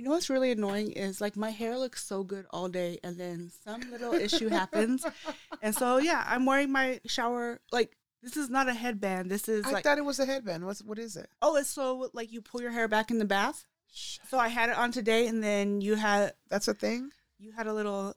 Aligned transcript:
You 0.00 0.06
know 0.06 0.12
what's 0.12 0.30
really 0.30 0.50
annoying 0.50 0.92
is 0.92 1.20
like 1.20 1.36
my 1.36 1.50
hair 1.50 1.76
looks 1.76 2.02
so 2.02 2.24
good 2.24 2.46
all 2.52 2.70
day, 2.70 2.98
and 3.04 3.18
then 3.18 3.50
some 3.62 3.82
little 3.90 4.14
issue 4.14 4.48
happens, 4.48 5.04
and 5.62 5.74
so 5.74 5.98
yeah, 5.98 6.24
I'm 6.26 6.46
wearing 6.46 6.72
my 6.72 7.00
shower 7.04 7.60
like 7.70 7.98
this 8.22 8.38
is 8.38 8.48
not 8.48 8.66
a 8.66 8.72
headband. 8.72 9.30
This 9.30 9.46
is 9.46 9.66
I 9.66 9.72
like 9.72 9.84
thought 9.84 9.98
it 9.98 10.04
was 10.06 10.18
a 10.18 10.24
headband. 10.24 10.64
What's 10.64 10.82
what 10.82 10.98
is 10.98 11.16
it? 11.16 11.28
oh, 11.42 11.56
it's 11.56 11.68
so 11.68 12.08
like 12.14 12.32
you 12.32 12.40
pull 12.40 12.62
your 12.62 12.70
hair 12.70 12.88
back 12.88 13.10
in 13.10 13.18
the 13.18 13.26
bath. 13.26 13.66
So 13.92 14.38
I 14.38 14.48
had 14.48 14.70
it 14.70 14.78
on 14.78 14.90
today, 14.90 15.26
and 15.26 15.44
then 15.44 15.82
you 15.82 15.96
had 15.96 16.32
That's 16.48 16.68
a 16.68 16.72
thing. 16.72 17.10
you 17.38 17.52
had 17.52 17.66
a 17.66 17.74
little 17.74 18.14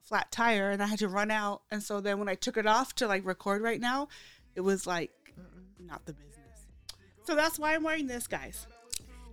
flat 0.00 0.32
tire, 0.32 0.70
and 0.70 0.82
I 0.82 0.86
had 0.86 1.00
to 1.00 1.08
run 1.08 1.30
out, 1.30 1.64
and 1.70 1.82
so 1.82 2.00
then 2.00 2.18
when 2.18 2.30
I 2.30 2.34
took 2.34 2.56
it 2.56 2.66
off 2.66 2.94
to 2.94 3.06
like 3.06 3.26
record 3.26 3.60
right 3.60 3.78
now, 3.78 4.08
it 4.54 4.62
was 4.62 4.86
like 4.86 5.10
not 5.78 6.06
the 6.06 6.14
business. 6.14 6.66
So 7.24 7.36
that's 7.36 7.58
why 7.58 7.74
I'm 7.74 7.82
wearing 7.82 8.06
this, 8.06 8.26
guys. 8.26 8.66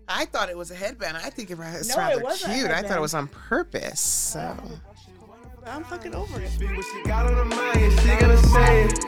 I 0.08 0.26
thought 0.26 0.50
it 0.50 0.58
was 0.58 0.72
a 0.72 0.76
headband. 0.76 1.18
I 1.18 1.30
think 1.30 1.50
it 1.52 1.58
was 1.58 1.88
No, 1.90 1.96
it 1.96 1.98
rather 1.98 2.24
wasn't 2.24 2.54
cute. 2.54 2.72
I 2.72 2.82
thought 2.82 2.98
it 2.98 3.02
was 3.02 3.14
on 3.14 3.28
purpose. 3.28 4.00
So 4.00 4.58
I'm 5.66 5.84
fucking 5.86 6.14
over 6.14 6.42
it. 6.42 6.50
Speak 6.50 6.76
what 6.76 6.86
she 6.86 7.04
got 7.04 7.26
on 7.26 7.36
her 7.36 7.46
mind, 7.46 7.80
yeah, 7.80 8.02
she 8.02 8.20
gonna 8.20 8.38
say 8.38 8.84
it. 8.84 9.00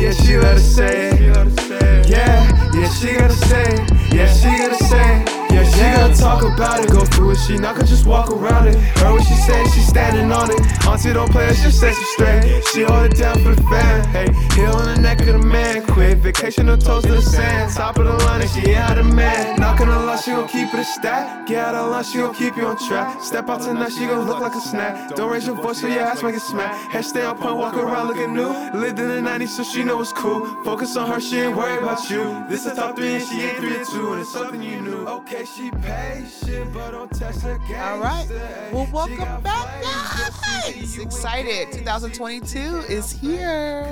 Yeah, 0.00 0.12
she 0.12 0.38
let 0.38 0.54
her 0.54 0.58
say 0.58 1.10
it. 1.10 2.08
Yeah, 2.08 2.70
yeah, 2.72 2.88
she 2.88 3.12
gotta 3.14 3.34
say 3.34 3.64
it. 3.64 4.14
Yeah, 4.14 4.32
she 4.32 4.48
gotta 4.56 4.84
say 4.84 5.22
it. 5.22 5.39
She 5.72 5.80
gotta 5.80 6.14
talk 6.14 6.42
about 6.42 6.84
it. 6.84 6.90
Go 6.90 7.04
through 7.04 7.32
it, 7.32 7.38
she 7.46 7.56
not 7.56 7.76
gonna 7.76 7.86
just 7.86 8.06
walk 8.06 8.30
around 8.30 8.68
it. 8.68 8.76
Heard 8.98 9.12
what 9.12 9.24
she 9.24 9.34
said, 9.34 9.66
she 9.68 9.80
standing 9.80 10.30
on 10.32 10.50
it. 10.50 10.60
Auntie 10.86 11.12
don't 11.12 11.30
play 11.30 11.48
she 11.54 11.70
says 11.70 11.96
she 11.96 12.04
straight. 12.04 12.64
She 12.72 12.82
hold 12.82 13.06
it 13.06 13.16
down 13.16 13.42
for 13.42 13.54
the 13.54 13.62
fan. 13.62 14.04
Hey, 14.08 14.32
heel 14.54 14.72
on 14.72 14.94
the 14.94 15.00
neck 15.00 15.20
of 15.20 15.26
the 15.26 15.38
man. 15.38 15.86
Quick 15.86 16.18
vacation, 16.18 16.66
no 16.66 16.76
toes 16.76 17.04
to 17.04 17.12
the 17.12 17.22
sand. 17.22 17.72
Top 17.72 17.98
of 17.98 18.06
the 18.06 18.12
line, 18.24 18.42
and 18.42 18.50
she 18.50 18.74
out 18.74 18.98
of 18.98 19.06
man. 19.06 19.58
Not 19.58 19.78
gonna 19.78 19.98
lie, 20.04 20.16
she 20.16 20.30
gon' 20.30 20.48
keep 20.48 20.72
it 20.72 20.80
a 20.80 20.84
stack. 20.84 21.46
Get 21.46 21.58
out 21.64 21.74
of 21.74 21.90
line, 21.90 22.04
she 22.04 22.18
gon' 22.18 22.34
keep 22.34 22.56
you 22.56 22.66
on 22.66 22.76
track. 22.88 23.22
Step 23.22 23.48
out 23.48 23.62
tonight, 23.62 23.92
she 23.92 24.06
gon' 24.06 24.26
look 24.26 24.40
like 24.40 24.54
a 24.54 24.60
snack. 24.60 25.14
Don't 25.16 25.30
raise 25.30 25.46
your 25.46 25.56
voice, 25.56 25.80
so 25.80 25.86
your 25.86 26.02
ass 26.02 26.22
make 26.22 26.34
it 26.34 26.40
smack. 26.42 26.74
Hair 26.90 27.02
stay 27.02 27.22
on 27.22 27.36
point, 27.36 27.56
walk 27.56 27.74
around 27.74 28.08
looking 28.08 28.34
new. 28.34 28.50
Lived 28.74 28.98
in 28.98 29.08
the 29.08 29.30
90s, 29.30 29.48
so 29.48 29.62
she 29.62 29.82
know 29.82 30.00
it's 30.00 30.12
cool. 30.12 30.46
Focus 30.64 30.96
on 30.96 31.08
her, 31.10 31.20
she 31.20 31.38
ain't 31.40 31.56
worried 31.56 31.82
about 31.82 32.08
you. 32.10 32.44
This 32.48 32.66
a 32.66 32.74
top 32.74 32.96
three, 32.96 33.14
and 33.14 33.24
she 33.24 33.42
ain't 33.42 33.58
three 33.58 33.76
or 33.76 33.84
two, 33.84 34.12
and 34.12 34.20
it's 34.20 34.32
something 34.32 34.62
you 34.62 34.80
knew. 34.80 35.06
Okay, 35.06 35.44
she 35.44 35.69
patient, 35.82 36.72
but 36.72 36.90
don't 36.92 37.10
test 37.10 37.42
her 37.42 37.58
game. 37.68 37.80
all 37.80 37.98
right. 37.98 38.26
Well, 38.72 38.88
welcome 38.92 39.42
back, 39.42 39.82
guys. 39.82 40.98
Excited. 40.98 41.72
2022 41.72 42.58
is 42.88 43.10
here. 43.10 43.86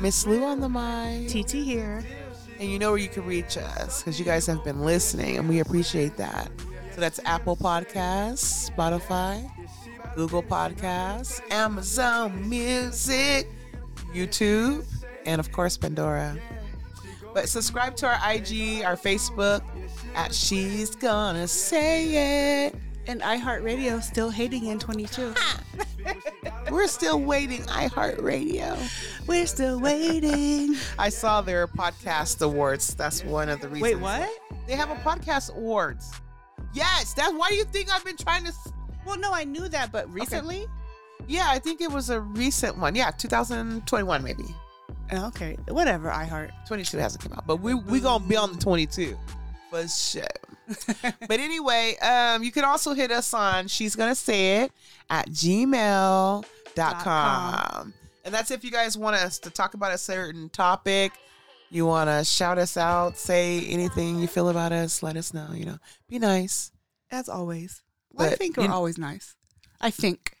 Miss 0.00 0.26
Lou 0.26 0.44
on 0.44 0.60
the 0.60 0.68
mic. 0.68 1.28
TT 1.28 1.52
here. 1.52 2.04
And 2.58 2.70
you 2.70 2.78
know 2.78 2.90
where 2.90 2.98
you 2.98 3.08
can 3.08 3.24
reach 3.26 3.56
us 3.56 4.02
because 4.02 4.18
you 4.18 4.24
guys 4.24 4.46
have 4.46 4.64
been 4.64 4.80
listening 4.80 5.36
and 5.38 5.48
we 5.48 5.60
appreciate 5.60 6.16
that. 6.16 6.50
So 6.94 7.00
that's 7.00 7.20
Apple 7.26 7.56
Podcasts, 7.56 8.70
Spotify, 8.70 9.50
Google 10.14 10.42
Podcasts, 10.42 11.40
Amazon 11.52 12.48
Music, 12.48 13.50
YouTube, 14.14 14.84
and 15.26 15.38
of 15.38 15.52
course 15.52 15.76
Pandora. 15.76 16.38
But 17.36 17.50
subscribe 17.50 17.94
to 17.96 18.06
our 18.06 18.32
IG, 18.32 18.82
our 18.82 18.96
Facebook 18.96 19.60
at 20.14 20.32
She's 20.34 20.96
Gonna 20.96 21.46
Say 21.46 22.64
It. 22.64 22.74
And 23.08 23.20
iHeartRadio 23.20 24.02
still 24.02 24.30
hating 24.30 24.64
in 24.64 24.78
22. 24.78 25.34
We're 26.70 26.86
still 26.86 27.20
waiting, 27.20 27.60
iHeartRadio. 27.64 28.78
We're 29.26 29.46
still 29.46 29.78
waiting. 29.78 30.76
I 30.98 31.10
saw 31.10 31.42
their 31.42 31.66
podcast 31.66 32.40
awards. 32.40 32.94
That's 32.94 33.22
one 33.22 33.50
of 33.50 33.60
the 33.60 33.68
reasons. 33.68 33.82
Wait, 33.82 34.00
what? 34.00 34.30
They 34.66 34.72
have 34.72 34.88
a 34.90 34.94
podcast 34.94 35.54
awards. 35.54 36.10
Yes, 36.72 37.12
that's 37.12 37.34
why 37.34 37.50
do 37.50 37.56
you 37.56 37.64
think 37.64 37.94
I've 37.94 38.02
been 38.02 38.16
trying 38.16 38.44
to. 38.46 38.52
Well, 39.04 39.18
no, 39.18 39.30
I 39.34 39.44
knew 39.44 39.68
that, 39.68 39.92
but 39.92 40.10
recently? 40.10 40.66
Yeah, 41.28 41.48
I 41.50 41.58
think 41.58 41.82
it 41.82 41.92
was 41.92 42.08
a 42.08 42.18
recent 42.18 42.78
one. 42.78 42.94
Yeah, 42.94 43.10
2021 43.10 44.24
maybe. 44.24 44.44
Okay, 45.12 45.56
whatever, 45.68 46.10
I 46.10 46.24
heart 46.24 46.50
22 46.66 46.98
hasn't 46.98 47.22
come 47.22 47.32
out, 47.32 47.46
but 47.46 47.56
we 47.56 47.74
we 47.74 48.00
gonna 48.00 48.24
be 48.24 48.36
on 48.36 48.52
the 48.52 48.58
22 48.58 49.16
for 49.70 49.86
sure. 49.88 50.22
but 51.28 51.38
anyway, 51.38 51.96
um, 51.98 52.42
you 52.42 52.50
can 52.50 52.64
also 52.64 52.92
hit 52.92 53.12
us 53.12 53.32
on 53.32 53.68
she's 53.68 53.94
gonna 53.94 54.14
say 54.14 54.62
it 54.62 54.72
at 55.08 55.28
gmail.com. 55.28 56.44
com. 56.74 57.94
And 58.24 58.34
that's 58.34 58.50
if 58.50 58.64
you 58.64 58.72
guys 58.72 58.98
want 58.98 59.14
us 59.14 59.38
to 59.38 59.50
talk 59.50 59.74
about 59.74 59.92
a 59.92 59.98
certain 59.98 60.48
topic, 60.48 61.12
you 61.70 61.86
want 61.86 62.10
to 62.10 62.24
shout 62.24 62.58
us 62.58 62.76
out, 62.76 63.16
say 63.16 63.64
anything 63.66 64.18
you 64.18 64.26
feel 64.26 64.48
about 64.48 64.72
us, 64.72 65.02
let 65.02 65.16
us 65.16 65.32
know, 65.32 65.48
you 65.52 65.64
know, 65.64 65.78
be 66.08 66.18
nice. 66.18 66.72
As 67.10 67.28
always. 67.28 67.82
Well, 68.12 68.28
I 68.28 68.34
think 68.34 68.56
we're 68.56 68.70
always 68.70 68.98
nice. 68.98 69.36
I 69.80 69.90
think. 69.90 70.36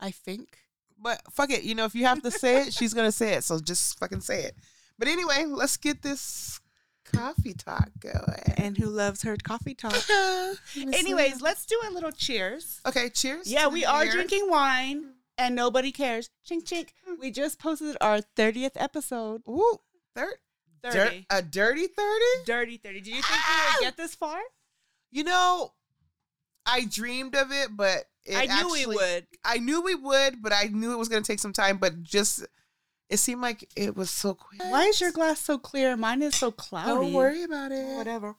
I 0.00 0.10
think. 0.10 0.58
But 1.04 1.20
fuck 1.30 1.50
it, 1.50 1.62
you 1.62 1.74
know, 1.76 1.84
if 1.84 1.94
you 1.94 2.06
have 2.06 2.22
to 2.22 2.30
say 2.32 2.62
it, 2.62 2.72
she's 2.74 2.94
gonna 2.94 3.12
say 3.12 3.34
it. 3.34 3.44
So 3.44 3.60
just 3.60 3.98
fucking 4.00 4.22
say 4.22 4.42
it. 4.44 4.56
But 4.98 5.06
anyway, 5.06 5.44
let's 5.46 5.76
get 5.76 6.00
this 6.02 6.58
coffee 7.04 7.52
talk 7.52 7.90
going. 8.00 8.54
And 8.56 8.76
who 8.78 8.86
loves 8.86 9.22
her 9.22 9.36
coffee 9.36 9.74
talk? 9.74 9.94
Anyways, 10.76 11.42
let's 11.42 11.66
do 11.66 11.78
a 11.86 11.90
little 11.90 12.10
cheers. 12.10 12.80
okay, 12.86 13.10
cheers. 13.10 13.50
Yeah, 13.52 13.68
we 13.68 13.84
are 13.84 14.06
drinking 14.06 14.48
wine 14.48 15.12
and 15.36 15.54
nobody 15.54 15.92
cares. 15.92 16.30
Chink 16.48 16.64
chink. 16.64 16.88
We 17.20 17.30
just 17.30 17.58
posted 17.58 17.96
our 18.00 18.20
30th 18.36 18.76
episode. 18.76 19.42
Ooh, 19.48 19.78
thir- 20.16 20.38
30. 20.82 20.96
dir- 20.98 21.26
a 21.30 21.42
dirty 21.42 21.86
thirty. 21.86 22.24
Dirty 22.46 22.76
30. 22.78 23.00
Did 23.00 23.06
you 23.08 23.22
think 23.22 23.26
we 23.28 23.74
would 23.74 23.80
get 23.84 23.96
this 23.98 24.14
far? 24.14 24.38
You 25.10 25.24
know, 25.24 25.72
I 26.66 26.86
dreamed 26.90 27.34
of 27.34 27.52
it, 27.52 27.68
but 27.76 28.04
I 28.32 28.46
knew 28.46 28.70
we 28.72 28.80
actually- 28.80 28.96
would. 28.96 29.26
I 29.44 29.58
knew 29.58 29.82
we 29.82 29.94
would, 29.94 30.42
but 30.42 30.52
I 30.52 30.64
knew 30.72 30.92
it 30.92 30.96
was 30.96 31.08
gonna 31.08 31.22
take 31.22 31.40
some 31.40 31.52
time. 31.52 31.76
But 31.78 32.02
just, 32.02 32.44
it 33.10 33.18
seemed 33.18 33.42
like 33.42 33.68
it 33.76 33.96
was 33.96 34.10
so 34.10 34.34
quick. 34.34 34.62
Why 34.62 34.84
is 34.84 35.00
your 35.00 35.12
glass 35.12 35.40
so 35.40 35.58
clear? 35.58 35.96
Mine 35.96 36.22
is 36.22 36.34
so 36.34 36.50
cloudy. 36.50 36.88
Don't 36.88 37.12
worry 37.12 37.42
about 37.42 37.72
it. 37.72 37.84
Whatever. 37.96 38.36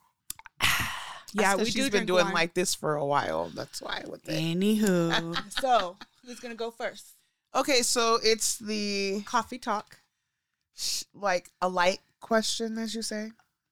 yeah, 1.34 1.56
we 1.56 1.66
she's 1.66 1.74
do 1.76 1.90
been 1.92 2.06
doing 2.06 2.26
wine. 2.26 2.34
like 2.34 2.54
this 2.54 2.74
for 2.74 2.96
a 2.96 3.06
while. 3.06 3.50
That's 3.50 3.82
why 3.82 4.04
with 4.08 4.28
it. 4.30 4.34
Anywho, 4.42 5.36
so 5.62 5.98
who's 6.26 6.40
gonna 6.40 6.56
go 6.56 6.72
first? 6.72 7.14
Okay, 7.54 7.82
so 7.84 8.18
it's 8.24 8.58
the 8.58 9.22
Coffee 9.26 9.60
talk. 9.60 10.00
like 11.14 11.52
a 11.62 11.70
light 11.70 12.00
question, 12.20 12.78
as 12.78 12.96
you 12.96 13.02
say. 13.02 13.32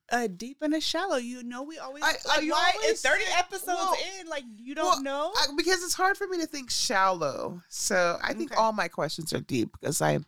A 0.09 0.27
deep 0.27 0.57
and 0.61 0.73
a 0.75 0.81
shallow. 0.81 1.15
You 1.17 1.43
know, 1.43 1.63
we 1.63 1.77
always 1.79 2.03
I- 2.03 2.17
like 2.27 2.41
why 2.51 2.73
always 2.75 3.01
thirty 3.01 3.23
say- 3.23 3.33
episodes 3.39 3.67
well, 3.67 3.95
in? 4.19 4.27
Like 4.27 4.43
you 4.57 4.75
don't 4.75 4.85
Well, 4.85 5.01
know. 5.03 5.31
I- 5.35 5.47
because 5.55 5.83
it's 5.83 5.93
hard 5.93 6.17
for 6.17 6.27
me 6.27 6.37
to 6.39 6.45
think 6.45 6.69
shallow. 6.69 7.61
So 7.69 8.19
I 8.21 8.33
think 8.33 8.51
Okay. 8.51 8.59
all 8.61 8.73
my 8.73 8.87
questions 8.89 9.31
are 9.33 9.39
deep 9.39 9.71
because 9.79 10.01
I'm 10.01 10.25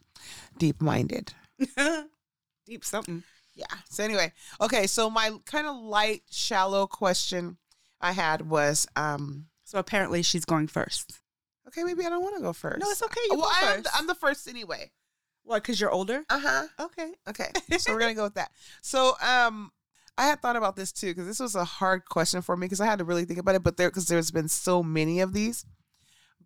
deep 0.57 0.81
minded. 0.81 1.33
deep 2.65 2.83
something. 2.85 3.23
Yeah. 3.53 3.65
So 3.89 4.03
anyway, 4.03 4.33
okay. 4.61 4.87
So 4.87 5.09
my 5.09 5.31
kind 5.45 5.67
of 5.67 5.75
light, 5.77 6.23
shallow 6.29 6.87
question 6.87 7.57
I 8.01 8.11
had 8.13 8.49
was, 8.49 8.87
um, 8.95 9.47
So 9.65 9.77
apparently 9.79 10.21
she's 10.23 10.45
going 10.45 10.67
first. 10.67 11.19
okay, 11.67 11.83
maybe 11.83 12.05
I 12.05 12.09
don't 12.09 12.21
want 12.23 12.35
to 12.35 12.41
go 12.41 12.53
first. 12.53 12.79
No, 12.79 12.89
it's 12.89 13.01
okay. 13.03 13.19
You 13.29 13.37
well, 13.37 13.47
go 13.49 13.51
I'm 13.53 13.73
first. 13.75 13.83
the, 13.83 13.89
I'm 13.95 14.07
the 14.07 14.15
first 14.15 14.47
anyway. 14.47 14.91
What? 15.45 15.63
Because 15.63 15.79
you're 15.79 15.91
older. 15.91 16.25
Uh 16.29 16.39
huh. 16.39 16.67
Okay. 16.79 17.13
Okay, 17.29 17.49
so 17.77 17.93
we're 17.93 17.99
gonna 17.99 18.13
go 18.13 18.23
with 18.23 18.35
that. 18.35 18.51
So, 18.81 19.13
um, 19.21 19.71
I 20.17 20.27
had 20.27 20.41
thought 20.41 20.55
about 20.55 20.75
this 20.75 20.91
too 20.91 21.07
because 21.07 21.27
this 21.27 21.39
was 21.39 21.55
a 21.55 21.63
hard 21.63 22.05
question 22.05 22.41
for 22.41 22.57
me 22.57 22.65
because 22.65 22.81
I 22.81 22.85
had 22.85 22.99
to 22.99 23.05
really 23.05 23.25
think 23.25 23.39
about 23.39 23.55
it. 23.55 23.63
But 23.63 23.77
there, 23.77 23.89
because 23.89 24.07
there's 24.07 24.31
been 24.31 24.47
so 24.47 24.83
many 24.83 25.19
of 25.19 25.33
these. 25.33 25.65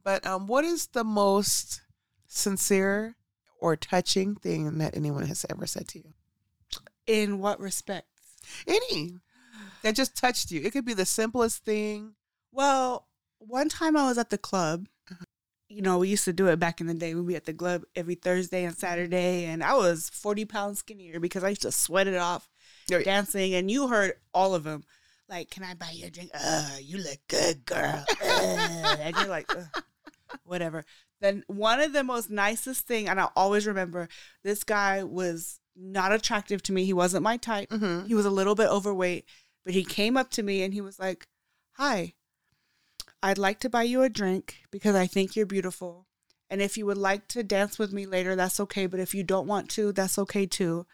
But 0.04 0.26
um, 0.26 0.48
what 0.48 0.64
is 0.66 0.88
the 0.88 1.04
most 1.04 1.82
sincere 2.28 3.16
or 3.60 3.76
touching 3.76 4.36
thing 4.36 4.78
that 4.78 4.96
anyone 4.96 5.26
has 5.26 5.46
ever 5.50 5.66
said 5.68 5.88
to 5.90 6.00
you? 6.00 6.14
In 7.06 7.40
what 7.40 7.60
respect? 7.60 8.08
Any 8.68 9.16
that 9.84 9.96
just 9.96 10.16
touched 10.16 10.52
you. 10.52 10.62
It 10.62 10.72
could 10.72 10.86
be 10.86 10.94
the 10.94 11.06
simplest 11.06 11.66
thing. 11.66 12.14
Well, 12.52 13.08
one 13.40 13.70
time 13.70 13.96
I 13.96 14.08
was 14.08 14.18
at 14.18 14.30
the 14.30 14.38
club. 14.38 14.88
You 15.70 15.84
know, 15.84 16.00
we 16.00 16.08
used 16.10 16.26
to 16.26 16.34
do 16.34 16.48
it 16.48 16.60
back 16.60 16.82
in 16.82 16.88
the 16.88 16.96
day. 16.96 17.14
We'd 17.14 17.28
be 17.28 17.36
at 17.36 17.46
the 17.46 17.54
club 17.54 17.84
every 17.96 18.16
Thursday 18.16 18.64
and 18.64 18.76
Saturday, 18.76 19.46
and 19.46 19.64
I 19.64 19.76
was 19.76 20.10
40 20.10 20.46
pounds 20.46 20.80
skinnier 20.80 21.20
because 21.20 21.44
I 21.44 21.50
used 21.50 21.62
to 21.62 21.72
sweat 21.72 22.08
it 22.08 22.16
off 22.18 22.50
Yeah. 22.88 23.04
dancing. 23.04 23.54
And 23.54 23.70
you 23.70 23.88
heard 23.88 24.14
all 24.34 24.56
of 24.56 24.64
them. 24.64 24.84
Like, 25.28 25.52
can 25.52 25.64
I 25.64 25.76
buy 25.76 25.92
you 25.94 26.08
a 26.08 26.10
drink? 26.10 26.32
Uh, 26.34 26.78
you 26.82 26.98
look 26.98 27.20
good, 27.28 27.66
girl. 27.66 28.04
Uh, 28.20 28.98
and 29.00 29.16
you're 29.16 29.28
like, 29.28 29.48
whatever. 30.44 30.86
Then 31.22 31.44
one 31.48 31.80
of 31.82 31.94
the 31.94 32.04
most 32.04 32.32
nicest 32.32 32.88
thing, 32.88 33.08
and 33.08 33.20
I'll 33.20 33.32
always 33.36 33.68
remember, 33.68 34.10
this 34.44 34.64
guy 34.64 35.04
was 35.04 35.60
not 35.76 36.12
attractive 36.12 36.64
to 36.64 36.72
me. 36.74 36.84
He 36.86 36.94
wasn't 36.94 37.24
my 37.24 37.38
type. 37.38 37.70
Mm-hmm. 37.70 38.08
He 38.08 38.16
was 38.16 38.26
a 38.26 38.32
little 38.32 38.56
bit 38.56 38.70
overweight, 38.70 39.26
but 39.66 39.74
he 39.76 39.84
came 39.84 40.18
up 40.18 40.32
to 40.32 40.42
me 40.44 40.64
and 40.64 40.74
he 40.74 40.82
was 40.82 40.98
like, 41.00 41.28
Hi, 41.74 42.14
I'd 43.22 43.38
like 43.38 43.60
to 43.62 43.70
buy 43.70 43.84
you 43.84 44.02
a 44.02 44.10
drink 44.10 44.58
because 44.72 44.96
I 44.96 45.08
think 45.08 45.36
you're 45.36 45.46
beautiful. 45.46 46.08
And 46.50 46.62
if 46.62 46.78
you 46.78 46.86
would 46.86 46.98
like 46.98 47.28
to 47.30 47.44
dance 47.44 47.78
with 47.78 47.92
me 47.94 48.06
later, 48.06 48.36
that's 48.36 48.60
okay. 48.62 48.86
But 48.88 49.00
if 49.00 49.14
you 49.14 49.24
don't 49.24 49.48
want 49.48 49.70
to, 49.72 49.92
that's 49.92 50.18
okay 50.20 50.46
too. 50.46 50.86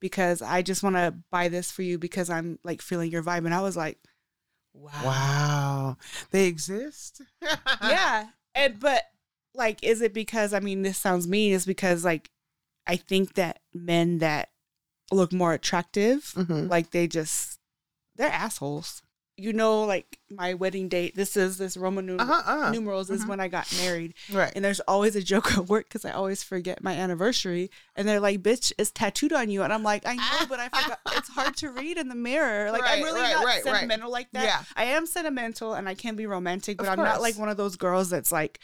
Because 0.00 0.40
I 0.42 0.62
just 0.62 0.82
want 0.82 0.96
to 0.96 1.14
buy 1.30 1.48
this 1.48 1.70
for 1.70 1.82
you 1.82 1.98
because 1.98 2.30
I'm 2.30 2.58
like 2.64 2.80
feeling 2.82 3.10
your 3.10 3.22
vibe. 3.22 3.44
And 3.44 3.54
I 3.54 3.60
was 3.60 3.76
like, 3.76 3.98
wow. 4.72 4.90
Wow. 5.04 5.96
They 6.30 6.46
exist. 6.46 7.20
yeah. 7.82 8.28
And 8.54 8.80
but 8.80 9.02
like, 9.54 9.82
is 9.84 10.00
it 10.00 10.14
because 10.14 10.54
I 10.54 10.60
mean 10.60 10.82
this 10.82 10.98
sounds 10.98 11.28
mean, 11.28 11.52
is 11.52 11.66
because 11.66 12.04
like 12.04 12.30
I 12.86 12.96
think 12.96 13.34
that 13.34 13.60
men 13.74 14.18
that 14.18 14.48
look 15.12 15.32
more 15.32 15.52
attractive, 15.52 16.32
Mhm. 16.36 16.70
like 16.70 16.90
they 16.90 17.06
just 17.06 17.58
they're 18.16 18.30
assholes. 18.30 19.02
You 19.38 19.54
know, 19.54 19.84
like 19.84 20.18
my 20.30 20.52
wedding 20.54 20.88
date, 20.90 21.16
this 21.16 21.38
is 21.38 21.56
this 21.56 21.76
Roman 21.76 22.04
nu- 22.04 22.16
Uh-huh, 22.18 22.42
uh-huh. 22.44 22.70
numerals 22.70 23.08
is 23.08 23.24
Mhm. 23.24 23.28
when 23.28 23.40
I 23.40 23.48
got 23.48 23.66
married. 23.78 24.12
Right. 24.30 24.52
And 24.54 24.62
there's 24.64 24.80
always 24.80 25.16
a 25.16 25.22
joke 25.22 25.52
at 25.56 25.68
work 25.68 25.88
because 25.88 26.04
I 26.04 26.10
always 26.12 26.42
forget 26.42 26.82
my 26.82 26.92
anniversary. 26.92 27.70
And 27.96 28.06
they're 28.06 28.20
like, 28.20 28.42
bitch, 28.42 28.72
it's 28.78 28.90
tattooed 28.90 29.32
on 29.32 29.48
you. 29.48 29.62
And 29.62 29.72
I'm 29.72 29.82
like, 29.82 30.06
I 30.06 30.16
know, 30.16 30.46
but 30.50 30.60
I 30.60 30.68
forgot. 30.68 31.00
it's 31.12 31.30
hard 31.30 31.56
to 31.56 31.70
read 31.70 31.96
in 31.96 32.08
the 32.08 32.14
mirror. 32.14 32.70
Like, 32.70 32.82
Right, 32.82 32.98
I'm 32.98 33.04
really 33.04 33.20
right, 33.22 33.32
not 33.32 33.44
right, 33.46 33.62
sentimental 33.64 34.10
like 34.10 34.28
that. 34.32 34.44
Yeah. 34.44 34.62
I 34.76 34.84
am 34.84 35.06
sentimental 35.06 35.72
and 35.74 35.88
I 35.88 35.94
can 35.94 36.14
be 36.14 36.26
romantic, 36.26 36.76
but 36.76 36.88
I'm 36.88 36.98
not 36.98 37.22
like 37.22 37.38
one 37.38 37.48
of 37.48 37.56
those 37.56 37.76
girls 37.76 38.10
that's 38.10 38.32
like, 38.32 38.60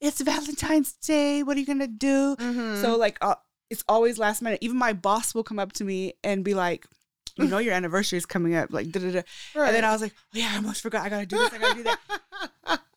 it's 0.00 0.20
Valentine's 0.20 0.92
Day. 0.92 1.42
What 1.42 1.56
are 1.56 1.60
you 1.60 1.66
going 1.66 1.78
to 1.80 1.86
do? 1.86 2.36
Mhm. 2.36 2.80
So, 2.82 2.96
like, 2.96 3.16
uh, 3.22 3.34
it's 3.70 3.84
always 3.88 4.18
last 4.18 4.42
minute. 4.42 4.58
Even 4.62 4.76
my 4.76 4.92
boss 4.92 5.34
will 5.34 5.44
come 5.44 5.58
up 5.58 5.72
to 5.74 5.84
me 5.84 6.14
and 6.24 6.44
be 6.44 6.54
like, 6.54 6.86
you 7.40 7.48
know, 7.48 7.58
your 7.58 7.74
anniversary 7.74 8.16
is 8.16 8.26
coming 8.26 8.54
up. 8.54 8.72
Like, 8.72 8.90
da 8.90 9.00
da 9.00 9.10
da. 9.10 9.22
And 9.54 9.74
then 9.74 9.84
I 9.84 9.92
was 9.92 10.02
like, 10.02 10.14
oh, 10.16 10.38
yeah, 10.38 10.50
I 10.52 10.56
almost 10.56 10.82
forgot. 10.82 11.04
I 11.04 11.08
got 11.08 11.20
to 11.20 11.26
do 11.26 11.38
this. 11.38 11.52
I 11.52 11.58
got 11.58 11.76
to 11.76 11.82
do 11.82 11.82
that. 11.84 12.80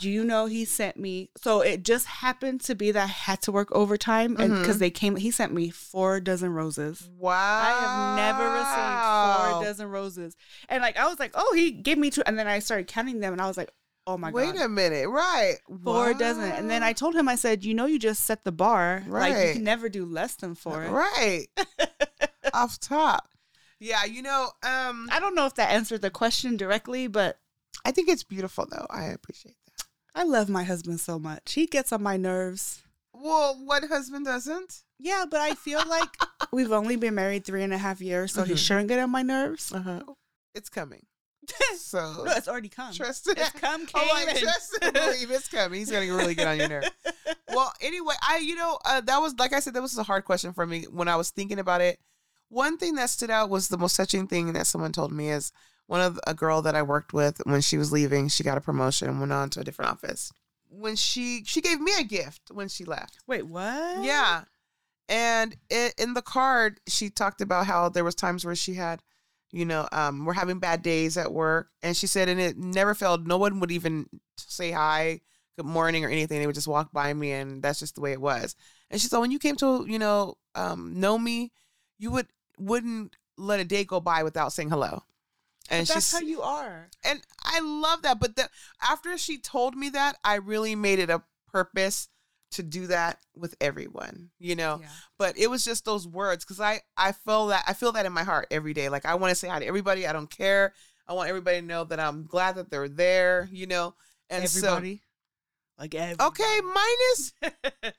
Do 0.00 0.10
you 0.10 0.24
know 0.24 0.46
he 0.46 0.64
sent 0.64 0.96
me? 0.96 1.30
So 1.36 1.60
it 1.60 1.82
just 1.82 2.06
happened 2.06 2.60
to 2.62 2.74
be 2.74 2.92
that 2.92 3.02
I 3.02 3.06
had 3.06 3.42
to 3.42 3.52
work 3.52 3.72
overtime, 3.72 4.36
and 4.38 4.52
mm-hmm. 4.52 4.62
because 4.62 4.78
they 4.78 4.90
came, 4.90 5.16
he 5.16 5.30
sent 5.30 5.52
me 5.52 5.70
four 5.70 6.20
dozen 6.20 6.52
roses. 6.52 7.08
wow. 7.18 7.32
I 7.34 7.70
have 7.80 8.16
never 8.16 8.44
received 8.50 9.52
four 9.52 9.64
dozen 9.64 9.88
roses, 9.88 10.36
and 10.68 10.82
like 10.82 10.96
I 10.96 11.08
was 11.08 11.18
like, 11.18 11.32
oh, 11.34 11.52
he 11.54 11.72
gave 11.72 11.98
me 11.98 12.10
two, 12.10 12.22
and 12.26 12.38
then 12.38 12.46
I 12.46 12.60
started 12.60 12.86
counting 12.86 13.20
them, 13.20 13.32
and 13.32 13.42
I 13.42 13.46
was 13.46 13.56
like, 13.56 13.70
oh 14.06 14.16
my 14.16 14.30
Wait 14.30 14.46
god, 14.46 14.54
wait 14.54 14.64
a 14.64 14.68
minute. 14.68 15.08
Right. 15.08 15.56
four 15.82 16.14
dozen. 16.14 16.44
And 16.44 16.70
then 16.70 16.82
I 16.82 16.92
told 16.92 17.14
him, 17.14 17.28
I 17.28 17.34
said, 17.34 17.64
you 17.64 17.74
know, 17.74 17.86
you 17.86 17.98
just 17.98 18.24
set 18.24 18.44
the 18.44 18.52
bar, 18.52 19.02
like 19.08 19.48
you 19.48 19.54
can 19.54 19.64
never 19.64 19.88
do 19.88 20.04
less 20.04 20.36
than 20.36 20.54
four. 20.54 20.80
Right. 20.80 21.46
Off 22.54 22.78
top. 22.78 23.28
Yeah, 23.80 24.04
you 24.04 24.22
know, 24.22 24.50
um 24.62 25.08
I 25.12 25.18
don't 25.20 25.34
know 25.34 25.46
if 25.46 25.54
that 25.56 25.70
answered 25.70 26.02
the 26.02 26.10
question 26.10 26.56
directly, 26.56 27.06
but 27.08 27.38
I 27.84 27.90
think 27.92 28.08
it's 28.08 28.24
beautiful 28.24 28.66
though. 28.70 28.86
I 28.90 29.04
appreciate 29.06 29.56
that. 29.66 29.84
I 30.14 30.24
love 30.24 30.48
my 30.48 30.64
husband 30.64 31.00
so 31.00 31.18
much. 31.18 31.52
He 31.52 31.66
gets 31.66 31.92
on 31.92 32.02
my 32.02 32.16
nerves. 32.16 32.82
Well, 33.12 33.58
what 33.64 33.84
husband 33.84 34.24
doesn't? 34.26 34.82
Yeah, 34.98 35.24
but 35.30 35.40
I 35.40 35.54
feel 35.54 35.82
like 35.88 36.16
we've 36.52 36.72
only 36.72 36.96
been 36.96 37.14
married 37.14 37.44
three 37.44 37.62
and 37.62 37.72
a 37.72 37.78
half 37.78 38.00
years, 38.00 38.32
so 38.32 38.44
he 38.44 38.54
Mhm. 38.54 38.58
shouldn't 38.58 38.88
get 38.88 38.98
on 38.98 39.10
my 39.10 39.22
nerves. 39.22 39.72
Uh-huh. 39.72 40.00
It's 40.54 40.68
coming. 40.68 41.04
So 41.78 42.24
no, 42.24 42.32
it's 42.32 42.48
already 42.48 42.68
come. 42.68 42.92
trust 42.92 43.28
it. 43.28 43.38
It's 43.38 43.50
come, 43.60 43.86
Oh, 43.94 44.00
came, 44.00 44.26
like, 44.26 44.36
trust 44.38 44.78
and 44.82 44.92
believe 44.92 45.30
it's 45.30 45.48
coming. 45.48 45.78
He's 45.78 45.90
gonna 45.90 46.06
really 46.12 46.34
get 46.34 46.48
on 46.48 46.56
your 46.58 46.68
nerve. 46.68 46.84
Well, 47.48 47.72
anyway, 47.80 48.14
I 48.26 48.38
you 48.38 48.56
know 48.56 48.78
uh, 48.84 49.00
that 49.02 49.18
was 49.18 49.34
like 49.38 49.52
I 49.52 49.60
said 49.60 49.74
that 49.74 49.82
was 49.82 49.96
a 49.96 50.02
hard 50.02 50.24
question 50.24 50.52
for 50.52 50.66
me 50.66 50.84
when 50.90 51.06
I 51.08 51.14
was 51.16 51.30
thinking 51.30 51.58
about 51.60 51.80
it. 51.82 52.00
One 52.48 52.78
thing 52.78 52.94
that 52.94 53.10
stood 53.10 53.30
out 53.30 53.50
was 53.50 53.68
the 53.68 53.78
most 53.78 53.96
touching 53.96 54.26
thing 54.26 54.52
that 54.52 54.66
someone 54.66 54.92
told 54.92 55.12
me 55.12 55.30
is 55.30 55.52
one 55.86 56.00
of 56.00 56.18
a 56.26 56.34
girl 56.34 56.62
that 56.62 56.74
I 56.74 56.82
worked 56.82 57.12
with 57.12 57.40
when 57.44 57.60
she 57.60 57.78
was 57.78 57.92
leaving, 57.92 58.28
she 58.28 58.44
got 58.44 58.58
a 58.58 58.60
promotion 58.60 59.08
and 59.08 59.20
went 59.20 59.32
on 59.32 59.50
to 59.50 59.60
a 59.60 59.64
different 59.64 59.90
office. 59.90 60.32
When 60.68 60.96
she 60.96 61.44
she 61.44 61.60
gave 61.60 61.80
me 61.80 61.92
a 61.98 62.04
gift 62.04 62.50
when 62.52 62.68
she 62.68 62.84
left. 62.84 63.18
Wait, 63.26 63.46
what? 63.46 64.04
Yeah. 64.04 64.44
And 65.08 65.56
it, 65.70 65.94
in 65.98 66.14
the 66.14 66.22
card, 66.22 66.80
she 66.88 67.10
talked 67.10 67.40
about 67.40 67.66
how 67.66 67.88
there 67.88 68.04
was 68.04 68.16
times 68.16 68.44
where 68.44 68.56
she 68.56 68.74
had, 68.74 69.00
you 69.52 69.64
know, 69.64 69.88
um, 69.92 70.24
we're 70.24 70.32
having 70.32 70.58
bad 70.58 70.82
days 70.82 71.16
at 71.16 71.32
work, 71.32 71.70
and 71.82 71.96
she 71.96 72.08
said, 72.08 72.28
and 72.28 72.40
it 72.40 72.58
never 72.58 72.94
failed. 72.94 73.28
No 73.28 73.38
one 73.38 73.60
would 73.60 73.70
even 73.70 74.06
say 74.36 74.72
hi, 74.72 75.20
good 75.56 75.66
morning, 75.66 76.04
or 76.04 76.08
anything. 76.08 76.40
They 76.40 76.46
would 76.46 76.56
just 76.56 76.66
walk 76.66 76.92
by 76.92 77.14
me, 77.14 77.30
and 77.30 77.62
that's 77.62 77.78
just 77.78 77.94
the 77.94 78.00
way 78.00 78.10
it 78.10 78.20
was. 78.20 78.56
And 78.90 79.00
she 79.00 79.06
said, 79.06 79.18
when 79.18 79.30
you 79.30 79.38
came 79.38 79.54
to, 79.56 79.86
you 79.88 80.00
know, 80.00 80.34
um, 80.56 80.98
know 80.98 81.16
me, 81.16 81.52
you 81.98 82.10
would 82.10 82.26
wouldn't 82.58 83.16
let 83.36 83.60
a 83.60 83.64
day 83.64 83.84
go 83.84 84.00
by 84.00 84.22
without 84.22 84.52
saying 84.52 84.70
hello. 84.70 85.02
And 85.68 85.86
But 85.86 85.94
that's 85.94 86.12
how 86.12 86.20
you 86.20 86.42
are. 86.42 86.88
and 87.04 87.20
I 87.42 87.60
love 87.60 88.02
that. 88.02 88.20
But 88.20 88.36
the, 88.36 88.48
after 88.80 89.18
she 89.18 89.38
told 89.38 89.74
me 89.74 89.88
that, 89.90 90.16
I 90.22 90.36
really 90.36 90.74
made 90.76 91.00
it 91.00 91.10
a 91.10 91.22
purpose 91.50 92.08
to 92.52 92.62
do 92.62 92.86
that 92.86 93.18
with 93.34 93.56
everyone, 93.60 94.30
you 94.38 94.54
know. 94.54 94.78
Yeah. 94.80 94.88
But 95.18 95.36
it 95.36 95.50
was 95.50 95.64
just 95.64 95.84
those 95.84 96.06
words 96.06 96.44
because 96.44 96.60
I 96.60 96.80
I 96.96 97.12
feel 97.12 97.48
that 97.48 97.64
I 97.66 97.72
feel 97.72 97.92
that 97.92 98.06
in 98.06 98.12
my 98.12 98.22
heart 98.22 98.46
every 98.50 98.74
day. 98.74 98.88
Like 98.88 99.04
I 99.04 99.16
want 99.16 99.30
to 99.32 99.34
say 99.34 99.48
hi 99.48 99.58
to 99.58 99.66
everybody. 99.66 100.06
I 100.06 100.12
don't 100.12 100.30
care. 100.30 100.72
I 101.08 101.12
want 101.14 101.28
everybody 101.28 101.60
to 101.60 101.66
know 101.66 101.84
that 101.84 102.00
I'm 102.00 102.24
glad 102.24 102.54
that 102.56 102.70
they're 102.70 102.88
there, 102.88 103.48
you 103.52 103.66
know. 103.66 103.94
And 104.30 104.42
Everybody. 104.44 105.02
like 105.78 105.92
so 105.92 105.98
everybody. 106.00 106.28
okay, 106.28 106.60
minus 106.62 107.32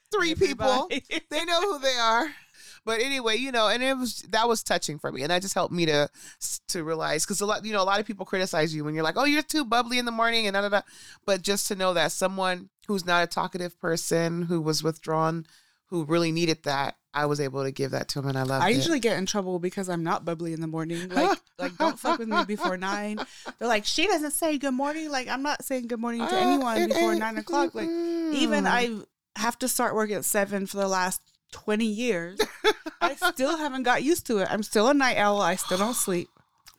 three 0.14 0.36
people. 0.36 0.90
They 1.30 1.46
know 1.46 1.62
who 1.62 1.80
they 1.80 1.96
are. 1.96 2.28
But 2.88 3.02
anyway, 3.02 3.36
you 3.36 3.52
know, 3.52 3.68
and 3.68 3.84
it 3.84 3.98
was 3.98 4.22
that 4.30 4.48
was 4.48 4.64
touching 4.64 4.98
for 4.98 5.12
me, 5.12 5.22
and 5.22 5.30
that 5.30 5.42
just 5.42 5.54
helped 5.54 5.74
me 5.74 5.86
to 5.88 6.10
to 6.70 6.84
realize 6.86 7.26
because 7.26 7.42
a 7.42 7.46
lot, 7.46 7.66
you 7.66 7.74
know, 7.74 7.82
a 7.82 7.90
lot 7.92 8.00
of 8.00 8.06
people 8.08 8.26
criticize 8.26 8.74
you 8.74 8.86
when 8.86 8.96
you're 8.96 9.04
like, 9.04 9.18
"Oh, 9.18 9.26
you're 9.26 9.44
too 9.44 9.66
bubbly 9.66 10.00
in 10.00 10.06
the 10.06 10.12
morning," 10.12 10.48
and 10.48 10.54
da 10.56 10.62
da 10.62 10.70
da. 10.70 10.82
But 11.26 11.42
just 11.42 11.68
to 11.68 11.76
know 11.76 11.94
that 11.96 12.14
someone 12.14 12.70
who's 12.88 13.06
not 13.06 13.24
a 13.24 13.28
talkative 13.28 13.78
person, 13.82 14.44
who 14.44 14.62
was 14.62 14.82
withdrawn, 14.84 15.46
who 15.88 16.06
really 16.06 16.32
needed 16.32 16.64
that, 16.64 16.96
I 17.14 17.26
was 17.26 17.42
able 17.42 17.64
to 17.64 17.72
give 17.74 17.92
that 17.92 18.08
to 18.10 18.20
him, 18.20 18.28
and 18.30 18.38
I 18.38 18.44
love 18.44 18.62
I 18.62 18.70
it. 18.70 18.78
usually 18.78 19.02
get 19.02 19.18
in 19.18 19.26
trouble 19.26 19.60
because 19.60 19.90
I'm 19.90 20.04
not 20.06 20.24
bubbly 20.24 20.54
in 20.54 20.62
the 20.62 20.68
morning. 20.68 21.10
Like, 21.10 21.38
like 21.60 21.78
don't 21.78 22.00
fuck 22.00 22.20
with 22.20 22.30
me 22.30 22.46
before 22.46 22.78
nine. 22.78 23.18
They're 23.60 23.68
like, 23.68 23.84
she 23.86 24.08
doesn't 24.08 24.32
say 24.32 24.58
good 24.58 24.74
morning. 24.74 25.10
Like, 25.12 25.28
I'm 25.28 25.44
not 25.44 25.66
saying 25.66 25.88
good 25.88 26.00
morning 26.00 26.22
to 26.22 26.34
Uh, 26.34 26.40
anyone 26.40 26.88
before 26.88 27.12
ain't- 27.12 27.20
nine 27.20 27.38
o'clock. 27.38 27.76
Like, 27.76 27.90
even. 27.90 28.66
I 28.66 29.00
have 29.36 29.60
to 29.60 29.68
start 29.68 29.94
work 29.94 30.10
at 30.10 30.24
seven 30.26 30.66
for 30.66 30.78
the 30.78 30.88
last 30.88 31.22
20 31.52 31.86
years. 31.86 32.40
I 33.02 33.16
still 33.16 33.58
haven't 33.58 33.84
got 33.84 34.04
used 34.04 34.26
to 34.28 34.40
it. 34.40 34.48
I'm 34.50 34.64
still 34.64 34.88
a 34.90 34.94
night 34.94 35.18
owl. 35.18 35.42
I 35.42 35.56
still 35.56 35.78
don't 35.78 35.94
sleep. 35.94 36.30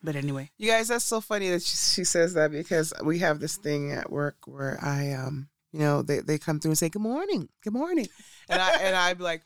But 0.01 0.15
anyway, 0.15 0.49
You 0.57 0.69
guys, 0.69 0.87
that's 0.87 1.03
so 1.03 1.19
funny 1.19 1.49
that 1.49 1.61
she, 1.61 1.75
she 1.75 2.03
says 2.05 2.33
that 2.35 2.51
because 2.51 2.93
we 3.03 3.19
have 3.19 3.39
this 3.41 3.57
thing 3.57 3.91
at 3.91 4.09
work 4.09 4.37
where 4.45 4.79
I, 4.81 5.11
um, 5.11 5.49
you 5.73 5.79
know, 5.79 6.01
they, 6.01 6.19
they 6.19 6.37
come 6.37 6.59
through 6.59 6.71
and 6.71 6.77
say, 6.77 6.87
good 6.87 7.01
morning, 7.01 7.49
good 7.63 7.73
morning. 7.73 8.07
And 8.47 8.61
I, 8.61 8.77
and 8.77 9.17
be 9.17 9.23
like, 9.23 9.41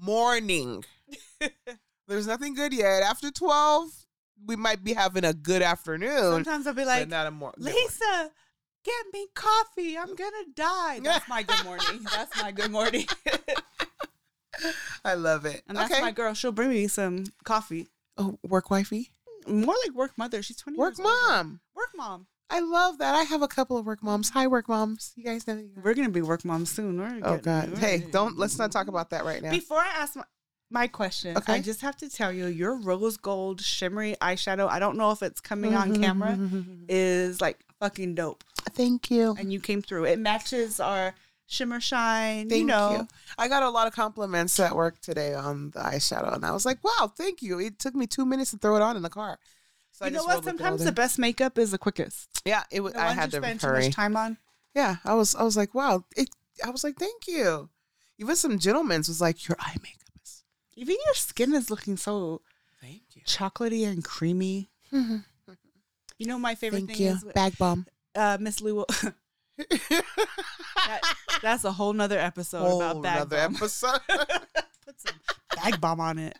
morning. 0.00 0.84
There's 2.08 2.26
nothing 2.26 2.54
good 2.54 2.72
yet. 2.72 3.02
After 3.02 3.32
12, 3.32 3.90
we 4.46 4.54
might 4.56 4.84
be 4.84 4.92
having 4.92 5.24
a 5.24 5.32
good 5.32 5.62
afternoon. 5.62 6.18
sometimes 6.18 6.66
I'll 6.66 6.74
be 6.74 6.84
like, 6.84 7.08
not 7.08 7.26
a 7.26 7.30
more. 7.32 7.52
Lisa, 7.56 8.30
get 8.84 9.06
me 9.12 9.26
coffee. 9.34 9.98
I'm 9.98 10.14
going 10.14 10.30
to 10.44 10.52
die. 10.54 11.00
That's 11.02 11.28
my 11.28 11.42
good 11.42 11.64
morning. 11.64 12.06
That's 12.14 12.42
my 12.42 12.52
good 12.52 12.70
morning. 12.70 13.06
I 15.04 15.14
love 15.14 15.44
it. 15.44 15.62
and 15.68 15.76
that's 15.76 15.92
okay. 15.92 16.00
my 16.00 16.10
girl. 16.12 16.34
She'll 16.34 16.52
bring 16.52 16.70
me 16.70 16.88
some 16.88 17.24
coffee. 17.44 17.88
oh, 18.18 18.38
work 18.46 18.70
wifey? 18.70 19.10
More 19.46 19.74
like 19.86 19.94
work 19.94 20.12
mother. 20.18 20.42
She's 20.42 20.56
20 20.56 20.76
Work 20.78 20.98
mom. 20.98 21.60
Work 21.74 21.90
mom. 21.96 22.26
I 22.50 22.60
love 22.60 22.98
that. 22.98 23.14
I 23.14 23.22
have 23.24 23.42
a 23.42 23.48
couple 23.48 23.76
of 23.76 23.86
work 23.86 24.02
moms. 24.02 24.30
Hi, 24.30 24.46
work 24.46 24.68
moms. 24.68 25.12
You 25.16 25.24
guys 25.24 25.46
know. 25.46 25.62
We're 25.82 25.94
going 25.94 26.06
to 26.06 26.12
be 26.12 26.22
work 26.22 26.44
moms 26.44 26.70
soon. 26.70 27.00
We're 27.00 27.20
Oh, 27.22 27.38
God. 27.38 27.70
we're 27.72 27.78
Hey, 27.78 28.04
don't, 28.10 28.38
let's 28.38 28.56
not 28.58 28.70
talk 28.72 28.86
about 28.88 29.10
that 29.10 29.24
right 29.24 29.42
now. 29.42 29.50
Before 29.50 29.78
I 29.78 29.88
ask 29.98 30.14
my, 30.16 30.22
my 30.70 30.86
question, 30.86 31.36
Okay. 31.36 31.54
I 31.54 31.60
just 31.60 31.80
have 31.80 31.96
to 31.98 32.08
tell 32.08 32.32
you, 32.32 32.46
your 32.46 32.76
rose 32.76 33.16
gold 33.16 33.60
shimmery 33.60 34.16
eyeshadow, 34.20 34.68
I 34.68 34.78
don't 34.78 34.96
know 34.96 35.10
if 35.10 35.22
it's 35.22 35.40
coming 35.40 35.74
on 35.74 35.92
Mm-hmm. 35.92 36.02
camera, 36.02 36.38
is 36.88 37.40
like 37.40 37.58
fucking 37.80 38.14
dope. 38.14 38.44
Thank 38.70 39.10
you. 39.10 39.34
And 39.38 39.52
you 39.52 39.60
came 39.60 39.82
through. 39.82 40.04
It 40.06 40.18
matches 40.20 40.78
our 40.80 41.14
shimmer 41.46 41.80
shine. 41.80 42.48
Thank 42.48 42.60
you 42.60 42.66
know. 42.66 43.06
I 43.38 43.48
got 43.48 43.62
a 43.62 43.70
lot 43.70 43.86
of 43.86 43.92
compliments 43.94 44.58
at 44.60 44.74
work 44.74 45.00
today 45.00 45.34
on 45.34 45.70
the 45.70 45.80
eyeshadow, 45.80 46.34
and 46.34 46.44
I 46.44 46.50
was 46.52 46.64
like, 46.66 46.82
"Wow, 46.84 47.12
thank 47.16 47.42
you." 47.42 47.58
It 47.60 47.78
took 47.78 47.94
me 47.94 48.06
two 48.06 48.24
minutes 48.26 48.50
to 48.52 48.58
throw 48.58 48.76
it 48.76 48.82
on 48.82 48.96
in 48.96 49.02
the 49.02 49.10
car. 49.10 49.38
So 49.92 50.04
I 50.04 50.08
You 50.08 50.14
know 50.14 50.24
what? 50.24 50.44
Sometimes 50.44 50.84
the 50.84 50.92
best 50.92 51.18
makeup 51.18 51.58
is 51.58 51.70
the 51.70 51.78
quickest. 51.78 52.42
yeah, 52.44 52.64
it 52.70 52.80
was. 52.80 52.94
I 52.94 53.12
had 53.12 53.32
you 53.32 53.40
to 53.40 53.46
spend 53.46 53.60
too 53.60 53.66
hurry. 53.68 53.84
much 53.86 53.94
time 53.94 54.16
on. 54.16 54.36
Yeah, 54.74 54.96
I 55.04 55.14
was. 55.14 55.34
I 55.34 55.42
was 55.42 55.56
like, 55.56 55.74
"Wow." 55.74 56.04
It. 56.16 56.28
I 56.64 56.70
was 56.70 56.84
like, 56.84 56.96
"Thank 56.98 57.26
you." 57.26 57.70
Even 58.18 58.36
some 58.36 58.58
gentlemen's 58.58 59.08
was 59.08 59.20
like, 59.20 59.46
"Your 59.48 59.56
eye 59.60 59.76
makeup 59.82 60.10
is." 60.22 60.42
Even 60.76 60.96
your 61.06 61.14
skin 61.14 61.54
is 61.54 61.70
looking 61.70 61.96
so 61.96 62.42
Thank 62.80 63.02
you. 63.14 63.22
chocolatey 63.22 63.86
and 63.86 64.04
creamy. 64.04 64.70
You 66.18 66.26
know, 66.26 66.38
my 66.38 66.54
favorite 66.54 66.86
Thank 66.86 66.96
thing 66.98 67.06
you. 67.06 67.12
is 67.12 67.24
Bag 67.34 67.58
Balm. 67.58 67.86
uh, 68.14 68.38
Miss 68.40 68.60
Lou. 68.62 68.84
that, 69.58 71.00
that's 71.42 71.64
a 71.64 71.72
whole 71.72 71.92
nother 71.92 72.18
episode 72.18 72.58
about 72.58 72.92
Whole 72.94 73.02
bag 73.02 73.18
nother 73.18 73.36
bomb. 73.48 73.56
episode. 73.56 74.00
Put 74.84 75.00
some 75.00 75.14
Bag 75.56 75.80
Balm 75.80 76.00
on 76.00 76.18
it. 76.18 76.38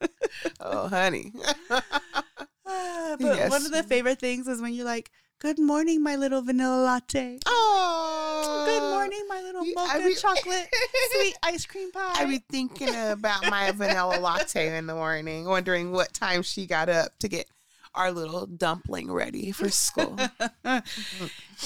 oh, 0.60 0.88
honey. 0.88 1.32
Ah, 1.70 3.16
but 3.20 3.36
Yes. 3.36 3.50
one 3.50 3.64
of 3.66 3.72
the 3.72 3.82
favorite 3.82 4.18
things 4.18 4.46
is 4.48 4.62
when 4.62 4.72
you're 4.72 4.86
like, 4.86 5.10
"Good 5.40 5.58
morning, 5.58 6.02
my 6.02 6.16
little 6.16 6.40
vanilla 6.40 6.82
latte." 6.82 7.38
oh, 7.44 8.64
Good 8.66 8.80
morning, 8.94 9.24
my 9.28 9.42
little 9.42 9.64
mocha 9.74 9.98
be- 9.98 10.14
chocolate 10.14 10.68
sweet 11.12 11.36
ice 11.42 11.66
cream 11.66 11.90
pie. 11.92 12.12
I 12.14 12.24
be 12.24 12.38
thinking 12.50 12.88
about 12.94 13.44
my 13.50 13.72
vanilla 13.72 14.18
latte 14.20 14.76
in 14.78 14.86
the 14.86 14.94
morning, 14.94 15.44
wondering 15.44 15.92
what 15.92 16.14
time 16.14 16.42
she 16.42 16.66
got 16.66 16.88
up 16.88 17.18
to 17.18 17.28
get 17.28 17.46
our 17.94 18.10
little 18.12 18.46
dumpling 18.46 19.10
ready 19.12 19.52
for 19.52 19.68
school. 19.68 20.18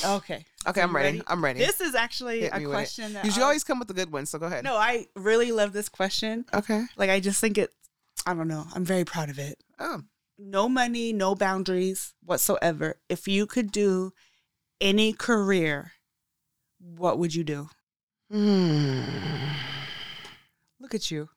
okay. 0.05 0.45
Okay, 0.67 0.81
I'm 0.83 0.91
you 0.91 0.95
ready. 0.97 1.23
I'm 1.27 1.43
ready. 1.45 1.59
This 1.61 1.81
is 1.81 1.95
actually 1.95 2.41
Hit 2.41 2.53
a 2.53 2.59
me 2.59 2.67
with 2.67 2.75
it. 2.75 2.77
question 2.79 3.13
that 3.13 3.25
you 3.25 3.33
I- 3.43 3.45
always 3.45 3.65
come 3.65 3.79
with 3.79 3.89
the 3.89 3.95
good 3.95 4.13
ones, 4.13 4.31
so 4.31 4.39
go 4.39 4.47
ahead. 4.47 4.65
No, 4.65 4.75
I 4.77 5.07
really 5.15 5.53
love 5.53 5.73
this 5.73 5.89
question. 5.89 6.45
Okay. 6.53 6.85
Like 6.97 7.11
I 7.11 7.21
just 7.21 7.41
think 7.41 7.59
it 7.59 7.71
I 8.27 8.35
don't 8.35 8.49
know. 8.49 8.65
I'm 8.75 8.85
very 8.85 9.05
proud 9.05 9.31
of 9.31 9.39
it. 9.39 9.63
Oh. 9.79 10.03
No 10.39 10.69
money, 10.69 11.13
no 11.13 11.35
boundaries 11.35 12.13
whatsoever. 12.25 12.97
If 13.09 13.27
you 13.29 13.47
could 13.47 13.71
do 13.73 14.13
any 14.81 15.13
career, 15.13 15.93
what 16.79 17.19
would 17.19 17.35
you 17.35 17.43
do? 17.45 17.69
Hmm. 18.31 19.03
Look 20.81 20.95
at 20.95 21.11
you. 21.11 21.29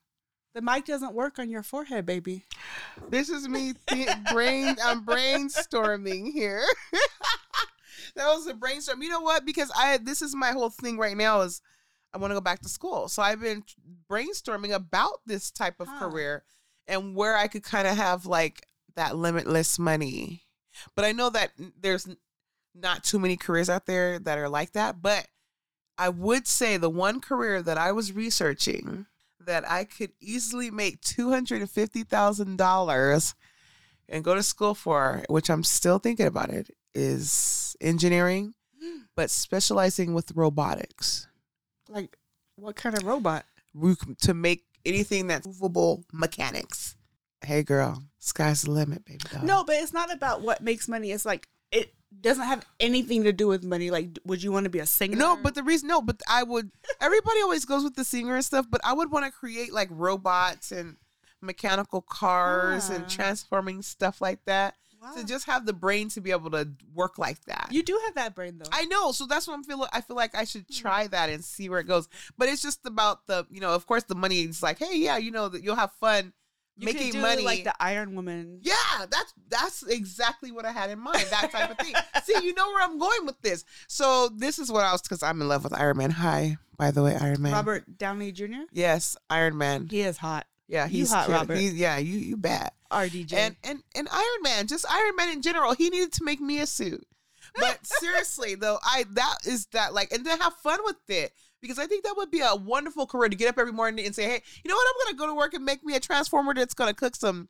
The 0.54 0.62
mic 0.62 0.84
doesn't 0.86 1.14
work 1.14 1.38
on 1.38 1.48
your 1.48 1.62
forehead, 1.62 2.06
baby. 2.06 2.44
This 3.08 3.28
is 3.28 3.48
me 3.48 3.74
th- 3.86 4.08
brain. 4.32 4.76
I'm 4.84 5.04
brainstorming 5.04 6.32
here. 6.32 6.64
that 8.16 8.26
was 8.26 8.46
a 8.48 8.54
brainstorm. 8.54 9.02
You 9.02 9.10
know 9.10 9.20
what? 9.20 9.44
Because 9.44 9.70
I 9.76 9.98
this 9.98 10.22
is 10.22 10.34
my 10.34 10.50
whole 10.50 10.70
thing 10.70 10.98
right 10.98 11.16
now 11.16 11.42
is 11.42 11.62
I 12.12 12.18
want 12.18 12.32
to 12.32 12.34
go 12.34 12.40
back 12.40 12.60
to 12.62 12.68
school. 12.68 13.08
So 13.08 13.22
I've 13.22 13.40
been 13.40 13.62
brainstorming 14.10 14.72
about 14.74 15.20
this 15.24 15.50
type 15.52 15.78
of 15.80 15.86
Huh. 15.88 16.08
career 16.08 16.44
and 16.88 17.14
where 17.14 17.36
I 17.36 17.46
could 17.46 17.62
kind 17.62 17.86
of 17.86 17.96
have 17.96 18.26
like 18.26 18.66
that 18.96 19.16
limitless 19.16 19.78
money. 19.78 20.42
But 20.96 21.04
I 21.04 21.12
know 21.12 21.30
that 21.30 21.52
there's 21.80 22.08
not 22.74 23.04
too 23.04 23.20
many 23.20 23.36
careers 23.36 23.70
out 23.70 23.86
there 23.86 24.18
that 24.18 24.38
are 24.38 24.48
like 24.48 24.72
that. 24.72 25.00
But 25.00 25.28
I 25.96 26.08
would 26.08 26.48
say 26.48 26.76
the 26.76 26.90
one 26.90 27.20
career 27.20 27.62
that 27.62 27.78
I 27.78 27.92
was 27.92 28.12
researching 28.12 29.06
that 29.50 29.68
I 29.68 29.84
could 29.84 30.12
easily 30.20 30.70
make 30.70 31.00
two 31.00 31.30
hundred 31.30 31.60
and 31.60 31.70
fifty 31.70 32.04
thousand 32.04 32.56
dollars 32.56 33.34
and 34.08 34.24
go 34.24 34.34
to 34.34 34.42
school 34.42 34.74
for, 34.74 35.24
which 35.28 35.50
I'm 35.50 35.64
still 35.64 35.98
thinking 35.98 36.26
about 36.26 36.50
it, 36.50 36.70
is 36.94 37.76
engineering, 37.80 38.54
mm. 38.82 39.02
but 39.16 39.28
specializing 39.28 40.14
with 40.14 40.32
robotics 40.36 41.26
Like 41.88 42.16
what 42.56 42.76
kind 42.76 42.96
of 42.96 43.04
robot? 43.04 43.44
To 44.22 44.34
make 44.34 44.64
anything 44.84 45.26
that's 45.26 45.46
movable 45.46 46.04
mechanics. 46.12 46.96
Hey, 47.44 47.62
girl, 47.62 48.02
sky's 48.18 48.62
the 48.62 48.70
limit, 48.70 49.04
baby. 49.04 49.24
doll. 49.32 49.44
No, 49.44 49.64
but 49.64 49.76
it's 49.76 49.92
not 49.92 50.12
about 50.12 50.42
what 50.42 50.60
makes 50.60 50.88
money. 50.88 51.10
It's 51.10 51.24
like 51.24 51.48
it 51.72 51.92
doesn't 52.20 52.44
have 52.44 52.64
anything 52.80 53.24
to 53.24 53.32
do 53.32 53.46
with 53.46 53.62
money. 53.64 53.90
Like, 53.90 54.18
would 54.24 54.42
you 54.42 54.50
want 54.52 54.64
to 54.64 54.70
be 54.70 54.78
a 54.80 54.86
singer? 54.86 55.16
No, 55.16 55.36
but 55.36 55.54
the 55.54 55.62
reason 55.62 55.88
no, 55.88 56.02
but 56.02 56.20
I 56.28 56.42
would 56.42 56.70
everybody 57.00 57.40
always 57.42 57.64
goes 57.64 57.84
with 57.84 57.94
the 57.94 58.04
singer 58.04 58.34
and 58.34 58.44
stuff, 58.44 58.66
but 58.70 58.80
I 58.84 58.92
would 58.92 59.10
want 59.10 59.26
to 59.26 59.32
create 59.32 59.72
like 59.72 59.88
robots 59.90 60.72
and 60.72 60.96
mechanical 61.40 62.02
cars 62.02 62.90
Ah. 62.90 62.94
and 62.94 63.08
transforming 63.08 63.82
stuff 63.82 64.20
like 64.20 64.44
that. 64.46 64.74
Wow. 65.02 65.14
To 65.14 65.24
just 65.24 65.46
have 65.46 65.64
the 65.64 65.72
brain 65.72 66.10
to 66.10 66.20
be 66.20 66.30
able 66.30 66.50
to 66.50 66.68
work 66.94 67.16
like 67.16 67.42
that. 67.46 67.68
you 67.70 67.82
do 67.82 67.98
have 68.04 68.16
that 68.16 68.34
brain 68.34 68.58
though. 68.58 68.68
I 68.70 68.84
know, 68.84 69.12
so 69.12 69.24
that's 69.24 69.48
what 69.48 69.54
I'm 69.54 69.64
feeling. 69.64 69.88
I 69.94 70.02
feel 70.02 70.16
like 70.16 70.34
I 70.34 70.44
should 70.44 70.66
Hmm. 70.68 70.74
try 70.82 71.06
that 71.06 71.30
and 71.30 71.42
see 71.42 71.70
where 71.70 71.80
it 71.80 71.86
goes. 71.86 72.06
But 72.36 72.50
it's 72.50 72.60
just 72.60 72.84
about 72.84 73.26
the, 73.26 73.46
you 73.50 73.60
know, 73.60 73.70
of 73.74 73.86
course, 73.86 74.02
the 74.04 74.14
money. 74.14 74.42
is 74.42 74.62
like, 74.62 74.78
hey, 74.78 74.96
yeah, 74.98 75.16
you 75.16 75.30
know, 75.30 75.48
that 75.48 75.62
you'll 75.64 75.76
have 75.76 75.92
fun 75.92 76.34
You 76.80 76.86
making 76.86 77.12
do, 77.12 77.20
money. 77.20 77.42
like 77.44 77.64
the 77.64 77.74
Iron 77.80 78.14
Woman. 78.14 78.58
Yeah, 78.62 78.74
that's 79.10 79.34
that's 79.48 79.82
exactly 79.84 80.50
what 80.52 80.64
I 80.64 80.72
had 80.72 80.90
in 80.90 80.98
mind. 80.98 81.24
That 81.30 81.50
type 81.52 81.70
of 81.70 81.78
thing. 81.78 81.94
See, 82.24 82.44
you 82.44 82.54
know 82.54 82.68
where 82.68 82.82
I'm 82.82 82.98
going 82.98 83.26
with 83.26 83.40
this. 83.42 83.64
So 83.88 84.28
this 84.34 84.58
is 84.58 84.70
what 84.72 84.84
I 84.84 84.92
was 84.92 85.02
because 85.02 85.22
I'm 85.22 85.40
in 85.42 85.48
love 85.48 85.64
with 85.64 85.72
Iron 85.78 85.98
Man. 85.98 86.10
Hi, 86.10 86.56
by 86.76 86.90
the 86.90 87.02
way, 87.02 87.16
Iron 87.20 87.42
Man. 87.42 87.52
Robert 87.52 87.98
Downey 87.98 88.32
Jr. 88.32 88.64
Yes, 88.72 89.16
Iron 89.28 89.56
Man. 89.58 89.88
He 89.90 90.00
is 90.00 90.16
hot. 90.18 90.46
Yeah, 90.68 90.84
You 90.84 90.90
he's 90.98 91.12
hot, 91.12 91.26
cute. 91.26 91.36
Robert. 91.36 91.58
Yeah, 91.58 91.98
you 91.98 92.18
you 92.18 92.36
bad. 92.36 92.70
RDJ. 92.90 93.32
And 93.34 93.56
and 93.64 93.82
and 93.94 94.08
Iron 94.10 94.42
Man, 94.42 94.66
just 94.66 94.84
Iron 94.90 95.16
Man 95.16 95.28
in 95.30 95.42
general, 95.42 95.74
he 95.74 95.90
needed 95.90 96.12
to 96.14 96.24
make 96.24 96.40
me 96.40 96.60
a 96.60 96.66
suit. 96.66 97.06
But 97.56 97.78
seriously 97.86 98.54
though, 98.54 98.78
I 98.84 99.04
that 99.10 99.38
is 99.46 99.66
that 99.72 99.92
like 99.94 100.12
and 100.12 100.24
then 100.24 100.38
have 100.40 100.54
fun 100.54 100.78
with 100.84 100.96
it. 101.08 101.32
Because 101.60 101.78
I 101.78 101.86
think 101.86 102.04
that 102.04 102.14
would 102.16 102.30
be 102.30 102.40
a 102.40 102.54
wonderful 102.54 103.06
career 103.06 103.28
to 103.28 103.36
get 103.36 103.48
up 103.48 103.58
every 103.58 103.72
morning 103.72 104.06
and 104.06 104.14
say, 104.14 104.24
hey, 104.24 104.42
you 104.64 104.68
know 104.68 104.74
what? 104.74 104.86
I'm 104.88 105.06
gonna 105.06 105.18
go 105.18 105.26
to 105.26 105.34
work 105.34 105.54
and 105.54 105.64
make 105.64 105.84
me 105.84 105.94
a 105.94 106.00
transformer 106.00 106.54
that's 106.54 106.74
gonna 106.74 106.94
cook 106.94 107.14
some 107.16 107.48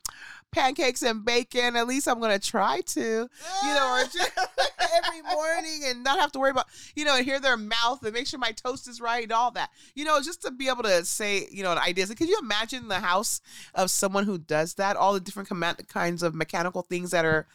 pancakes 0.51 1.01
and 1.01 1.23
bacon. 1.23 1.75
At 1.75 1.87
least 1.87 2.07
I'm 2.07 2.19
gonna 2.19 2.39
try 2.39 2.81
to. 2.81 3.01
You 3.01 3.73
know, 3.73 3.99
or 3.99 4.03
just 4.03 4.31
every 4.79 5.21
morning 5.21 5.83
and 5.85 6.03
not 6.03 6.19
have 6.19 6.31
to 6.33 6.39
worry 6.39 6.51
about, 6.51 6.67
you 6.95 7.05
know, 7.05 7.15
and 7.15 7.25
hear 7.25 7.39
their 7.39 7.57
mouth 7.57 8.03
and 8.03 8.13
make 8.13 8.27
sure 8.27 8.39
my 8.39 8.51
toast 8.51 8.87
is 8.87 8.99
right 8.99 9.23
and 9.23 9.31
all 9.31 9.51
that. 9.51 9.69
You 9.95 10.05
know, 10.05 10.19
just 10.21 10.41
to 10.43 10.51
be 10.51 10.67
able 10.67 10.83
to 10.83 11.05
say, 11.05 11.47
you 11.49 11.63
know, 11.63 11.71
ideas. 11.71 12.09
And 12.09 12.17
could 12.17 12.29
you 12.29 12.39
imagine 12.41 12.87
the 12.87 12.99
house 12.99 13.41
of 13.73 13.91
someone 13.91 14.25
who 14.25 14.37
does 14.37 14.73
that? 14.75 14.95
All 14.97 15.13
the 15.13 15.19
different 15.19 15.49
com- 15.49 15.75
kinds 15.87 16.23
of 16.23 16.35
mechanical 16.35 16.81
things 16.81 17.11
that 17.11 17.25
are 17.25 17.47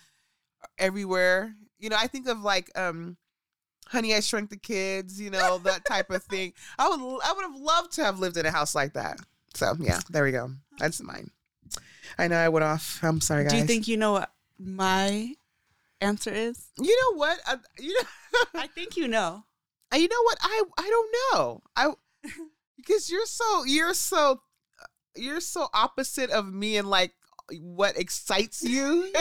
everywhere. 0.79 1.55
You 1.79 1.91
know, 1.91 1.97
I 1.99 2.07
think 2.07 2.29
of 2.29 2.41
like 2.41 2.71
um 2.79 3.17
Honey, 3.89 4.15
I 4.15 4.21
Shrunk 4.21 4.51
the 4.51 4.57
Kids, 4.57 5.21
you 5.21 5.31
know, 5.31 5.59
that 5.59 5.85
type 5.85 6.11
of 6.11 6.23
thing. 6.25 6.53
I 6.79 6.89
would 6.89 6.99
I 6.99 7.33
would 7.33 7.43
have 7.43 7.61
loved 7.61 7.93
to 7.93 8.05
have 8.05 8.19
lived 8.19 8.37
in 8.37 8.47
a 8.47 8.51
house 8.51 8.75
like 8.75 8.95
that. 8.95 9.21
So 9.55 9.75
yeah, 9.79 10.01
there 10.11 10.25
we 10.25 10.33
go. 10.33 10.51
That's 10.79 11.03
mine. 11.03 11.31
I 12.19 12.29
know 12.29 12.37
I 12.37 12.49
went 12.49 12.65
off. 12.65 13.01
I'm 13.03 13.21
sorry, 13.21 13.45
guys. 13.45 13.53
do 13.53 13.59
you 13.59 13.65
think 13.65 13.89
you 13.89 13.97
know 13.97 14.13
what 14.13 14.31
my 14.59 15.35
answer 16.01 16.33
is? 16.33 16.69
You 16.79 16.97
know 17.01 17.19
what? 17.19 17.39
I, 17.47 17.57
you 17.79 17.95
know, 17.95 18.41
I 18.61 18.67
think 18.67 18.97
you 18.97 19.09
know. 19.09 19.45
Uh, 19.93 19.97
you 19.97 20.09
know 20.09 20.23
what? 20.25 20.39
I 20.43 20.63
I 20.79 20.89
don't 20.89 21.17
know. 21.33 21.63
I 21.77 21.93
because 22.77 23.11
you're 23.11 23.27
so 23.27 23.65
you're 23.65 23.95
so 23.95 24.41
you're 25.15 25.41
so 25.41 25.69
opposite 25.73 26.31
of 26.31 26.53
me 26.53 26.77
and 26.77 26.89
like 26.89 27.15
what 27.61 27.97
excites 27.97 28.63
you. 28.63 29.13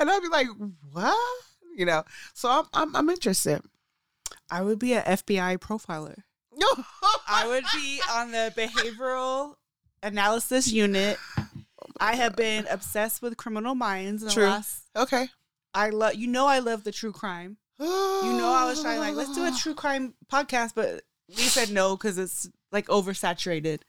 and 0.00 0.10
I'd 0.10 0.22
be 0.22 0.28
like, 0.28 0.48
what? 0.90 1.44
You 1.76 1.86
know. 1.86 2.04
So 2.34 2.48
I'm 2.48 2.64
I'm, 2.72 2.96
I'm 2.96 3.10
interested. 3.10 3.62
I 4.50 4.62
would 4.62 4.78
be 4.78 4.92
an 4.94 5.02
FBI 5.02 5.58
profiler. 5.58 6.18
No. 6.54 6.66
I 7.28 7.46
would 7.46 7.64
be 7.74 8.00
on 8.10 8.30
the 8.32 8.52
behavioral 8.56 9.54
analysis 10.02 10.70
unit. 10.70 11.18
Oh 11.38 11.46
I 11.98 12.16
have 12.16 12.36
been 12.36 12.66
obsessed 12.70 13.22
with 13.22 13.36
criminal 13.36 13.74
minds 13.74 14.22
in 14.22 14.28
the 14.28 14.34
True. 14.34 14.44
last. 14.46 14.84
okay. 14.96 15.28
I 15.74 15.88
love 15.90 16.14
you 16.14 16.26
know 16.26 16.46
I 16.46 16.58
love 16.58 16.84
the 16.84 16.92
true 16.92 17.12
crime. 17.12 17.56
You 17.78 17.86
You 17.86 18.32
know 18.34 18.48
I 18.52 18.66
was 18.66 18.82
trying 18.82 18.98
like 19.00 19.14
let's 19.14 19.34
do 19.34 19.44
a 19.46 19.50
true 19.58 19.74
crime 19.74 20.14
podcast, 20.30 20.72
but 20.74 21.02
we 21.28 21.36
said 21.36 21.70
no 21.70 21.96
because 21.96 22.18
it's 22.18 22.48
like 22.70 22.86
oversaturated. 22.88 23.80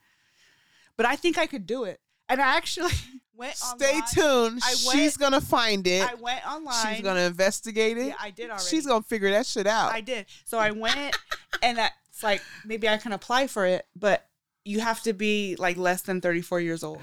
But 0.96 1.06
I 1.06 1.16
think 1.16 1.36
I 1.38 1.46
could 1.46 1.66
do 1.66 1.84
it, 1.84 2.00
and 2.28 2.40
I 2.40 2.56
actually 2.56 2.92
went. 3.36 3.56
Stay 3.56 3.92
online. 3.94 4.02
tuned. 4.12 4.60
I 4.64 4.74
She's 4.74 4.86
went- 4.94 5.18
gonna 5.18 5.40
find 5.40 5.86
it. 5.86 6.08
I 6.08 6.14
went 6.14 6.46
online. 6.46 6.94
She's 6.94 7.02
gonna 7.04 7.20
investigate 7.20 7.96
it. 7.98 8.06
Yeah, 8.08 8.14
I 8.20 8.30
did 8.30 8.50
already. 8.50 8.64
She's 8.66 8.86
gonna 8.86 9.02
figure 9.02 9.30
that 9.30 9.46
shit 9.46 9.66
out. 9.66 9.92
I 9.92 10.00
did. 10.00 10.26
So 10.44 10.58
I 10.58 10.70
went, 10.70 11.16
and 11.62 11.78
it's 11.78 12.22
like 12.22 12.42
maybe 12.64 12.88
I 12.88 12.96
can 12.98 13.12
apply 13.12 13.46
for 13.46 13.66
it, 13.66 13.86
but 13.96 14.26
you 14.66 14.80
have 14.80 15.02
to 15.02 15.12
be 15.12 15.56
like 15.58 15.76
less 15.76 16.00
than 16.02 16.22
34 16.22 16.58
years 16.60 16.82
old. 16.82 17.00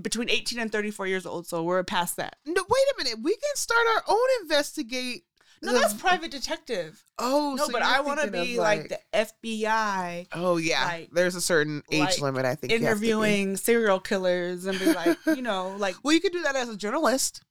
Between 0.00 0.30
18 0.30 0.58
and 0.58 0.72
34 0.72 1.06
years 1.06 1.26
old. 1.26 1.46
So 1.46 1.62
we're 1.62 1.82
past 1.84 2.16
that. 2.16 2.36
no, 2.46 2.62
wait 2.68 2.84
a 2.94 3.04
minute. 3.04 3.18
We 3.22 3.32
can 3.36 3.54
start 3.56 3.86
our 3.96 4.02
own 4.08 4.26
investigate. 4.40 5.24
No, 5.62 5.72
that's 5.72 5.94
private 5.94 6.30
detective. 6.32 7.02
Oh, 7.18 7.54
No, 7.56 7.66
so 7.66 7.72
but 7.72 7.82
I 7.82 8.00
want 8.00 8.20
to 8.20 8.30
be 8.30 8.58
like, 8.58 8.88
the 8.88 8.98
FBI 9.14 10.26
Oh 10.32 10.56
yeah, 10.56 10.84
like- 10.84 11.10
there's 11.12 11.34
a 11.36 11.40
certain 11.40 11.82
age 11.90 12.00
like 12.00 12.20
limit. 12.20 12.44
I 12.44 12.54
think 12.56 12.72
you 12.72 12.80
have 12.86 12.96
to 12.96 13.00
be. 13.00 13.06
interviewing 13.10 13.56
serial 13.56 14.00
killers 14.00 14.66
and 14.66 14.78
be 14.78 14.92
like, 14.92 15.16
you 15.26 15.42
know, 15.42 15.76
like 15.78 15.94
Well, 16.02 16.12
you 16.14 16.20
could 16.20 16.32
do 16.32 16.42
that 16.42 16.56
as 16.56 16.68
a 16.68 16.76
journalist. 16.76 17.42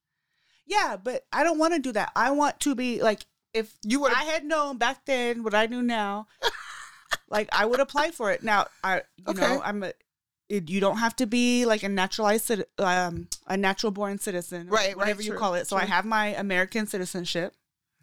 yeah, 0.66 0.98
but 1.02 1.26
I 1.32 1.44
don't 1.44 1.58
want 1.58 1.74
to 1.74 1.80
do 1.80 1.92
that. 1.94 2.12
I 2.16 2.32
want 2.32 2.60
to 2.62 2.76
be 2.76 3.02
like 3.02 3.26
if 3.54 3.74
You 3.84 4.02
would. 4.02 4.14
I 4.14 4.24
had 4.26 4.44
known 4.46 4.78
back 4.78 5.06
then 5.06 5.44
what 5.44 5.54
I 5.56 5.66
knew 5.68 5.82
now, 5.82 6.28
like 7.30 7.50
I 7.52 7.66
would 7.66 7.80
apply 7.80 8.12
for 8.12 8.32
it. 8.32 8.44
Now 8.44 8.68
I, 8.84 8.98
you 9.18 9.26
Okay. 9.30 9.42
know, 9.42 9.62
I'm 9.64 9.84
a. 9.84 9.94
You 10.50 10.82
don't 10.82 10.98
have 10.98 11.16
to 11.16 11.26
be 11.28 11.66
like 11.66 11.82
a 11.84 11.88
naturalized, 11.88 12.52
um, 12.78 13.30
a 13.48 13.56
natural 13.56 13.90
born 13.94 14.20
citizen, 14.20 14.68
Right, 14.68 14.88
right, 14.90 14.98
Whatever 14.98 15.22
you 15.22 15.30
true, 15.32 15.40
call 15.40 15.54
it. 15.54 15.66
So 15.66 15.78
I 15.78 15.86
have 15.86 16.04
my 16.04 16.28
American 16.36 16.88
citizenship. 16.88 17.54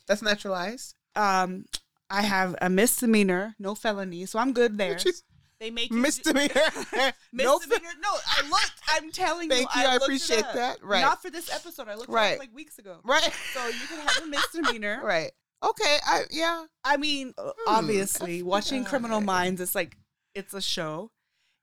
That's 0.08 0.22
naturalized. 0.22 0.94
Um, 1.14 1.66
I 2.10 2.22
have 2.22 2.56
a 2.62 2.70
misdemeanor, 2.70 3.54
no 3.58 3.74
felony, 3.74 4.24
so 4.26 4.38
I'm 4.38 4.52
good 4.52 4.78
there. 4.78 4.98
They 5.60 5.72
make 5.72 5.90
do- 5.90 5.96
misdemeanor. 5.96 6.54
no, 7.32 7.58
misdemeanor. 7.58 7.88
No, 8.00 8.10
I 8.28 8.48
looked. 8.48 8.80
I'm 8.90 9.10
telling 9.10 9.48
Thank 9.48 9.62
you. 9.62 9.68
Thank 9.74 9.86
you, 9.86 9.90
I 9.90 9.94
it 9.96 10.02
appreciate 10.02 10.44
that. 10.54 10.78
Right. 10.84 11.00
Not 11.00 11.20
for 11.20 11.30
this 11.30 11.52
episode. 11.52 11.88
I 11.88 11.96
looked 11.96 12.10
it 12.10 12.12
Right. 12.12 12.38
like 12.38 12.54
weeks 12.54 12.78
ago. 12.78 13.00
right, 13.02 13.28
So 13.54 13.66
you 13.66 13.86
can 13.88 13.98
have 14.06 14.22
a 14.22 14.26
misdemeanor. 14.28 15.00
right. 15.02 15.32
Okay, 15.64 15.96
I 16.06 16.22
yeah. 16.30 16.64
I 16.84 16.96
mean, 16.96 17.34
Hmm, 17.36 17.50
obviously, 17.66 18.40
watching 18.44 18.84
Criminal 18.84 19.20
Minds, 19.20 19.60
it's 19.60 19.74
like 19.74 19.96
it's 20.32 20.54
a 20.54 20.60
show, 20.62 21.10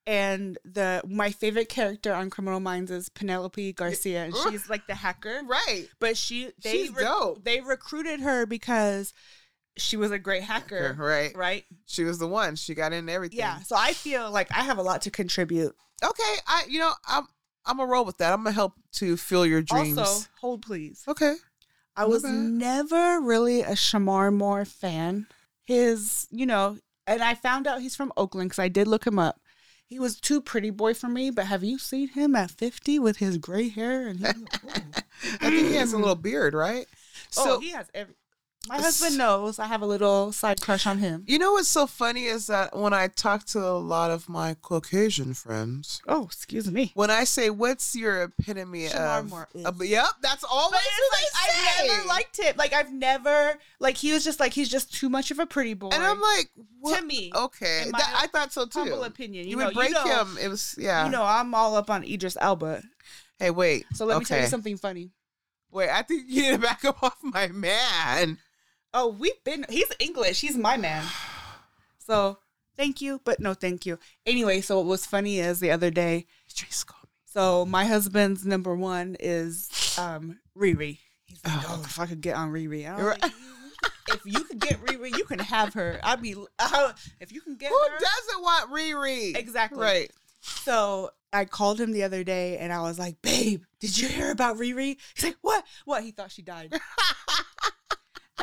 and 0.08 0.58
the 0.64 1.02
my 1.08 1.32
favorite 1.32 1.70
character 1.70 2.14
on 2.14 2.30
Criminal 2.30 2.60
Minds 2.60 2.92
is 2.92 3.10
Penelope 3.10 3.74
Garcia, 3.74 4.26
and 4.26 4.36
she's 4.36 4.70
like 4.70 4.86
the 4.88 4.96
hacker. 4.96 5.42
Right. 5.46 5.88
But 6.00 6.18
she 6.18 6.52
they 6.64 6.72
She's 6.72 6.92
dope. 6.92 7.44
they 7.44 7.62
recruited 7.62 8.20
her 8.22 8.46
because 8.46 9.14
she 9.78 9.98
was 9.98 10.12
a 10.12 10.20
great 10.20 10.44
hacker, 10.44 10.96
Right. 10.98 11.36
right? 11.36 11.66
She 11.86 12.04
was 12.04 12.18
the 12.20 12.28
one. 12.28 12.56
She 12.56 12.74
got 12.76 12.94
in 12.94 13.10
everything. 13.10 13.40
Yeah. 13.40 13.60
So 13.62 13.76
I 13.76 13.94
feel 13.94 14.32
like 14.32 14.52
I 14.52 14.62
have 14.64 14.78
a 14.78 14.84
lot 14.84 15.02
to 15.04 15.12
contribute. 15.12 15.76
Okay. 16.04 16.34
I 16.48 16.66
you 16.70 16.80
know 16.80 16.92
I'm 17.08 17.26
I'm 17.66 17.78
gonna 17.78 17.92
roll 17.92 18.06
with 18.06 18.18
that. 18.20 18.32
I'm 18.32 18.40
gonna 18.44 18.52
help 18.52 18.74
to 18.94 19.18
fill 19.18 19.46
your 19.46 19.62
dreams. 19.62 19.98
Also, 19.98 20.28
hold 20.40 20.62
please. 20.62 21.04
okay. 21.08 21.36
I 21.98 22.02
Not 22.02 22.10
was 22.10 22.24
bad. 22.24 22.34
never 22.34 23.22
really 23.22 23.62
a 23.62 23.72
Shemar 23.72 24.32
Moore 24.34 24.66
fan. 24.66 25.28
His, 25.64 26.28
you 26.30 26.46
know, 26.46 26.78
and 27.08 27.24
I 27.24 27.34
found 27.36 27.66
out 27.68 27.82
he's 27.82 27.96
from 27.96 28.12
Oakland 28.18 28.50
because 28.52 28.60
I 28.60 28.68
did 28.68 28.88
look 28.88 29.08
him 29.08 29.18
up. 29.18 29.40
He 29.88 30.00
was 30.00 30.20
too 30.20 30.42
pretty 30.42 30.72
boy 30.72 30.94
for 30.96 31.08
me, 31.08 31.30
but 31.30 31.46
have 31.46 31.64
you 31.64 31.78
seen 31.78 32.08
him 32.10 32.36
at 32.36 32.52
50 32.52 32.98
with 33.00 33.18
his 33.18 33.38
gray 33.38 33.70
hair? 33.70 34.08
And 34.08 34.20
he, 34.20 34.26
I 35.42 35.50
think 35.50 35.68
he 35.68 35.76
has 35.76 35.94
a 35.94 35.98
little 35.98 36.16
beard, 36.16 36.54
right? 36.54 36.88
oh, 37.38 37.60
he 37.60 37.70
has 37.72 37.88
every. 37.94 38.16
My 38.68 38.78
husband 38.82 39.18
knows 39.18 39.60
I 39.60 39.68
have 39.68 39.82
a 39.82 39.86
little 39.86 40.32
side 40.32 40.60
crush 40.62 40.88
on 40.88 40.98
him. 40.98 41.24
You 41.28 41.38
know 41.38 41.54
what's 41.54 41.68
so 41.68 41.86
funny 41.86 42.26
is 42.26 42.48
that 42.48 42.76
when 42.76 42.94
I 42.94 43.08
talk 43.08 43.46
to 43.48 43.60
a 43.60 43.78
lot 43.78 44.12
of 44.12 44.28
my 44.28 44.56
Caucasian 44.62 45.34
friends, 45.34 46.02
Oh, 46.08 46.26
excuse 46.26 46.72
me. 46.72 46.92
when 46.96 47.12
I 47.12 47.26
say, 47.26 47.50
"What's 47.50 47.96
your 47.96 48.24
epitome 48.24 48.88
Shemar 48.88 49.20
of?" 49.20 49.30
Moore 49.30 49.48
is- 49.54 49.66
of- 49.66 49.86
yep, 49.86 50.08
that's 50.22 50.44
always 50.44 50.72
But 50.72 50.82
it's 50.88 51.22
like 51.22 51.44
I've 51.44 51.88
never 51.88 52.08
liked 52.08 52.38
him. 52.40 52.56
Like 52.58 52.74
I've 52.74 52.92
never 52.92 53.60
like 53.80 53.98
he 53.98 54.14
was 54.14 54.24
just 54.24 54.40
like 54.40 54.54
he's 54.54 54.70
just 54.70 54.94
too 54.94 55.10
much 55.10 55.30
of 55.32 55.40
a 55.40 55.46
pretty 55.46 55.74
boy. 55.76 55.90
And 55.94 56.04
I'm 56.04 56.20
like, 56.20 56.50
what? 56.80 57.00
to 57.00 57.06
me, 57.06 57.32
okay, 57.36 57.86
that, 57.92 58.20
I 58.24 58.28
thought 58.28 58.52
so 58.52 58.66
too. 58.66 58.80
humble 58.80 59.04
opinion. 59.04 59.46
You, 59.46 59.52
You, 59.52 59.56
know, 59.58 59.66
would 59.68 59.76
break 59.76 59.90
you 59.90 59.94
know, 59.96 60.06
him. 60.24 60.38
It 60.42 60.48
was 60.48 60.76
yeah. 60.78 61.06
You 61.06 61.12
know, 61.12 61.24
I'm 61.24 61.54
all 61.54 61.76
up 61.76 61.90
on 61.90 62.04
Idris 62.04 62.38
Elba. 62.42 62.82
hey, 63.40 63.52
wait. 63.52 63.86
So 63.94 64.06
let 64.06 64.18
me 64.20 64.26
tell 64.26 64.42
you 64.42 64.48
something 64.48 64.78
funny. 64.78 65.12
Wait, 65.72 65.90
I 65.90 66.04
think 66.04 66.24
you 66.28 66.42
need 66.44 66.52
to 66.54 66.58
back 66.58 66.86
up 66.86 67.04
off 67.04 67.18
my 67.22 67.48
man. 67.50 68.38
Oh, 68.98 69.10
we've 69.10 69.44
been. 69.44 69.66
He's 69.70 69.92
English. 70.00 70.40
He's 70.40 70.56
my 70.56 70.78
man. 70.78 71.04
So 72.00 72.38
thank 72.78 73.02
you, 73.02 73.20
but 73.26 73.42
no 73.42 73.54
thank 73.54 73.86
you. 73.86 74.00
Anyway, 74.26 74.62
so 74.62 74.78
what 74.78 74.86
was 74.86 75.06
funny 75.06 75.40
is 75.40 75.60
the 75.60 75.70
other 75.72 75.92
day. 75.92 76.28
Idris, 76.50 76.86
call 76.86 77.00
me. 77.04 77.10
So 77.26 77.66
my 77.66 77.84
husband's 77.86 78.46
number 78.46 78.74
one 78.74 79.18
is 79.20 79.70
um 80.00 80.40
Riri. 80.58 81.00
He's 81.26 81.44
like, 81.44 81.54
Oh. 81.58 81.76
oh, 81.80 81.84
if 81.86 82.00
I 82.00 82.06
could 82.06 82.22
get 82.22 82.38
on 82.38 82.52
Riri, 82.54 82.88
I 82.88 83.30
if 84.14 84.22
you 84.26 84.40
could 84.46 84.60
get 84.60 84.80
Riri, 84.86 85.10
you 85.18 85.26
can 85.26 85.40
have 85.40 85.74
her. 85.74 86.00
I'd 86.02 86.22
be 86.22 86.36
uh, 86.60 86.94
if 87.20 87.34
you 87.34 87.42
can 87.42 87.56
get 87.58 87.70
Who 87.70 87.78
her. 87.78 88.00
doesn't 88.00 88.42
want 88.42 88.72
Riri? 88.72 89.36
Exactly. 89.36 89.80
Right. 89.82 90.12
So 90.40 91.10
I 91.34 91.44
called 91.44 91.82
him 91.82 91.92
the 91.92 92.04
other 92.04 92.24
day 92.24 92.60
and 92.60 92.72
I 92.72 92.82
was 92.84 92.98
like, 92.98 93.22
babe, 93.22 93.64
did 93.82 93.98
you 93.98 94.08
hear 94.08 94.32
about 94.32 94.56
Riri? 94.58 94.96
He's 95.16 95.26
like, 95.26 95.38
what? 95.42 95.66
What? 95.84 96.04
He 96.04 96.12
thought 96.12 96.32
she 96.32 96.44
died. 96.44 96.72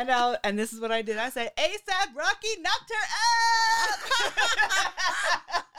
and 0.03 0.11
I, 0.11 0.37
and 0.45 0.59
this 0.59 0.73
is 0.73 0.81
what 0.81 0.93
I 0.93 1.03
did. 1.03 1.19
I 1.19 1.31
said, 1.31 1.51
ASAP 1.57 2.17
Rocky 2.17 2.49
knocked 2.61 2.93
her 2.93 3.05
up. 5.55 5.65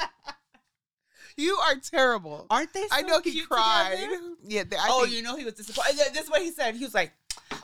You 1.37 1.55
are 1.55 1.75
terrible. 1.77 2.45
Aren't 2.49 2.73
they? 2.73 2.83
I 2.91 3.01
so 3.01 3.07
know 3.07 3.21
he 3.23 3.41
cried. 3.41 3.95
together? 3.95 4.21
Yeah. 4.45 4.63
th- 4.63 4.81
I 4.81 4.87
oh, 4.89 5.03
think, 5.03 5.15
you 5.15 5.23
know 5.23 5.35
he 5.35 5.45
was 5.45 5.55
disappointed. 5.55 5.97
This 6.13 6.25
is 6.25 6.29
what 6.29 6.41
he 6.41 6.51
said. 6.51 6.75
He 6.75 6.83
was 6.83 6.93
like, 6.93 7.11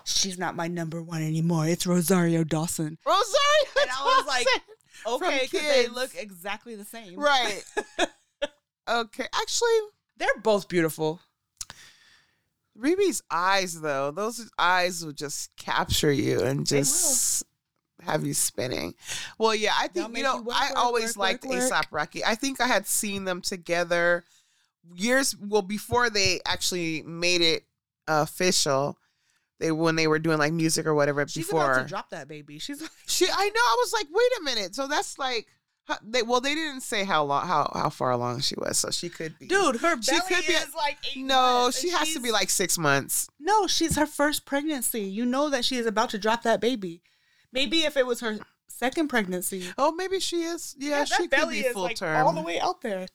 she's 0.06 0.40
not 0.40 0.56
my 0.56 0.68
number 0.68 1.02
one 1.02 1.22
anymore. 1.22 1.68
It's 1.68 1.86
Rosario 1.86 2.44
Dawson. 2.44 2.98
Rosario. 3.06 3.26
And 3.82 3.90
I 3.92 4.04
was 4.18 4.28
like, 4.28 4.48
Dawson. 5.06 5.28
Okay, 5.28 5.48
because 5.50 5.68
they 5.68 5.88
look 5.88 6.12
exactly 6.18 6.76
the 6.76 6.86
same. 6.86 7.18
right. 7.20 7.64
okay. 8.90 9.26
Actually, 9.34 9.78
They're 10.18 10.28
both 10.42 10.68
beautiful. 10.68 11.22
Riri's 12.80 13.22
eyes, 13.30 13.80
though, 13.82 14.12
those 14.12 14.50
eyes 14.58 15.04
will 15.04 15.14
just 15.14 15.56
capture 15.58 16.12
you 16.12 16.42
and 16.42 16.66
just 16.66 17.44
have 18.04 18.26
you 18.26 18.34
spinning. 18.34 18.94
Well, 19.38 19.54
yeah, 19.54 19.74
I 19.78 19.88
think, 19.90 20.16
you 20.16 20.24
know, 20.24 20.38
you 20.38 20.44
work, 20.44 20.56
I 20.58 20.70
work, 20.70 20.78
always 20.78 21.18
work, 21.18 21.44
liked. 21.44 21.44
ASAP 21.44 21.86
Rocky. 21.92 22.24
I 22.24 22.36
think 22.36 22.62
I 22.62 22.68
had 22.68 22.88
seen 22.88 23.26
them 23.26 23.42
together 23.42 24.24
years, 24.96 25.36
well, 25.38 25.62
before 25.62 26.10
they 26.10 26.40
actually 26.46 27.04
made 27.04 27.42
it 27.42 27.64
official. 28.08 28.98
They 29.60 29.74
when 29.74 29.98
they 29.98 30.08
were 30.08 30.20
doing 30.20 30.38
like 30.38 30.54
music 30.54 30.86
or 30.86 30.96
whatever 30.96 31.28
She's 31.28 31.46
before. 31.46 31.74
about 31.74 31.82
to 31.84 31.88
drop 31.90 32.10
that 32.12 32.30
baby. 32.30 32.60
She's 32.60 32.82
like, 32.82 32.90
She, 33.08 33.26
I 33.26 33.50
know. 33.50 33.60
I 33.60 33.76
was 33.80 33.92
like, 33.92 34.08
wait 34.10 34.32
a 34.40 34.44
minute. 34.44 34.74
So 34.74 34.88
that's 34.88 35.20
like, 35.20 35.48
how- 35.90 35.98
they 36.02 36.22
well, 36.24 36.40
they 36.40 36.56
didn't 36.56 36.82
say 36.82 37.04
how 37.04 37.24
long, 37.26 37.46
how 37.46 37.70
how 37.74 37.90
far 37.90 38.12
along 38.12 38.40
she 38.42 38.56
was. 38.58 38.78
So 38.78 38.90
she 38.92 39.10
could 39.10 39.38
be, 39.38 39.48
dude. 39.48 39.78
Her 39.78 39.96
belly 39.98 40.02
She 40.04 40.20
could 40.34 40.46
be 40.48 40.54
is 40.54 40.74
like 40.76 40.98
eight 41.16 41.24
No, 41.26 41.70
she 41.72 41.90
has 41.90 42.14
to 42.14 42.22
be 42.22 42.32
like 42.32 42.50
six 42.50 42.78
months. 42.78 43.28
No, 43.40 43.68
she's 43.68 43.98
her 43.98 44.06
first 44.06 44.46
pregnancy. 44.46 45.02
You 45.02 45.26
know 45.26 45.50
that 45.50 45.66
she 45.66 45.76
is 45.78 45.86
about 45.86 46.10
to 46.12 46.18
drop 46.18 46.44
that 46.44 46.62
baby. 46.62 47.02
Maybe 47.52 47.80
if 47.84 47.98
it 47.98 48.06
was 48.06 48.22
her 48.22 48.40
second 48.68 49.10
pregnancy. 49.10 49.66
Oh, 49.78 49.92
maybe 49.92 50.20
she 50.22 50.44
is. 50.44 50.76
Yeah, 50.80 51.04
she 51.04 51.28
that 51.28 51.40
could 51.42 51.50
be 51.50 51.64
full 51.64 51.84
like 51.84 51.98
term. 51.98 52.26
all 52.26 52.32
the 52.34 52.42
way 52.42 52.60
out 52.60 52.82
there. 52.82 53.08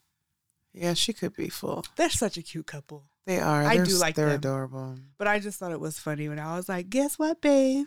Yeah, 0.73 0.95
she 0.95 1.13
could 1.13 1.35
be 1.37 1.49
full. 1.49 1.85
They're 1.97 2.11
such 2.11 2.37
a 2.37 2.43
cute 2.43 2.67
couple. 2.67 3.05
They 3.27 3.39
are. 3.41 3.63
I 3.63 3.77
They're 3.77 3.87
do 3.87 3.97
like 3.97 4.17
They're 4.17 4.27
them. 4.27 4.35
adorable. 4.35 4.97
But 5.17 5.29
I 5.29 5.39
just 5.39 5.59
thought 5.59 5.73
it 5.73 5.81
was 5.81 5.99
funny 5.99 6.29
when 6.29 6.39
I 6.39 6.57
was 6.57 6.69
like, 6.69 6.91
"Guess 6.91 7.19
what, 7.19 7.41
babe?" 7.41 7.87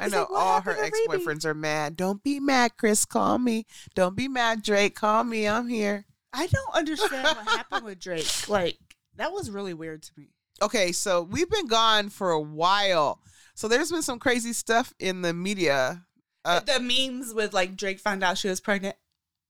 I 0.00 0.08
know 0.08 0.26
like, 0.30 0.30
all 0.30 0.60
her 0.60 0.76
ex 0.76 0.98
boyfriends 1.08 1.44
are 1.44 1.54
mad. 1.54 1.96
Don't 1.96 2.22
be 2.22 2.40
mad, 2.40 2.72
Chris. 2.76 3.04
Call 3.04 3.38
me. 3.38 3.66
Don't 3.94 4.16
be 4.16 4.28
mad, 4.28 4.62
Drake. 4.62 4.94
Call 4.94 5.24
me. 5.24 5.48
I'm 5.48 5.68
here. 5.68 6.04
I 6.32 6.46
don't 6.46 6.74
understand 6.74 7.24
what 7.24 7.48
happened 7.48 7.84
with 7.84 8.00
Drake. 8.00 8.48
Like 8.48 8.78
that 9.16 9.32
was 9.32 9.50
really 9.50 9.74
weird 9.74 10.02
to 10.02 10.12
me. 10.16 10.28
Okay, 10.60 10.92
so 10.92 11.22
we've 11.22 11.50
been 11.50 11.66
gone 11.66 12.08
for 12.08 12.30
a 12.30 12.40
while. 12.40 13.20
So 13.54 13.68
there's 13.68 13.90
been 13.90 14.02
some 14.02 14.18
crazy 14.18 14.52
stuff 14.52 14.92
in 14.98 15.22
the 15.22 15.32
media. 15.32 16.04
Uh, 16.44 16.60
the 16.60 16.80
memes 16.80 17.34
with 17.34 17.52
like 17.52 17.76
Drake 17.76 17.98
found 17.98 18.22
out 18.22 18.38
she 18.38 18.48
was 18.48 18.60
pregnant. 18.60 18.96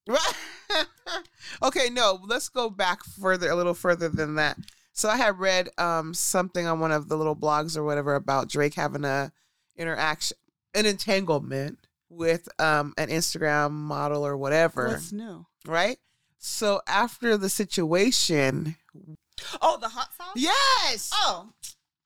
okay, 1.63 1.91
no, 1.91 2.19
let's 2.27 2.49
go 2.49 2.71
back 2.71 3.05
further, 3.05 3.51
a 3.51 3.57
little 3.57 3.75
further 3.75 4.09
than 4.09 4.37
that. 4.37 4.57
So 4.93 5.09
I 5.09 5.17
had 5.17 5.39
read 5.39 5.69
um, 5.79 6.13
something 6.15 6.67
on 6.67 6.81
one 6.81 6.93
of 6.93 7.09
the 7.09 7.17
little 7.17 7.37
blogs 7.37 7.77
or 7.77 7.85
whatever 7.85 8.15
about 8.15 8.49
Drake 8.49 8.75
having 8.75 9.05
a 9.05 9.33
interaction, 9.79 10.37
an 10.75 10.85
entanglement 10.87 11.79
with 12.11 12.49
um, 12.61 12.93
an 12.99 13.09
Instagram 13.09 13.71
model 13.73 14.27
or 14.27 14.37
whatever, 14.37 14.89
What's 14.89 15.13
new? 15.13 15.47
right? 15.67 15.99
So 16.39 16.81
after 16.87 17.37
the 17.37 17.49
situation, 17.49 18.77
Oh, 19.63 19.79
the 19.81 19.89
hot 19.89 20.09
sauce. 20.17 20.33
yes, 20.37 21.11
Oh, 21.13 21.51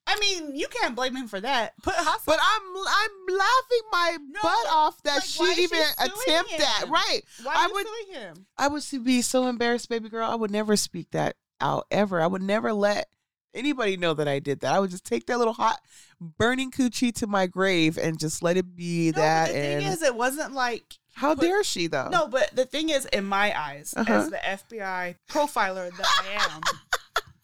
I 0.06 0.18
mean, 0.18 0.56
you 0.56 0.66
can't 0.68 0.94
blame 0.96 1.14
him 1.16 1.28
for 1.28 1.40
that. 1.40 1.72
Put 1.82 1.94
hot 1.94 2.20
sauce. 2.20 2.24
but 2.26 2.38
I'm 2.42 2.76
I'm 2.76 3.36
laughing 3.38 3.88
my 3.92 4.18
No, 4.30 4.40
butt 4.42 4.66
off 4.70 5.02
that 5.04 5.14
like, 5.16 5.22
she 5.24 5.40
why 5.40 5.48
is 5.50 5.54
she 5.56 5.62
even 5.64 5.80
attempt 5.98 6.58
that, 6.58 6.84
right? 6.88 7.20
Why 7.42 7.54
I 7.54 7.62
are 7.64 7.68
you 7.68 7.74
would- 7.74 7.86
suing 7.86 8.20
him? 8.20 8.46
I 8.58 8.68
would 8.68 8.82
be 9.04 9.22
so 9.22 9.46
embarrassed, 9.46 9.88
baby 9.88 10.08
girl. 10.08 10.28
I 10.30 10.34
would 10.34 10.50
never 10.50 10.76
speak 10.76 11.10
that 11.12 11.36
out 11.60 11.86
ever. 11.90 12.20
I 12.20 12.26
would 12.26 12.42
never 12.42 12.72
let 12.72 13.08
anybody 13.54 13.96
know 13.96 14.14
that 14.14 14.28
I 14.28 14.38
did 14.38 14.60
that. 14.60 14.72
I 14.74 14.80
would 14.80 14.90
just 14.90 15.04
take 15.04 15.26
that 15.26 15.38
little 15.38 15.52
hot 15.54 15.80
burning 16.20 16.70
coochie 16.70 17.14
to 17.16 17.26
my 17.26 17.46
grave 17.46 17.98
and 17.98 18.18
just 18.18 18.42
let 18.42 18.56
it 18.56 18.74
be 18.76 19.10
No, 19.14 19.20
that. 19.22 19.48
the 19.48 19.56
and 19.56 19.82
thing 19.84 19.92
is, 19.92 20.02
it 20.02 20.14
wasn't 20.14 20.52
like 20.54 20.98
how 21.14 21.34
put- 21.34 21.42
dare 21.42 21.64
she 21.64 21.86
though? 21.88 22.08
no. 22.10 22.28
But 22.28 22.54
the 22.56 22.64
thing 22.64 22.88
is, 22.90 23.04
in 23.06 23.24
my 23.24 23.58
eyes, 23.58 23.92
Uh-huh. 23.96 24.12
as 24.12 24.30
the 24.30 24.38
FBI 24.38 25.16
profiler 25.28 25.90
that 25.96 26.06
I 26.24 26.54
am, 26.54 26.60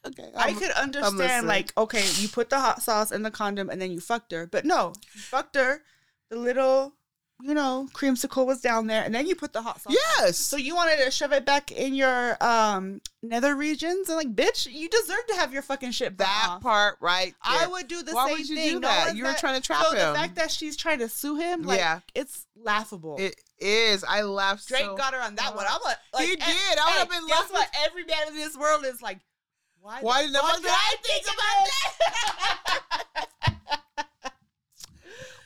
okay, 0.07 0.31
I 0.37 0.47
I'm- 0.49 0.57
could 0.59 0.71
understand 0.71 1.47
like, 1.47 1.73
okay, 1.77 2.05
you 2.17 2.29
put 2.29 2.51
the 2.51 2.59
hot 2.61 2.83
sauce 2.83 3.13
in 3.13 3.23
the 3.23 3.31
condom 3.31 3.69
and 3.71 3.81
then 3.81 3.91
you 3.91 4.01
fucked 4.01 4.33
her, 4.33 4.47
but 4.47 4.65
no, 4.65 4.93
you 5.15 5.21
fucked 5.21 5.57
her. 5.57 5.83
The 6.31 6.37
little, 6.37 6.95
you 7.41 7.55
know, 7.55 7.87
creamsicle 7.93 8.45
was 8.47 8.61
down 8.61 8.89
there, 8.89 9.05
and 9.05 9.15
then 9.15 9.27
you 9.27 9.35
put 9.37 9.53
the 9.53 9.63
hot 9.63 9.81
sauce. 9.81 9.87
on. 9.93 9.97
yes. 10.19 10.37
So 10.39 10.57
you 10.57 10.75
wanted 10.75 11.05
to 11.05 11.11
shove 11.11 11.33
it 11.33 11.45
back 11.47 11.71
in 11.71 11.95
your 11.95 12.37
um 12.43 13.01
nether 13.23 13.55
regions, 13.55 14.09
and 14.09 14.17
like, 14.17 14.35
bitch, 14.35 14.67
you 14.73 14.89
deserve 14.89 15.25
to 15.29 15.35
have 15.37 15.53
your 15.53 15.63
fucking 15.63 15.93
shit 15.93 16.19
that 16.19 16.47
off. 16.51 16.63
part 16.63 16.97
right. 17.01 17.35
I 17.43 17.67
would 17.69 17.87
do 17.89 18.03
the 18.03 18.13
Why 18.13 18.27
same 18.29 18.39
would 18.39 18.49
you 18.49 18.57
thing. 18.57 18.69
do 18.75 18.81
No 18.81 18.89
that? 18.89 19.07
one's 19.07 19.19
You 19.19 19.25
were 19.25 19.31
that- 19.31 19.39
trying 19.39 19.61
to 19.61 19.65
trap 19.67 19.85
so 19.87 19.93
him. 19.97 20.13
the 20.13 20.19
fact 20.19 20.35
that 20.37 20.51
she's 20.51 20.77
trying 20.77 20.99
to 20.99 21.09
sue 21.09 21.37
him, 21.37 21.63
like, 21.63 21.79
Yeah. 21.79 22.01
it's 22.15 22.47
laughable. 22.57 23.17
it 23.21 23.37
is. 23.59 24.03
I 24.05 24.23
laughed. 24.23 24.67
Drake 24.69 24.83
so 24.85 24.97
got 24.97 25.15
her 25.15 25.21
on 25.21 25.35
that 25.37 25.55
one. 25.55 25.65
I'm 25.69 25.81
like, 25.85 25.97
like 26.15 26.27
He 26.27 26.33
eh, 26.33 26.37
did. 26.37 26.79
I 26.79 26.87
would 26.91 26.99
have 26.99 27.11
been 27.11 27.27
Guess 27.29 27.39
laughing. 27.51 27.55
what? 27.55 27.69
Every 27.87 28.05
man 28.05 28.29
in 28.29 28.35
this 28.35 28.57
world 28.57 28.85
is 28.85 29.01
like, 29.01 29.19
why? 29.81 30.01
Why 30.01 30.27
the 30.27 30.33
the 30.33 30.39
fuck 30.39 30.51
fuck 30.55 30.63
did 30.63 30.71
I 30.73 30.97
think 31.03 31.25
about 31.25 31.69
that? 33.15 33.55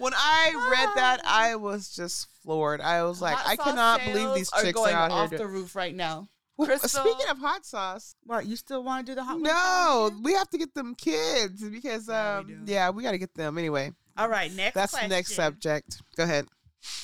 When 0.02 0.12
I 0.14 0.68
read 0.70 0.88
that, 0.96 1.20
I 1.24 1.54
was 1.54 1.94
just 1.94 2.26
floored. 2.42 2.80
I 2.80 3.04
was 3.04 3.22
like, 3.22 3.36
Hot 3.36 3.50
I 3.50 3.56
cannot 3.56 4.00
believe 4.04 4.34
these 4.34 4.50
are 4.52 4.62
chicks 4.62 4.72
going 4.72 4.94
are 4.94 5.04
out 5.04 5.10
off 5.12 5.30
here. 5.30 5.38
the 5.38 5.46
roof 5.46 5.76
right 5.76 5.94
now. 5.94 6.28
Crystal- 6.60 6.88
Speaking 6.88 7.28
of 7.30 7.38
hot 7.38 7.64
sauce, 7.64 8.14
What? 8.24 8.46
You 8.46 8.56
still 8.56 8.82
want 8.82 9.06
to 9.06 9.12
do 9.12 9.14
the 9.14 9.22
hot? 9.24 9.38
No, 9.38 10.10
we 10.22 10.32
have 10.34 10.50
to 10.50 10.58
get 10.58 10.74
them 10.74 10.94
kids 10.96 11.62
because 11.62 12.08
Yeah, 12.08 12.40
we 12.40 12.54
um, 12.54 12.64
yeah, 12.66 12.90
we 12.90 13.02
got 13.04 13.12
to 13.12 13.18
get 13.18 13.34
them 13.34 13.58
anyway. 13.58 13.92
All 14.16 14.28
right. 14.28 14.52
Next. 14.52 14.74
That's 14.74 14.98
the 14.98 15.06
next 15.06 15.34
subject. 15.34 16.02
Go 16.16 16.24
ahead. 16.24 16.46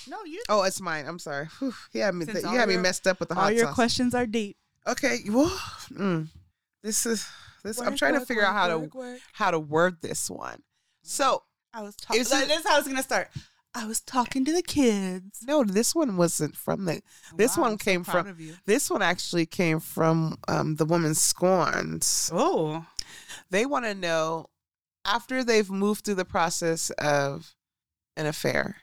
No, 0.08 0.24
you. 0.24 0.42
Oh, 0.48 0.64
it's 0.64 0.80
mine. 0.80 1.06
I'm 1.06 1.18
sorry. 1.20 1.46
Whew, 1.60 1.72
you 1.92 2.02
had 2.02 2.14
me. 2.14 2.26
You 2.26 2.48
had 2.48 2.68
me 2.68 2.76
messed 2.76 3.06
up 3.06 3.20
with 3.20 3.28
the 3.28 3.36
hot 3.36 3.42
sauce. 3.42 3.50
All 3.50 3.56
your 3.56 3.66
sauce. 3.66 3.74
questions 3.74 4.14
are 4.14 4.26
deep. 4.26 4.56
Okay. 4.86 5.18
Well, 5.28 5.56
mm, 5.92 6.26
this 6.82 7.06
is 7.06 7.28
this. 7.62 7.80
I'm 7.80 7.90
Work, 7.90 7.96
trying 7.96 8.14
to 8.14 8.18
work, 8.20 8.28
figure 8.28 8.44
out 8.44 8.54
work, 8.54 8.90
how 8.92 9.00
to 9.00 9.18
how 9.32 9.50
to 9.52 9.58
word 9.60 10.02
this 10.02 10.28
one. 10.28 10.62
So 11.02 11.42
I 11.72 11.82
was 11.82 11.96
talking. 11.96 12.20
Is 12.20 12.30
This 12.30 12.60
is 12.60 12.66
how 12.66 12.78
it's 12.78 12.88
gonna 12.88 13.02
start. 13.02 13.28
I 13.74 13.86
was 13.86 14.00
talking 14.00 14.44
to 14.46 14.52
the 14.52 14.62
kids. 14.62 15.44
No, 15.46 15.62
this 15.62 15.94
one 15.94 16.16
wasn't 16.16 16.56
from 16.56 16.86
the. 16.86 17.02
This 17.36 17.56
Wow, 17.56 17.64
one 17.64 17.72
I'm 17.72 17.78
so 17.78 17.84
came 17.84 18.04
proud 18.04 18.26
from-. 18.26 18.58
This 18.64 18.90
one 18.90 19.02
actually 19.02 19.46
came 19.46 19.78
from 19.78 20.38
um, 20.48 20.76
the 20.76 20.84
woman 20.86 21.14
scorned. 21.14 22.06
Oh, 22.32 22.86
They 23.50 23.66
want 23.66 23.84
to 23.84 23.94
know 23.94 24.46
after 25.04 25.44
they've 25.44 25.70
moved 25.70 26.04
through 26.04 26.16
the 26.16 26.24
process 26.24 26.90
of 26.90 27.54
an 28.16 28.26
affair 28.26 28.76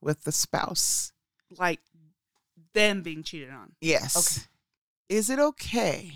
with 0.00 0.24
the 0.24 0.32
spouse. 0.32 1.12
like 1.58 1.80
them 2.72 3.02
being 3.02 3.22
cheated 3.22 3.50
on. 3.50 3.72
Yes. 3.80 4.16
Okay. 4.16 4.46
Is 5.08 5.28
it 5.28 5.38
okay? 5.38 6.10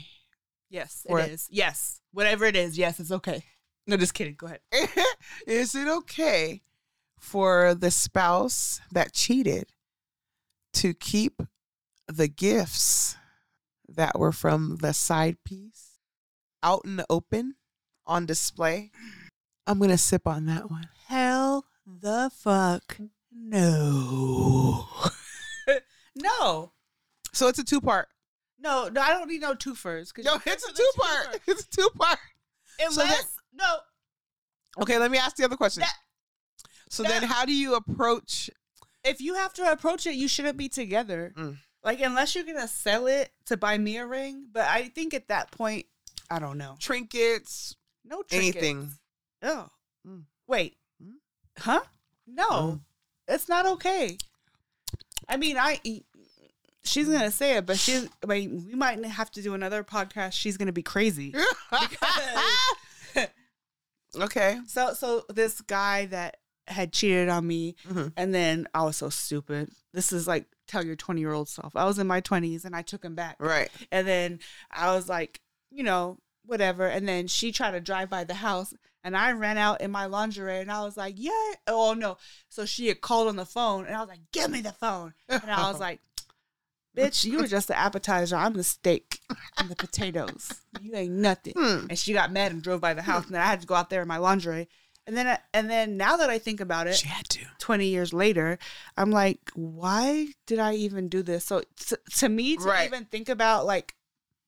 Yes, 0.71 1.07
it 1.09 1.31
is. 1.31 1.49
Yes, 1.51 2.01
whatever 2.13 2.45
it 2.47 2.57
is. 2.57 2.79
Yes, 2.79 2.99
it's 2.99 3.13
okay. 3.13 3.45
No, 3.87 3.97
just 3.97 4.15
kidding. 4.15 4.35
Go 4.35 4.47
ahead. 4.47 4.61
Is 5.47 5.75
it 5.75 5.87
okay 5.89 6.63
for 7.21 7.75
the 7.75 7.91
spouse 7.91 8.81
that 8.93 9.13
cheated 9.13 9.67
to 10.75 10.93
keep 10.95 11.41
the 12.09 12.29
gifts 12.29 13.17
that 13.89 14.19
were 14.19 14.33
from 14.33 14.79
the 14.81 14.93
side 14.93 15.37
piece 15.45 15.99
out 16.63 16.83
in 16.85 16.97
the 16.97 17.07
open 17.09 17.55
on 18.07 18.27
display? 18.27 18.91
I'm 19.67 19.79
going 19.79 19.91
to 19.91 19.99
sip 19.99 20.27
on 20.27 20.47
that 20.47 20.71
one. 20.71 20.89
Hell 21.07 21.65
the 21.87 22.31
fuck 22.35 22.97
no. 23.33 24.87
no. 26.17 26.73
So 27.33 27.49
it's 27.49 27.59
a 27.59 27.65
two 27.65 27.81
part. 27.81 28.09
No, 28.59 28.89
no, 28.89 29.01
I 29.01 29.11
don't 29.11 29.29
need 29.29 29.43
no 29.43 29.55
twofers. 29.55 30.13
'cause 30.13 30.25
No, 30.25 30.41
it's 30.47 30.65
a 30.69 30.73
two 30.73 30.91
part. 30.97 31.41
It's 31.47 31.63
a 31.65 31.69
two 31.71 31.89
part. 31.97 32.19
Unless 32.81 32.95
So 32.95 33.03
that- 33.03 33.25
no, 33.57 33.77
Okay, 34.79 34.99
let 34.99 35.11
me 35.11 35.17
ask 35.19 35.37
the 35.37 35.45
other 35.45 35.57
question. 35.57 35.81
That- 35.81 35.95
so 36.91 37.03
that- 37.03 37.09
then, 37.21 37.23
how 37.29 37.45
do 37.47 37.53
you 37.55 37.75
approach? 37.75 38.51
if 39.05 39.21
you 39.21 39.35
have 39.35 39.53
to 39.55 39.71
approach 39.71 40.05
it, 40.07 40.15
you 40.17 40.27
shouldn't 40.29 40.57
be 40.59 40.69
together. 40.69 41.33
Mm. 41.37 41.59
Like 41.85 42.01
unless 42.01 42.35
you're 42.35 42.45
gonna 42.45 42.67
sell 42.69 43.07
it 43.07 43.33
to 43.47 43.57
buy 43.57 43.79
me 43.79 43.97
a 43.99 44.07
ring. 44.07 44.49
But 44.53 44.67
I 44.69 44.89
think 44.89 45.15
at 45.15 45.29
that 45.29 45.51
point, 45.53 45.87
I 46.29 46.39
don't 46.41 46.59
know. 46.59 46.75
Trinkets, 46.81 47.77
No 48.05 48.23
trinkets. 48.25 48.57
anything. 48.57 48.93
Oh, 49.43 49.69
Mm. 50.07 50.25
wait, 50.49 50.77
Mm. 51.03 51.15
huh? 51.59 51.83
No, 52.27 52.49
Mm. 52.51 52.81
it's 53.29 53.49
not 53.49 53.65
okay. 53.67 54.19
I 55.29 55.37
mean, 55.37 55.57
I. 55.57 55.81
She's 56.85 57.09
gonna 57.09 57.31
say 57.33 57.57
it, 57.57 57.67
but 57.67 57.79
she's. 57.79 58.09
I 58.23 58.27
mean, 58.27 58.67
we 58.67 58.75
might 58.75 59.05
have 59.05 59.31
to 59.33 59.43
do 59.43 59.55
another 59.55 59.83
podcast. 59.85 60.33
She's 60.35 60.57
gonna 60.57 60.73
be 60.73 60.83
crazy. 60.83 61.33
okay. 64.21 64.59
So, 64.67 64.93
so 64.95 65.25
this 65.29 65.61
guy 65.61 66.07
that 66.07 66.37
had 66.69 66.93
cheated 66.93 67.29
on 67.29 67.47
me, 67.47 67.77
Mhm. 67.89 68.13
and 68.17 68.35
then 68.35 68.67
I 68.75 68.83
was 68.85 68.97
so 68.97 69.09
stupid. 69.09 69.71
This 69.93 70.13
is 70.13 70.27
like 70.27 70.47
tell 70.67 70.85
your 70.85 70.97
twenty 70.97 71.21
year 71.21 71.33
old 71.33 71.49
self. 71.49 71.77
I 71.77 71.85
was 71.85 71.99
in 71.99 72.07
my 72.07 72.21
twenties, 72.21 72.65
and 72.65 72.75
I 72.75 72.83
took 72.83 73.05
him 73.05 73.15
back. 73.15 73.37
Right. 73.39 73.71
And 73.93 74.07
then 74.07 74.41
I 74.71 74.95
was 74.95 75.09
like, 75.09 75.41
you 75.71 75.83
know, 75.85 76.19
whatever. 76.45 76.87
And 76.87 77.09
then 77.09 77.27
she 77.29 77.53
tried 77.53 77.73
to 77.73 77.81
drive 77.81 78.09
by 78.11 78.25
the 78.25 78.35
house 78.35 78.73
and 79.03 79.17
I 79.17 79.33
ran 79.33 79.59
out 79.59 79.81
in 79.81 79.91
my 79.91 80.07
lingerie 80.07 80.61
and 80.61 80.71
I 80.71 80.83
was 80.85 80.97
like, 80.97 81.15
yeah. 81.19 81.53
Oh 81.67 81.95
no. 81.97 82.19
So 82.49 82.65
she 82.67 82.87
had 82.89 83.01
called 83.01 83.29
on 83.29 83.37
the 83.37 83.45
phone 83.47 83.85
and 83.87 83.95
I 83.95 84.01
was 84.01 84.09
like, 84.09 84.21
give 84.33 84.51
me 84.51 84.61
the 84.61 84.73
phone. 84.73 85.15
And 85.29 85.51
I 85.51 85.71
was 85.71 85.81
like, 85.81 86.01
bitch, 86.97 87.25
you 87.25 87.39
were 87.39 87.47
just 87.47 87.69
the 87.69 87.79
appetizer. 87.79 88.37
I'm 88.37 88.55
the 88.55 88.65
steak 88.65 89.21
and 89.59 89.69
the 89.69 89.77
potatoes. 89.77 90.53
You 90.81 90.95
ain't 90.95 91.13
nothing. 91.13 91.53
Hmm. 91.57 91.87
And 91.91 91.99
she 91.99 92.13
got 92.13 92.33
mad 92.33 92.53
and 92.53 92.63
drove 92.63 92.81
by 92.81 92.95
the 92.95 93.03
house 93.03 93.27
and 93.27 93.35
then 93.35 93.43
I 93.43 93.47
had 93.47 93.61
to 93.61 93.67
go 93.67 93.75
out 93.75 93.91
there 93.91 94.03
in 94.03 94.09
my 94.09 94.19
lingerie. 94.19 94.69
And 95.09 95.17
then, 95.17 95.29
I, 95.29 95.39
and 95.55 95.71
then 95.71 95.97
now 95.97 96.17
that 96.17 96.31
I 96.31 96.39
think 96.41 96.61
about 96.61 96.89
it, 96.89 96.97
She 96.97 97.07
had 97.07 97.29
to. 97.29 97.41
20 97.61 97.87
years 97.87 98.13
later, 98.13 98.59
I'm 98.97 99.13
like, 99.13 99.39
why 99.55 100.29
did 100.47 100.59
I 100.59 100.75
even 100.75 101.09
do 101.09 101.23
this? 101.23 101.45
So 101.45 101.63
t- 101.79 101.95
to 102.17 102.29
me, 102.29 102.57
to 102.57 102.65
Right. 102.65 102.87
even 102.89 103.05
think 103.05 103.29
about 103.29 103.67
like 103.67 103.95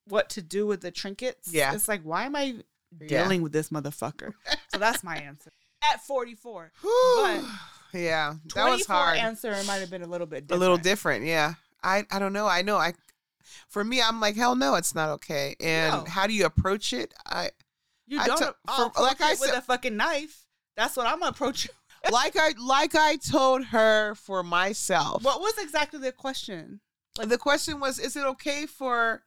what 0.05 0.29
to 0.31 0.41
do 0.41 0.67
with 0.67 0.81
the 0.81 0.91
trinkets, 0.91 1.53
Yeah. 1.53 1.73
it's 1.73 1.87
like, 1.87 2.01
why 2.01 2.25
am 2.25 2.35
I 2.35 2.55
Yeah. 2.99 3.07
dealing 3.07 3.41
with 3.41 3.53
this 3.53 3.69
motherfucker? 3.69 4.33
so 4.67 4.79
that's 4.79 5.01
my 5.03 5.15
answer. 5.17 5.51
At 5.93 6.03
44. 6.03 6.73
Whew. 6.81 7.47
yeah, 7.93 8.33
that 8.53 8.69
was 8.69 8.85
hard. 8.85 9.17
answer 9.17 9.51
might 9.65 9.77
have 9.77 9.89
been 9.89 10.01
a 10.03 10.07
little 10.07 10.27
bit 10.27 10.51
a 10.51 10.57
little 10.57 10.75
different. 10.77 11.25
Yeah. 11.25 11.53
I 11.83 12.05
I 12.11 12.19
don't 12.19 12.33
know. 12.33 12.47
I 12.47 12.61
know. 12.61 12.77
I 12.77 12.93
for 13.67 13.83
me, 13.83 14.01
I'm 14.01 14.19
like, 14.21 14.35
hell 14.35 14.55
no, 14.55 14.75
it's 14.75 14.93
not 14.95 15.09
okay. 15.09 15.55
And 15.59 15.93
No. 15.93 16.05
how 16.09 16.27
do 16.27 16.33
you 16.33 16.45
approach 16.45 16.93
it? 16.93 17.13
I 17.25 17.49
You 18.07 18.19
I 18.19 18.27
don't 18.27 18.37
took- 18.37 18.57
oh, 18.67 18.73
I'll 18.83 18.89
for- 18.91 19.01
like 19.03 19.21
I 19.21 19.33
it 19.33 19.39
with 19.39 19.49
said- 19.49 19.57
a 19.59 19.61
fucking 19.61 19.95
knife. 19.97 20.45
That's 20.77 20.95
what 20.95 21.07
I'm 21.07 21.21
approaching. 21.23 21.71
like 22.11 22.35
I 22.37 22.53
like 22.59 22.95
I 22.95 23.17
told 23.17 23.65
her 23.65 24.15
for 24.15 24.43
myself. 24.43 25.23
What 25.23 25.41
was 25.41 25.57
exactly 25.57 25.99
the 25.99 26.11
question? 26.11 26.81
the 27.21 27.37
question 27.37 27.79
was, 27.81 27.99
is 27.99 28.15
it 28.15 28.23
okay 28.23 28.65
for 28.65 29.23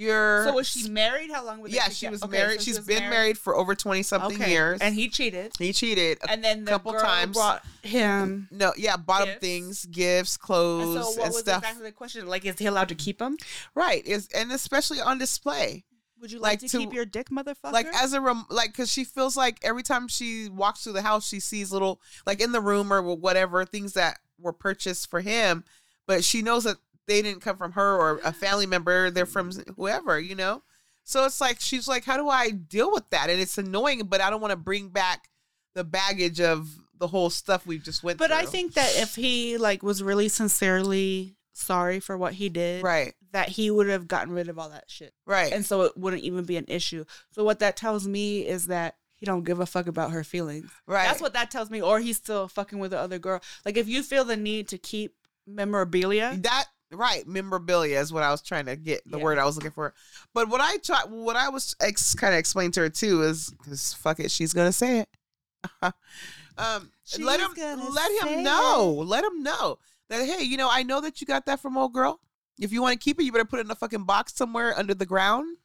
your 0.00 0.44
So 0.44 0.54
was 0.54 0.66
she 0.66 0.88
married? 0.88 1.30
How 1.30 1.44
long 1.44 1.62
they 1.62 1.70
Yeah, 1.70 1.88
she 1.90 2.08
was 2.08 2.22
Okay, 2.22 2.38
married. 2.38 2.60
so 2.60 2.64
she 2.64 2.70
She's 2.70 2.78
was 2.78 2.86
been 2.86 3.10
married. 3.10 3.36
for 3.38 3.54
over 3.54 3.74
twenty 3.74 4.02
something 4.02 4.40
Okay. 4.40 4.50
years. 4.50 4.80
and 4.80 4.94
he 4.94 5.08
cheated. 5.08 5.52
he 5.58 5.72
cheated. 5.72 6.18
a 6.22 6.30
And 6.30 6.42
then 6.42 6.64
the 6.64 6.70
couple 6.72 6.92
girl 6.92 7.02
times. 7.02 7.36
brought 7.36 7.64
him 7.82 8.48
no, 8.50 8.72
yeah, 8.76 8.96
bought 8.96 9.28
him 9.28 9.38
things, 9.40 9.84
gifts, 9.86 10.36
And 10.36 10.42
clothes, 10.42 10.94
so, 10.94 11.10
what 11.20 11.26
and 11.26 11.34
was 11.34 11.38
stuff. 11.40 11.58
exactly 11.62 11.84
the 11.84 11.92
question? 11.92 12.26
Like, 12.26 12.44
is 12.44 12.58
he 12.58 12.66
allowed 12.66 12.88
to 12.88 12.94
keep 12.94 13.18
them? 13.18 13.36
Right. 13.74 14.04
Is 14.06 14.28
and 14.34 14.50
especially 14.52 15.00
on 15.00 15.18
display. 15.18 15.84
Would 16.20 16.32
you 16.32 16.38
Like 16.38 16.52
like, 16.52 16.60
to, 16.60 16.68
to- 16.68 16.78
keep 16.78 16.92
your 16.92 17.06
dick, 17.06 17.30
motherfucker? 17.30 17.72
like 17.72 17.86
as 17.94 18.12
a 18.12 18.20
rem- 18.20 18.44
like 18.50 18.72
because 18.72 18.90
she 18.92 19.04
feels 19.04 19.36
like 19.38 19.58
every 19.62 19.82
time 19.82 20.06
she 20.06 20.48
walks 20.50 20.84
through 20.84 20.92
the 20.92 21.02
house 21.02 21.26
she 21.26 21.40
sees 21.40 21.72
little 21.72 22.00
like 22.26 22.40
in 22.42 22.52
the 22.52 22.60
room 22.60 22.92
or 22.92 23.00
whatever 23.02 23.64
things 23.64 23.94
that 23.94 24.18
were 24.38 24.52
purchased 24.52 25.08
for 25.08 25.20
him 25.20 25.64
but 26.06 26.22
she 26.22 26.42
knows 26.42 26.64
that 26.64 26.76
they 27.10 27.22
didn't 27.22 27.40
come 27.40 27.56
from 27.56 27.72
her 27.72 27.96
or 27.96 28.20
a 28.24 28.32
family 28.32 28.66
member 28.66 29.10
they're 29.10 29.26
from 29.26 29.50
whoever 29.76 30.18
you 30.18 30.34
know 30.34 30.62
so 31.02 31.24
it's 31.24 31.40
like 31.40 31.60
she's 31.60 31.88
like 31.88 32.04
how 32.04 32.16
do 32.16 32.28
i 32.28 32.50
deal 32.50 32.92
with 32.92 33.08
that 33.10 33.28
and 33.28 33.40
it's 33.40 33.58
annoying 33.58 34.02
but 34.06 34.20
i 34.20 34.30
don't 34.30 34.40
want 34.40 34.52
to 34.52 34.56
bring 34.56 34.88
back 34.88 35.28
the 35.74 35.84
baggage 35.84 36.40
of 36.40 36.68
the 37.00 37.08
whole 37.08 37.30
stuff 37.30 37.66
we've 37.66 37.82
just 37.82 38.04
went 38.04 38.18
through. 38.18 38.28
but 38.28 38.34
through 38.34 38.46
I 38.46 38.50
think 38.50 38.74
that 38.74 38.92
if 38.96 39.16
he 39.16 39.56
like 39.56 39.82
was 39.82 40.02
really 40.02 40.28
sincerely 40.28 41.34
sorry 41.52 41.98
for 41.98 42.16
what 42.16 42.34
he 42.34 42.48
did, 42.48 42.84
right 42.84 43.14
that 43.32 43.48
he 43.48 43.70
would 43.70 43.88
have 43.88 44.06
gotten 44.06 44.32
rid 44.32 44.48
of 44.48 44.58
all 44.58 44.68
that 44.68 44.84
shit, 44.88 45.14
right 45.26 45.52
and 45.52 45.64
so 45.64 45.82
it 45.82 45.96
wouldn't 45.96 46.22
even 46.22 46.44
be 46.44 46.56
an 46.56 46.66
issue. 46.68 47.04
So 47.30 47.42
what 47.42 47.58
that 47.60 47.76
tells 47.76 48.06
me 48.06 48.46
is 48.46 48.66
that 48.66 48.96
he 49.16 49.26
don't 49.26 49.44
give 49.44 49.60
a 49.60 49.66
fuck 49.66 49.86
about 49.86 50.12
her 50.12 50.24
feelings. 50.24 50.70
right 50.86 51.06
That's 51.08 51.20
what 51.20 51.32
that 51.32 51.50
tells 51.50 51.70
me. 51.70 51.82
Or 51.82 52.00
he's 52.00 52.16
still 52.16 52.48
fucking 52.48 52.78
with 52.78 52.92
the 52.92 52.98
other 52.98 53.18
girl. 53.18 53.40
Like 53.64 53.76
if 53.76 53.88
you 53.88 54.02
feel 54.02 54.24
the 54.24 54.36
need 54.36 54.68
to 54.68 54.78
keep 54.78 55.14
memorabilia, 55.46 56.38
that 56.42 56.66
right 56.92 57.26
memorabilia 57.26 57.98
is 58.00 58.12
what 58.12 58.22
i 58.22 58.30
was 58.30 58.42
trying 58.42 58.66
to 58.66 58.74
get 58.76 59.00
the 59.06 59.18
Yeah. 59.18 59.24
word 59.24 59.38
i 59.38 59.44
was 59.44 59.56
looking 59.56 59.70
for. 59.70 59.94
But 60.34 60.48
what 60.48 60.60
i 60.60 60.76
try 60.78 61.02
what 61.08 61.36
i 61.36 61.48
was 61.48 61.76
ex- 61.80 62.14
kind 62.14 62.34
of 62.34 62.38
explained 62.38 62.74
to 62.74 62.80
her 62.80 62.88
too 62.90 63.22
is 63.22 63.50
because 63.58 63.94
fuck 63.94 64.18
it 64.20 64.30
she's 64.30 64.52
gonna 64.52 64.72
say 64.72 65.00
it. 65.00 65.08
Um 66.58 66.90
let 67.18 67.40
him 67.40 67.52
let 67.56 68.22
him 68.22 68.42
know 68.42 69.02
let 69.06 69.24
him 69.24 69.42
know 69.42 69.78
that 70.10 70.26
hey 70.26 70.42
you 70.44 70.56
know 70.56 70.68
i 70.70 70.82
know 70.82 71.00
that 71.00 71.20
you 71.20 71.26
got 71.26 71.46
that 71.46 71.60
from 71.60 71.78
old 71.78 71.92
girl. 71.94 72.20
If 72.58 72.72
you 72.72 72.82
want 72.82 72.92
to 73.00 73.02
keep 73.02 73.18
it 73.18 73.24
you 73.24 73.32
better 73.32 73.44
put 73.46 73.60
it 73.60 73.64
in 73.66 73.70
a 73.70 73.74
fucking 73.76 74.04
box 74.04 74.34
somewhere 74.34 74.76
under 74.78 74.92
the 74.92 75.06
ground 75.06 75.56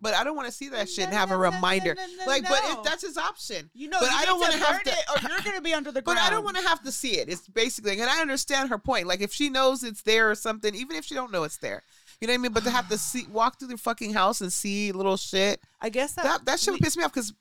but 0.00 0.14
i 0.14 0.22
don't 0.24 0.36
want 0.36 0.46
to 0.46 0.52
see 0.52 0.68
that 0.68 0.88
shit 0.88 1.04
and 1.06 1.14
have 1.14 1.30
a 1.30 1.36
reminder 1.36 1.96
like 2.26 2.42
but 2.42 2.60
if 2.64 2.82
that's 2.82 3.02
his 3.02 3.16
option 3.16 3.70
you 3.74 3.88
know, 3.88 3.98
But 4.00 4.10
you 4.10 4.16
I 4.18 4.24
don't 4.24 4.40
wanna 4.40 4.56
have 4.58 4.84
burn 4.84 4.94
to- 4.94 5.26
or 5.26 5.28
you're 5.30 5.40
gonna 5.44 5.60
be 5.60 5.74
under 5.74 5.90
the 5.92 6.02
But. 6.02 6.18
I 6.18 6.30
don't 6.30 6.44
want 6.44 6.56
to 6.56 6.62
have 6.62 6.82
to 6.82 6.92
see 6.92 7.18
it. 7.18 7.28
It's 7.28 7.48
basically, 7.48 7.92
and 8.00 8.08
I 8.10 8.20
understand 8.20 8.68
her 8.70 8.78
point. 8.78 9.06
Like 9.06 9.20
if 9.20 9.32
she 9.32 9.48
knows 9.48 9.82
it's 9.82 10.02
there 10.02 10.30
or 10.30 10.34
something, 10.34 10.74
even 10.74 10.96
if 10.96 11.04
she 11.04 11.14
don't 11.14 11.32
know 11.32 11.44
it's 11.44 11.56
there, 11.58 11.82
you 12.20 12.26
know 12.26 12.32
what 12.32 12.38
I 12.38 12.42
mean. 12.42 12.52
But 12.52 12.64
to 12.64 12.70
have 12.70 12.88
to 12.90 12.98
see, 12.98 13.26
walk 13.30 13.58
through 13.58 13.68
the 13.68 13.76
fucking 13.76 14.12
house 14.12 14.40
and 14.40 14.52
see 14.52 14.92
little 14.92 15.16
shit, 15.16 15.60
I 15.80 15.88
guess 15.88 16.12
that, 16.14 16.24
that 16.24 16.44
that 16.44 16.64
would 16.70 16.80
piss 16.80 16.96
me 16.96 17.04
off 17.04 17.12
because 17.12 17.32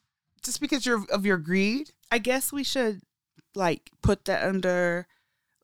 just 0.44 0.62
because 0.62 0.86
you're 0.86 1.06
of 1.12 1.26
your 1.26 1.38
greed, 1.38 1.92
I 2.12 2.18
guess 2.18 2.52
we 2.52 2.64
should 2.64 3.02
like 3.56 3.92
put 4.02 4.26
that 4.26 4.48
under 4.48 5.08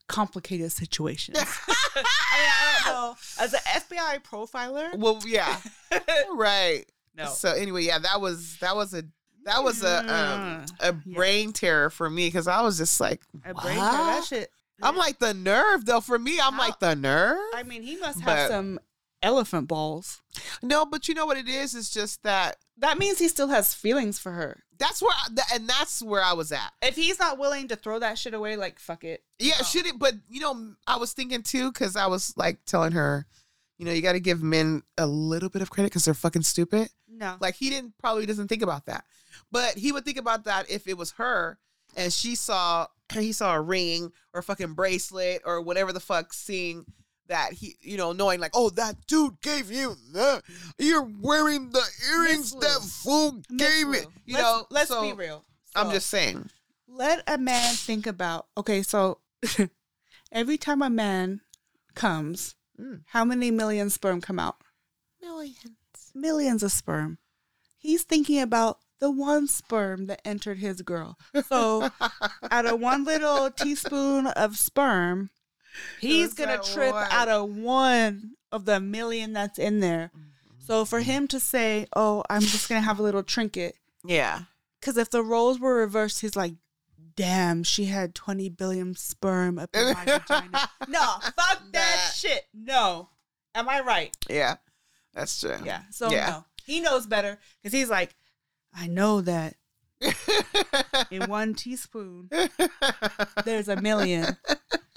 complicated 0.07 0.71
situations. 0.71 1.37
I, 1.67 1.73
mean, 1.95 2.05
I 2.05 2.81
don't 2.85 2.93
know. 2.93 3.15
As 3.39 3.53
an 3.53 3.59
FBI 3.65 4.23
profiler, 4.23 4.97
well, 4.97 5.19
yeah, 5.25 5.57
right. 6.35 6.85
no. 7.15 7.25
So 7.27 7.51
anyway, 7.51 7.83
yeah, 7.83 7.99
that 7.99 8.21
was 8.21 8.57
that 8.59 8.75
was 8.75 8.93
a 8.93 9.03
that 9.45 9.63
was 9.63 9.83
a 9.83 9.99
um 10.13 10.65
a 10.79 10.95
Yeah. 11.05 11.15
brain 11.15 11.53
terror 11.53 11.89
for 11.89 12.09
me 12.09 12.27
because 12.27 12.47
I 12.47 12.61
was 12.61 12.77
just 12.77 12.99
like, 12.99 13.21
A 13.45 13.53
brain 13.53 13.75
cell, 13.77 14.05
that 14.05 14.23
shit. 14.25 14.49
I'm 14.81 14.95
like 14.95 15.19
the 15.19 15.33
nerve 15.33 15.85
though. 15.85 16.01
For 16.01 16.19
me, 16.19 16.39
I'm 16.39 16.53
How- 16.53 16.59
like 16.59 16.79
the 16.79 16.95
nerve. 16.95 17.39
I 17.55 17.63
mean, 17.63 17.81
he 17.83 17.95
must 17.97 18.19
have 18.21 18.25
But- 18.25 18.47
some 18.49 18.79
elephant 19.23 19.67
balls. 19.67 20.21
no, 20.61 20.85
but 20.85 21.07
you 21.07 21.15
know 21.15 21.25
what 21.25 21.37
it 21.37 21.47
is? 21.49 21.73
It's 21.73 21.89
just 21.89 22.21
that 22.23 22.57
That 22.77 22.99
means 22.99 23.17
he 23.17 23.27
still 23.27 23.47
has 23.47 23.73
feelings 23.73 24.19
for 24.19 24.33
her. 24.33 24.63
That's 24.79 25.01
where 25.01 25.11
I, 25.13 25.27
th- 25.29 25.47
and 25.53 25.67
that's 25.69 26.01
where 26.03 26.23
I 26.23 26.33
was 26.33 26.51
at. 26.51 26.71
If 26.81 26.95
he's 26.95 27.19
not 27.19 27.37
willing 27.37 27.67
to 27.69 27.75
throw 27.75 27.99
that 27.99 28.17
shit 28.17 28.33
away, 28.33 28.55
like 28.57 28.79
fuck 28.79 29.03
it. 29.03 29.23
Yeah, 29.39 29.55
No. 29.59 29.63
should 29.63 29.85
it? 29.85 29.97
But 29.99 30.15
you 30.29 30.39
know, 30.39 30.73
I 30.85 30.97
was 30.97 31.13
thinking 31.13 31.43
too 31.43 31.71
because 31.71 31.95
I 31.95 32.07
was 32.07 32.33
like 32.37 32.65
telling 32.65 32.91
her, 32.93 33.25
you 33.77 33.85
know, 33.85 33.91
you 33.91 34.01
got 34.01 34.13
to 34.13 34.19
give 34.19 34.41
men 34.43 34.83
a 34.97 35.07
little 35.07 35.49
bit 35.49 35.61
of 35.61 35.69
credit 35.69 35.91
because 35.91 36.05
they're 36.05 36.13
fucking 36.13 36.43
stupid. 36.43 36.89
No. 37.09 37.35
Like 37.39 37.55
he 37.55 37.69
didn't 37.69 37.97
probably 37.97 38.25
doesn't 38.25 38.47
think 38.47 38.61
about 38.61 38.85
that, 38.87 39.05
but 39.51 39.77
he 39.77 39.91
would 39.91 40.05
think 40.05 40.17
about 40.17 40.43
that 40.45 40.69
if 40.69 40.87
it 40.87 40.97
was 40.97 41.11
her 41.11 41.57
and 41.95 42.11
she 42.13 42.35
saw 42.35 42.87
he 43.13 43.31
saw 43.31 43.55
a 43.55 43.61
ring 43.61 44.11
or 44.33 44.39
a 44.39 44.43
fucking 44.43 44.73
bracelet 44.73 45.41
or 45.45 45.61
whatever 45.61 45.93
the 45.93 45.99
fuck 45.99 46.33
seeing 46.33 46.85
that 47.27 47.53
he 47.53 47.75
you 47.81 47.97
know 47.97 48.11
knowing 48.11 48.39
like 48.39 48.51
oh 48.53 48.69
that 48.71 48.95
dude 49.07 49.39
gave 49.41 49.71
you 49.71 49.95
that 50.13 50.41
you're 50.77 51.07
wearing 51.21 51.69
the 51.71 51.83
earrings 52.11 52.53
that 52.55 52.81
fool 52.81 53.41
gave 53.57 53.93
it 53.93 54.07
you 54.25 54.35
let's, 54.35 54.43
know 54.43 54.65
let's 54.69 54.89
so 54.89 55.01
be 55.01 55.13
real. 55.13 55.43
i'm 55.75 55.91
just 55.91 56.07
saying. 56.07 56.49
let 56.87 57.23
a 57.27 57.37
man 57.37 57.73
think 57.75 58.07
about 58.07 58.47
okay 58.57 58.81
so 58.81 59.19
every 60.31 60.57
time 60.57 60.81
a 60.81 60.89
man 60.89 61.41
comes 61.95 62.55
Mm. 62.79 63.01
how 63.07 63.25
many 63.25 63.49
million 63.51 63.89
sperm 63.89 64.21
come 64.21 64.39
out? 64.39 64.57
Millions. 65.21 66.11
Millions 66.13 66.61
of 66.63 66.71
sperm. 66.71 67.17
He's 67.77 68.03
thinking 68.03 68.39
about 68.41 68.79
the 68.99 69.09
one 69.11 69.47
sperm 69.47 70.05
that 70.07 70.21
entered 70.25 70.59
his 70.59 70.81
girl. 70.81 71.17
So 71.47 71.89
out 72.51 72.65
of 72.65 72.79
one 72.79 73.03
little 73.03 73.49
teaspoon 73.51 74.27
of 74.27 74.57
sperm 74.57 75.29
he's 75.99 76.33
gonna 76.33 76.59
trip 76.59 76.93
one. 76.93 77.07
out 77.11 77.27
of 77.27 77.49
one 77.55 78.31
of 78.51 78.65
the 78.65 78.79
million 78.79 79.33
that's 79.33 79.59
in 79.59 79.79
there 79.79 80.11
mm-hmm. 80.15 80.25
so 80.59 80.85
for 80.85 81.01
him 81.01 81.27
to 81.27 81.39
say 81.39 81.85
oh 81.95 82.23
i'm 82.29 82.41
just 82.41 82.69
gonna 82.69 82.81
have 82.81 82.99
a 82.99 83.03
little 83.03 83.23
trinket 83.23 83.75
yeah 84.05 84.41
because 84.79 84.97
if 84.97 85.09
the 85.09 85.23
roles 85.23 85.59
were 85.59 85.75
reversed, 85.75 86.21
he's 86.21 86.35
like, 86.35 86.53
damn, 87.15 87.63
she 87.63 87.85
had 87.85 88.15
20 88.15 88.49
billion 88.49 88.95
sperm 88.95 89.59
up 89.59 89.69
in 89.75 89.93
my 89.93 90.05
vagina. 90.05 90.69
No, 90.87 91.17
fuck 91.21 91.35
that 91.35 91.73
That- 91.73 92.13
shit. 92.15 92.45
No. 92.53 93.09
Am 93.55 93.67
I 93.67 93.81
right? 93.81 94.15
yeah 94.29 94.55
that's 95.13 95.39
true 95.41 95.57
Yeah. 95.63 95.81
So, 95.91 96.11
Yeah. 96.11 96.27
no. 96.29 96.45
He 96.63 96.79
knows 96.79 97.07
better 97.07 97.39
because 97.61 97.73
he's 97.73 97.89
like, 97.89 98.15
I 98.73 98.87
know 98.87 99.21
that 99.21 99.55
in 101.11 101.23
one 101.29 101.55
teaspoon, 101.55 102.29
there's 103.45 103.67
a 103.67 103.81
million, 103.81 104.37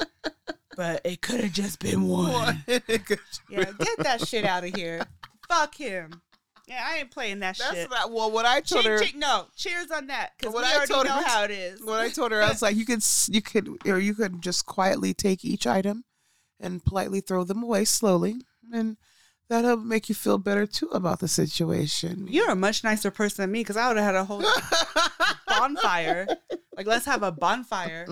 but 0.76 1.00
it 1.04 1.20
could 1.22 1.40
have 1.40 1.52
just 1.52 1.78
been 1.80 2.06
one. 2.08 2.64
Yeah, 2.68 3.64
get 3.78 3.98
that 3.98 4.26
shit 4.26 4.44
out 4.44 4.64
of 4.64 4.74
here. 4.74 5.02
Fuck 5.48 5.74
him. 5.76 6.20
Yeah, 6.68 6.86
I 6.88 6.98
ain't 6.98 7.10
playing 7.10 7.40
that 7.40 7.58
That's 7.58 7.74
shit. 7.74 7.90
not 7.90 8.12
well. 8.12 8.30
What 8.30 8.46
I 8.46 8.60
told 8.60 8.84
Ching, 8.84 8.92
her, 8.92 8.98
ching, 9.00 9.18
no, 9.18 9.46
cheers 9.56 9.90
on 9.90 10.06
that 10.06 10.30
because 10.38 10.54
we 10.54 10.60
I 10.62 10.74
already 10.76 10.92
told 10.92 11.06
know 11.06 11.14
her- 11.16 11.22
how 11.26 11.42
it 11.44 11.50
is. 11.50 11.82
what 11.82 11.98
I 11.98 12.08
told 12.10 12.30
her, 12.30 12.40
I 12.40 12.48
was 12.48 12.62
like, 12.62 12.76
you 12.76 12.84
could, 12.86 13.02
you 13.28 13.42
could, 13.42 13.76
or 13.88 13.98
you 13.98 14.14
could 14.14 14.40
just 14.40 14.66
quietly 14.66 15.12
take 15.12 15.44
each 15.44 15.66
item 15.66 16.04
and 16.60 16.84
politely 16.84 17.20
throw 17.20 17.42
them 17.42 17.64
away 17.64 17.84
slowly, 17.84 18.36
and 18.72 18.96
that'll 19.48 19.78
make 19.78 20.08
you 20.08 20.14
feel 20.14 20.38
better 20.38 20.64
too 20.64 20.88
about 20.90 21.18
the 21.18 21.26
situation. 21.26 22.28
You're 22.30 22.50
a 22.50 22.54
much 22.56 22.84
nicer 22.84 23.10
person 23.10 23.42
than 23.42 23.50
me 23.50 23.60
because 23.60 23.76
I 23.76 23.88
would 23.88 23.96
have 23.96 24.06
had 24.06 24.14
a 24.14 24.24
whole 24.24 24.44
bonfire. 25.48 26.28
Like, 26.76 26.86
let's 26.86 27.06
have 27.06 27.22
a 27.24 27.32
bonfire 27.32 28.06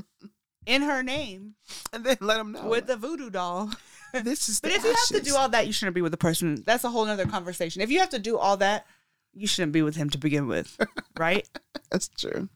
in 0.69 0.83
her 0.83 1.03
name 1.03 1.55
and 1.93 2.05
then 2.05 2.19
let 2.21 2.37
them 2.37 2.53
know. 2.53 2.69
with 2.69 2.87
the 2.87 2.97
voodoo 2.97 3.31
doll. 3.31 3.71
this 4.13 4.49
is. 4.49 4.61
But 4.61 4.71
if 4.73 4.85
you 4.85 4.91
have 4.91 5.09
to 5.09 5.21
do 5.21 5.35
all 5.35 5.49
that, 5.49 5.67
you 5.67 5.73
shouldn't 5.73 5.95
be 5.95 6.03
with 6.03 6.13
the 6.13 6.19
person. 6.19 6.63
That's 6.65 6.85
a 6.85 6.91
whole 6.91 7.05
nother 7.07 7.27
conversation. 7.27 7.83
If 7.83 7.91
you 7.91 7.99
have 8.01 8.11
to 8.11 8.19
do 8.19 8.39
all 8.39 8.57
that, 8.59 8.87
you 9.35 9.47
shouldn't 9.47 9.73
be 9.73 9.83
with 9.83 9.97
him 9.97 10.11
to 10.11 10.19
begin 10.19 10.47
with, 10.47 10.79
right? 11.19 11.49
that's 11.91 12.09
true. 12.09 12.49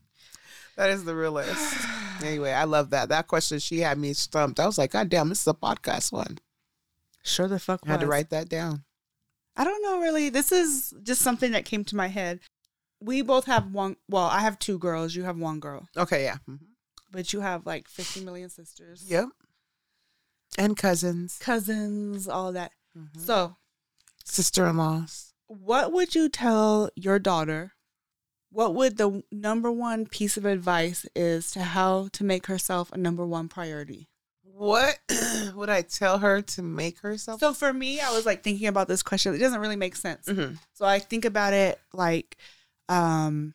That 0.76 0.90
is 0.90 1.04
the 1.04 1.14
realist. 1.14 1.76
anyway, 2.24 2.52
I 2.52 2.64
love 2.64 2.90
that. 2.90 3.08
That 3.08 3.26
question 3.28 3.58
she 3.58 3.80
had 3.80 3.98
me 3.98 4.12
stumped. 4.12 4.60
I 4.60 4.66
was 4.66 4.78
like, 4.78 4.92
God 4.92 5.08
damn, 5.08 5.28
this 5.28 5.40
is 5.40 5.46
a 5.48 5.54
podcast 5.54 6.12
one. 6.12 6.38
Sure, 7.22 7.48
the 7.48 7.58
fuck 7.58 7.80
I 7.86 7.90
had 7.90 8.00
to 8.00 8.06
write 8.06 8.30
that 8.30 8.48
down. 8.48 8.84
I 9.56 9.64
don't 9.64 9.82
know 9.82 10.00
really. 10.00 10.28
This 10.28 10.50
is 10.52 10.94
just 11.02 11.20
something 11.22 11.52
that 11.52 11.64
came 11.64 11.84
to 11.84 11.96
my 11.96 12.08
head. 12.08 12.40
We 13.00 13.22
both 13.22 13.44
have 13.46 13.72
one. 13.72 13.96
Well, 14.08 14.24
I 14.24 14.40
have 14.40 14.58
two 14.58 14.78
girls. 14.78 15.14
You 15.14 15.24
have 15.24 15.38
one 15.38 15.60
girl, 15.60 15.88
Okay, 15.96 16.24
yeah. 16.24 16.36
Mhm. 16.48 16.58
But 17.12 17.32
you 17.32 17.40
have 17.40 17.64
like 17.66 17.88
50 17.88 18.24
million 18.24 18.48
sisters. 18.48 19.04
Yep. 19.08 19.28
And 20.58 20.76
cousins, 20.76 21.38
Cousins, 21.40 22.26
all 22.28 22.52
that. 22.52 22.72
Mhm. 22.98 23.20
So, 23.24 23.56
sister-in-laws. 24.24 25.32
what 25.46 25.92
would 25.92 26.14
you 26.14 26.28
tell 26.28 26.90
your 26.96 27.18
daughter? 27.18 27.72
What 28.50 28.74
would 28.74 28.96
the 28.98 29.22
number 29.32 29.70
one 29.72 30.06
piece 30.06 30.36
of 30.36 30.44
advice 30.44 31.06
is 31.16 31.50
to 31.52 31.62
how 31.62 32.08
to 32.12 32.24
make 32.24 32.46
herself 32.46 32.92
a 32.92 32.98
number 32.98 33.26
one 33.26 33.48
priority? 33.48 34.08
What 34.42 34.98
would 35.54 35.70
I 35.70 35.80
tell 35.82 36.18
her 36.18 36.42
to 36.42 36.62
make 36.62 36.98
herself? 37.00 37.40
So 37.40 37.54
for 37.54 37.72
me, 37.72 38.00
I 38.00 38.10
was 38.12 38.26
like 38.26 38.42
thinking 38.42 38.66
about 38.68 38.88
this 38.88 39.02
question. 39.02 39.34
It 39.34 39.38
doesn't 39.38 39.60
really 39.60 39.76
make 39.76 39.96
sense. 39.96 40.26
Mhm. 40.26 40.58
So 40.74 40.84
I 40.84 40.98
think 40.98 41.24
about 41.24 41.54
it 41.54 41.80
like 41.94 42.36
um 42.90 43.54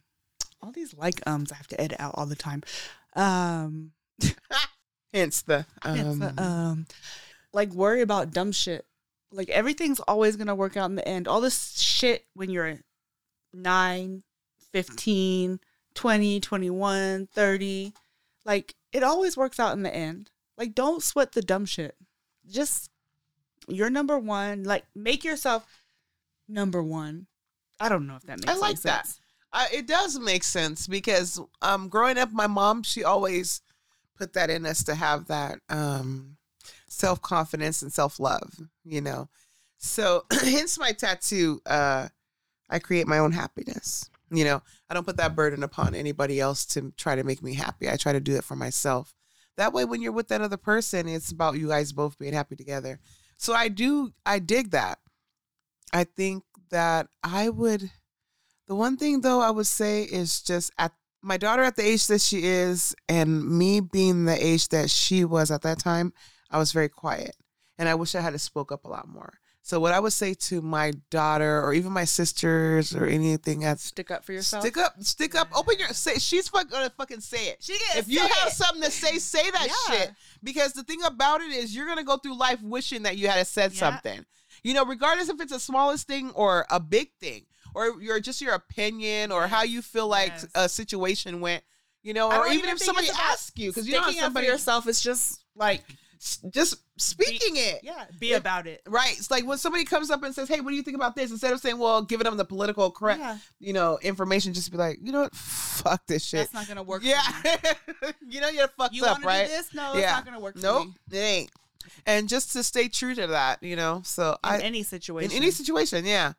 all 0.61 0.71
these 0.71 0.95
like 0.95 1.21
ums 1.27 1.51
I 1.51 1.55
have 1.55 1.67
to 1.67 1.79
edit 1.79 1.99
out 1.99 2.15
all 2.15 2.25
the 2.25 2.35
time. 2.35 2.63
Um 3.17 3.91
Hence 5.13 5.41
the 5.41 5.65
um, 5.83 6.21
it's 6.21 6.21
a, 6.21 6.43
um 6.43 6.85
like 7.53 7.73
worry 7.73 8.01
about 8.01 8.31
dumb 8.31 8.51
shit. 8.51 8.85
Like 9.31 9.49
everything's 9.49 9.99
always 10.01 10.37
to 10.47 10.55
work 10.55 10.77
out 10.77 10.89
in 10.89 10.95
the 10.95 11.07
end. 11.07 11.27
All 11.27 11.41
this 11.41 11.77
shit 11.79 12.25
when 12.33 12.49
you're 12.49 12.77
9, 13.53 14.23
15, 14.71 15.59
20, 15.93 16.39
21, 16.39 17.27
30, 17.33 17.93
like 18.45 18.75
it 18.91 19.03
always 19.03 19.35
works 19.35 19.59
out 19.59 19.75
in 19.75 19.83
the 19.83 19.93
end. 19.93 20.29
Like 20.57 20.75
don't 20.75 21.03
sweat 21.03 21.31
the 21.33 21.41
dumb 21.41 21.65
shit. 21.65 21.95
Just 22.49 22.89
you're 23.67 23.89
number 23.89 24.17
1, 24.17 24.63
like 24.63 24.85
make 24.95 25.23
yourself 25.23 25.65
number 26.47 26.81
1. 26.81 27.27
I 27.79 27.89
don't 27.89 28.07
know 28.07 28.15
if 28.15 28.23
that 28.23 28.39
makes 28.39 28.45
sense. 28.45 28.57
I 28.57 28.67
like 28.67 28.81
that. 28.81 29.07
It 29.71 29.87
does 29.87 30.19
make 30.19 30.43
sense 30.43 30.87
because 30.87 31.39
um, 31.61 31.89
growing 31.89 32.17
up, 32.17 32.31
my 32.31 32.47
mom 32.47 32.83
she 32.83 33.03
always 33.03 33.61
put 34.17 34.33
that 34.33 34.49
in 34.49 34.65
us 34.65 34.83
to 34.85 34.95
have 34.95 35.27
that 35.27 35.59
um, 35.69 36.37
self 36.87 37.21
confidence 37.21 37.81
and 37.81 37.91
self 37.91 38.19
love. 38.19 38.59
You 38.83 39.01
know, 39.01 39.29
so 39.77 40.25
hence 40.31 40.77
my 40.77 40.91
tattoo. 40.91 41.61
Uh, 41.65 42.09
I 42.69 42.79
create 42.79 43.07
my 43.07 43.19
own 43.19 43.31
happiness. 43.31 44.09
You 44.29 44.43
know, 44.43 44.61
I 44.89 44.93
don't 44.93 45.05
put 45.05 45.17
that 45.17 45.35
burden 45.35 45.63
upon 45.63 45.95
anybody 45.95 46.39
else 46.39 46.65
to 46.67 46.91
try 46.97 47.15
to 47.15 47.23
make 47.23 47.41
me 47.41 47.53
happy. 47.53 47.89
I 47.89 47.95
try 47.95 48.11
to 48.11 48.19
do 48.19 48.35
it 48.35 48.43
for 48.43 48.57
myself. 48.57 49.15
That 49.55 49.73
way, 49.73 49.85
when 49.85 50.01
you're 50.01 50.11
with 50.11 50.27
that 50.27 50.41
other 50.41 50.57
person, 50.57 51.07
it's 51.07 51.31
about 51.31 51.57
you 51.57 51.69
guys 51.69 51.93
both 51.93 52.19
being 52.19 52.33
happy 52.33 52.55
together. 52.55 52.99
So 53.37 53.53
I 53.53 53.69
do, 53.69 54.11
I 54.25 54.39
dig 54.39 54.71
that. 54.71 54.99
I 55.93 56.03
think 56.03 56.43
that 56.69 57.07
I 57.23 57.49
would. 57.49 57.89
The 58.67 58.75
one 58.75 58.97
thing 58.97 59.21
though 59.21 59.39
I 59.41 59.49
would 59.51 59.67
say 59.67 60.03
is 60.03 60.41
just 60.41 60.71
at 60.77 60.91
my 61.21 61.37
daughter 61.37 61.63
at 61.63 61.75
the 61.75 61.85
age 61.85 62.07
that 62.07 62.21
she 62.21 62.45
is, 62.45 62.95
and 63.09 63.47
me 63.57 63.79
being 63.79 64.25
the 64.25 64.45
age 64.45 64.69
that 64.69 64.89
she 64.89 65.25
was 65.25 65.51
at 65.51 65.61
that 65.63 65.79
time, 65.79 66.13
I 66.51 66.57
was 66.59 66.71
very 66.71 66.89
quiet, 66.89 67.35
and 67.77 67.89
I 67.89 67.95
wish 67.95 68.13
I 68.15 68.21
had 68.21 68.39
spoke 68.39 68.71
up 68.71 68.85
a 68.85 68.89
lot 68.89 69.07
more. 69.07 69.39
So 69.63 69.81
what 69.81 69.93
I 69.93 69.99
would 69.99 70.13
say 70.13 70.33
to 70.33 70.61
my 70.61 70.93
daughter, 71.09 71.61
or 71.61 71.73
even 71.73 71.91
my 71.91 72.05
sisters, 72.05 72.95
or 72.95 73.05
anything 73.05 73.59
that's 73.61 73.83
Stick 73.83 74.11
up 74.11 74.23
for 74.23 74.31
yourself. 74.31 74.63
stick 74.63 74.77
up, 74.77 74.93
stick 75.01 75.35
up, 75.35 75.49
open 75.53 75.77
your 75.77 75.89
say. 75.89 76.15
She's 76.19 76.47
fuck- 76.47 76.69
gonna 76.69 76.89
fucking 76.97 77.19
say 77.19 77.47
it. 77.49 77.57
She 77.61 77.73
If 77.97 78.07
you 78.07 78.19
have 78.19 78.47
it. 78.47 78.53
something 78.53 78.83
to 78.83 78.91
say, 78.91 79.17
say 79.17 79.49
that 79.51 79.67
Yeah. 79.67 79.95
shit. 79.97 80.11
Because 80.41 80.71
the 80.71 80.83
thing 80.83 81.03
about 81.03 81.41
it 81.41 81.51
is, 81.51 81.75
you're 81.75 81.87
gonna 81.87 82.05
go 82.05 82.15
through 82.17 82.37
life 82.37 82.61
wishing 82.61 83.03
that 83.03 83.17
you 83.17 83.27
had 83.27 83.45
said 83.47 83.73
Yeah. 83.73 83.79
something. 83.79 84.25
You 84.63 84.73
know, 84.73 84.85
regardless 84.85 85.27
if 85.29 85.41
it's 85.41 85.51
the 85.51 85.59
smallest 85.59 86.07
thing 86.07 86.31
or 86.31 86.65
a 86.69 86.79
big 86.79 87.09
thing, 87.19 87.45
or 87.77 88.01
your 88.01 88.19
just 88.19 88.41
your 88.41 88.53
opinion 88.53 89.31
or 89.31 89.47
how 89.47 89.63
you 89.63 89.81
feel 89.81 90.07
like 90.07 90.29
Yes. 90.33 90.47
a 90.55 90.67
situation 90.69 91.39
went. 91.41 91.63
You 92.03 92.13
know, 92.13 92.27
or 92.27 92.45
don't 92.45 92.53
even 92.53 92.69
if 92.69 92.79
somebody 92.79 93.09
asks 93.09 93.51
you, 93.57 93.69
because 93.69 93.87
you 93.87 93.93
know 93.99 94.09
somebody 94.11 94.47
yourself 94.47 94.87
is 94.87 95.01
just 95.01 95.43
like 95.55 95.83
just 96.51 96.75
speaking 96.97 97.57
it. 97.57 97.81
yeah, 97.83 98.05
be 98.19 98.27
Yeah. 98.29 98.37
about 98.37 98.65
it. 98.65 98.81
Right. 98.87 99.11
It's 99.17 99.29
like 99.29 99.45
when 99.45 99.57
somebody 99.57 99.83
comes 99.83 100.09
up 100.09 100.23
and 100.23 100.33
says, 100.33 100.47
Hey, 100.47 100.61
what 100.61 100.71
do 100.71 100.75
you 100.75 100.81
think 100.83 100.95
about 100.95 101.15
this? 101.15 101.31
Instead 101.31 101.53
of 101.53 101.59
saying, 101.59 101.77
Well, 101.77 102.01
giving 102.01 102.23
them 102.25 102.37
the 102.37 102.45
political 102.45 102.89
correct 102.91 103.19
Yeah, 103.19 103.37
you 103.59 103.73
know, 103.73 103.99
information, 104.01 104.53
just 104.53 104.71
be 104.71 104.77
like, 104.77 104.99
you 105.03 105.11
know 105.11 105.21
what? 105.21 105.35
Fuck 105.35 106.05
this 106.07 106.23
shit. 106.25 106.39
that's 106.39 106.53
not 106.53 106.67
gonna 106.67 106.81
work. 106.83 107.03
yeah. 107.03 107.21
for 107.21 108.07
me. 108.07 108.13
you 108.29 108.41
know 108.41 108.49
you're 108.49 108.67
fucked 108.69 108.95
you 108.95 109.03
up, 109.05 109.23
right? 109.23 109.47
do 109.47 109.51
this? 109.53 109.73
No, 109.73 109.93
Yeah. 109.93 109.99
it's 110.03 110.11
not 110.13 110.25
gonna 110.25 110.39
work. 110.39 110.55
Nope, 110.55 110.87
for 111.09 111.15
it 111.15 111.19
ain't. 111.19 111.51
And 112.05 112.27
just 112.29 112.51
to 112.53 112.63
stay 112.63 112.87
true 112.87 113.13
to 113.15 113.27
that, 113.27 113.61
you 113.61 113.75
know. 113.75 114.01
So. 114.05 114.31
In 114.43 114.49
I 114.49 114.59
any 114.59 114.79
in 114.79 114.85
situation. 114.85 115.31
any 115.35 115.51
situation, 115.51 116.05
yeah. 116.05 116.33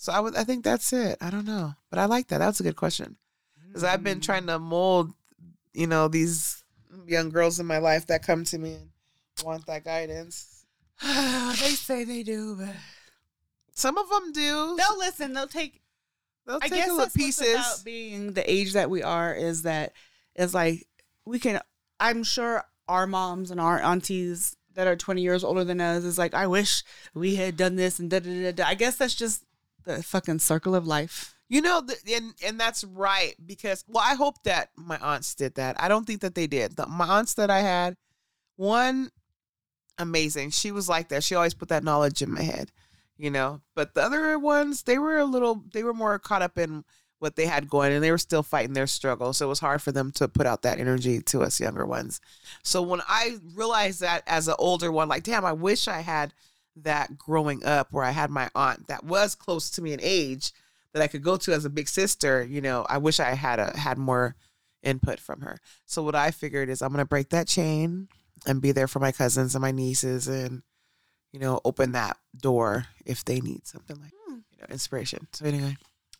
So 0.00 0.14
I 0.14 0.20
would 0.20 0.34
I 0.34 0.44
think 0.44 0.64
that's 0.64 0.94
it. 0.94 1.18
I 1.20 1.28
don't 1.28 1.44
know, 1.44 1.74
but 1.90 1.98
I 1.98 2.06
like 2.06 2.28
that. 2.28 2.38
That 2.38 2.46
was 2.46 2.58
a 2.58 2.62
good 2.62 2.74
question 2.74 3.16
because 3.66 3.84
I've 3.84 4.02
been 4.02 4.22
trying 4.22 4.46
to 4.46 4.58
mold, 4.58 5.12
you 5.74 5.86
know, 5.86 6.08
these 6.08 6.64
young 7.06 7.28
girls 7.28 7.60
in 7.60 7.66
my 7.66 7.76
life 7.76 8.06
that 8.06 8.22
come 8.22 8.44
to 8.44 8.56
me 8.56 8.76
and 8.76 8.88
want 9.44 9.66
that 9.66 9.84
guidance. 9.84 10.64
they 11.02 11.74
say 11.74 12.04
they 12.04 12.22
do, 12.22 12.56
but 12.58 12.74
Some 13.74 13.98
of 13.98 14.08
them 14.08 14.32
do. 14.32 14.74
they'll 14.78 14.98
listen. 14.98 15.34
They'll 15.34 15.46
take. 15.46 15.82
They'll 16.46 16.60
I 16.62 16.68
take 16.68 16.78
guess 16.78 16.88
a 16.88 16.94
little 16.94 17.10
pieces. 17.10 17.52
about 17.52 17.84
being 17.84 18.32
the 18.32 18.50
age 18.50 18.72
that 18.72 18.88
we 18.88 19.02
are 19.02 19.34
is 19.34 19.64
that 19.64 19.92
is 20.34 20.54
like 20.54 20.86
we 21.26 21.38
can. 21.38 21.60
I'm 22.00 22.24
sure 22.24 22.64
our 22.88 23.06
moms 23.06 23.50
and 23.50 23.60
our 23.60 23.78
aunties 23.78 24.56
that 24.76 24.86
are 24.86 24.96
20 24.96 25.20
years 25.20 25.44
older 25.44 25.62
than 25.62 25.78
us 25.78 26.04
is 26.04 26.16
like, 26.16 26.32
I 26.32 26.46
wish 26.46 26.84
we 27.12 27.34
had 27.36 27.58
done 27.58 27.76
this 27.76 27.98
and 27.98 28.08
da 28.08 28.20
da 28.20 28.44
da 28.44 28.52
da. 28.52 28.64
I 28.64 28.74
guess 28.74 28.96
that's 28.96 29.14
just 29.14 29.44
the 29.84 30.02
fucking 30.02 30.38
circle 30.40 30.74
of 30.74 30.86
life. 30.86 31.34
You 31.48 31.60
know, 31.60 31.82
and 32.12 32.32
and 32.46 32.60
that's 32.60 32.84
right 32.84 33.34
because 33.44 33.84
well, 33.88 34.04
I 34.06 34.14
hope 34.14 34.44
that 34.44 34.70
my 34.76 34.98
aunts 34.98 35.34
did 35.34 35.56
that. 35.56 35.82
I 35.82 35.88
don't 35.88 36.06
think 36.06 36.20
that 36.20 36.36
they 36.36 36.46
did. 36.46 36.76
The, 36.76 36.86
my 36.86 37.06
aunts 37.06 37.34
that 37.34 37.50
I 37.50 37.60
had, 37.60 37.96
one 38.56 39.10
amazing. 40.00 40.50
She 40.50 40.72
was 40.72 40.88
like 40.88 41.08
that. 41.08 41.22
She 41.22 41.34
always 41.34 41.54
put 41.54 41.68
that 41.68 41.84
knowledge 41.84 42.22
in 42.22 42.32
my 42.32 42.42
head, 42.42 42.72
you 43.16 43.30
know. 43.30 43.60
But 43.74 43.94
the 43.94 44.02
other 44.02 44.38
ones, 44.38 44.82
they 44.82 44.98
were 44.98 45.18
a 45.18 45.24
little, 45.24 45.62
they 45.72 45.84
were 45.84 45.94
more 45.94 46.18
caught 46.18 46.42
up 46.42 46.58
in 46.58 46.84
what 47.18 47.36
they 47.36 47.46
had 47.46 47.68
going, 47.68 47.92
and 47.92 48.02
they 48.02 48.10
were 48.10 48.18
still 48.18 48.42
fighting 48.42 48.72
their 48.72 48.86
struggle. 48.86 49.32
So 49.32 49.46
it 49.46 49.50
was 49.50 49.60
hard 49.60 49.82
for 49.82 49.92
them 49.92 50.10
to 50.12 50.26
put 50.26 50.46
out 50.46 50.62
that 50.62 50.80
energy 50.80 51.20
to 51.20 51.42
us 51.42 51.60
younger 51.60 51.84
ones. 51.84 52.20
So 52.62 52.80
when 52.80 53.02
I 53.06 53.36
realized 53.54 54.00
that 54.00 54.22
as 54.26 54.48
an 54.48 54.54
older 54.58 54.90
one, 54.90 55.08
like, 55.08 55.24
damn, 55.24 55.44
I 55.44 55.52
wish 55.52 55.86
I 55.86 56.00
had 56.00 56.32
that 56.84 57.16
growing 57.18 57.64
up 57.64 57.88
where 57.92 58.04
I 58.04 58.10
had 58.10 58.30
my 58.30 58.50
aunt 58.54 58.88
that 58.88 59.04
was 59.04 59.34
close 59.34 59.70
to 59.70 59.82
me 59.82 59.92
in 59.92 60.00
age 60.02 60.52
that 60.92 61.02
I 61.02 61.06
could 61.06 61.22
go 61.22 61.36
to 61.36 61.52
as 61.52 61.64
a 61.64 61.70
big 61.70 61.88
sister, 61.88 62.42
you 62.42 62.60
know, 62.60 62.84
I 62.88 62.98
wish 62.98 63.20
I 63.20 63.34
had 63.34 63.58
a 63.60 63.76
had 63.76 63.98
more 63.98 64.34
input 64.82 65.20
from 65.20 65.42
her. 65.42 65.58
So 65.86 66.02
what 66.02 66.14
I 66.14 66.30
figured 66.30 66.68
is 66.68 66.82
I'm 66.82 66.90
gonna 66.90 67.04
break 67.04 67.30
that 67.30 67.46
chain 67.46 68.08
and 68.46 68.62
be 68.62 68.72
there 68.72 68.88
for 68.88 68.98
my 68.98 69.12
cousins 69.12 69.54
and 69.54 69.62
my 69.62 69.70
nieces 69.72 70.26
and 70.26 70.62
you 71.32 71.38
know 71.38 71.60
open 71.64 71.92
that 71.92 72.16
door 72.36 72.86
if 73.04 73.24
they 73.24 73.40
need 73.40 73.66
something 73.66 74.00
like 74.00 74.12
Hmm. 74.26 74.38
you 74.52 74.58
know 74.60 74.66
inspiration. 74.70 75.26
So 75.32 75.44
anyway, 75.44 75.76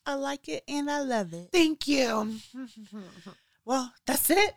I 0.07 0.15
like 0.15 0.49
it 0.49 0.63
and 0.69 0.91
I 0.91 1.01
love 1.01 1.33
it. 1.33 1.49
thank 1.53 1.89
you. 1.89 2.37
Well, 3.65 3.93
that's 4.07 4.31
it. 4.31 4.55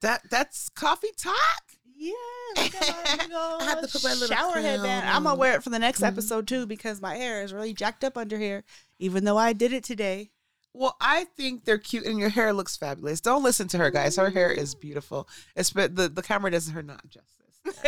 that 0.00 0.22
that's 0.30 0.68
coffee 0.70 1.12
talk. 1.16 1.62
Yeah. 2.02 2.12
look 2.56 2.74
at 2.74 3.06
my 3.06 3.16
big 3.16 3.32
I 3.32 3.64
have 3.64 3.80
to 3.80 3.88
put 3.88 4.02
my 4.02 4.12
little 4.14 4.26
shower 4.36 4.60
headband. 4.60 5.08
I'm 5.08 5.22
gonna 5.22 5.38
wear 5.38 5.54
it 5.54 5.62
for 5.62 5.70
the 5.70 5.78
next 5.78 6.00
Mhm. 6.00 6.08
episode 6.08 6.48
too 6.48 6.66
because 6.66 7.00
my 7.00 7.14
hair 7.14 7.42
is 7.42 7.52
really 7.52 7.72
jacked 7.72 8.02
up 8.02 8.16
under 8.16 8.38
here. 8.38 8.64
Even 8.98 9.24
though 9.24 9.38
I 9.38 9.52
did 9.52 9.72
it 9.72 9.84
today. 9.84 10.32
Well, 10.74 10.96
I 11.00 11.24
think 11.36 11.64
they're 11.64 11.78
cute 11.78 12.04
and 12.04 12.18
your 12.18 12.30
hair 12.30 12.52
looks 12.52 12.76
fabulous. 12.76 13.20
Don't 13.20 13.44
listen 13.44 13.68
to 13.68 13.78
her, 13.78 13.90
guys. 13.90 14.16
Her 14.16 14.30
hair 14.30 14.50
is 14.50 14.74
beautiful. 14.74 15.28
It's 15.54 15.70
but 15.70 15.94
the, 15.94 16.08
the 16.08 16.22
camera 16.22 16.50
does 16.50 16.70
her 16.70 16.82
not 16.82 17.08
justice. 17.08 17.28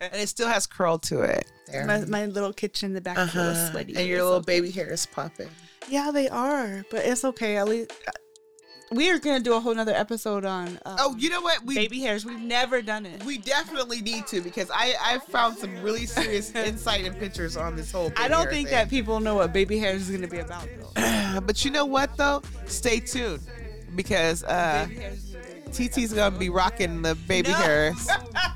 and 0.00 0.20
it 0.20 0.28
still 0.28 0.48
has 0.48 0.66
curl 0.66 0.98
to 0.98 1.20
it. 1.22 1.46
There. 1.68 1.86
my, 1.86 2.00
my 2.06 2.26
little 2.26 2.52
kitchen 2.52 2.90
in 2.90 2.94
the 2.94 3.00
back 3.00 3.16
is 3.18 3.28
uh-huh. 3.28 3.70
sweaty. 3.70 3.94
And 3.94 4.08
your 4.08 4.24
little 4.24 4.40
baby 4.40 4.72
hair 4.72 4.92
is 4.92 5.06
popping. 5.06 5.48
Yeah, 5.88 6.10
they 6.10 6.28
are, 6.28 6.84
but 6.90 7.04
it's 7.04 7.24
okay. 7.24 7.58
At 7.58 7.68
least 7.68 7.92
we 8.92 9.10
are 9.10 9.18
gonna 9.18 9.40
do 9.40 9.54
a 9.54 9.60
whole 9.60 9.74
nother 9.74 9.94
episode 9.94 10.44
on. 10.44 10.68
Um, 10.86 10.96
Oh, 10.98 11.16
you 11.18 11.30
know 11.30 11.40
what? 11.40 11.64
We 11.64 11.74
baby 11.74 12.00
hairs. 12.00 12.24
We've 12.24 12.38
never 12.40 12.82
done 12.82 13.06
it. 13.06 13.24
we 13.24 13.38
definitely 13.38 14.00
need 14.00 14.26
to 14.28 14.40
because 14.40 14.70
I 14.72 14.94
I 15.02 15.18
found 15.18 15.56
some 15.58 15.82
really 15.82 16.06
serious 16.06 16.50
insight 16.54 17.04
and 17.04 17.18
pictures 17.18 17.56
on 17.56 17.76
this 17.76 17.90
whole. 17.92 18.12
I 18.16 18.28
don't 18.28 18.48
think 18.48 18.68
thing. 18.68 18.76
that 18.76 18.90
people 18.90 19.20
know 19.20 19.36
what 19.36 19.52
baby 19.52 19.78
hairs 19.78 20.08
is 20.08 20.10
gonna 20.14 20.28
be 20.28 20.38
about 20.38 20.68
though. 20.94 21.40
but 21.46 21.64
you 21.64 21.70
know 21.70 21.86
what 21.86 22.16
though? 22.16 22.42
Stay 22.66 23.00
tuned 23.00 23.40
because 23.96 24.44
uh 24.44 24.86
Baby 24.88 25.00
gonna 25.00 25.14
be- 25.16 25.88
TT's 25.88 26.12
gonna 26.12 26.38
be 26.38 26.50
rocking 26.50 27.00
the 27.02 27.14
baby 27.14 27.48
No. 27.48 27.54
hairs. 27.56 28.06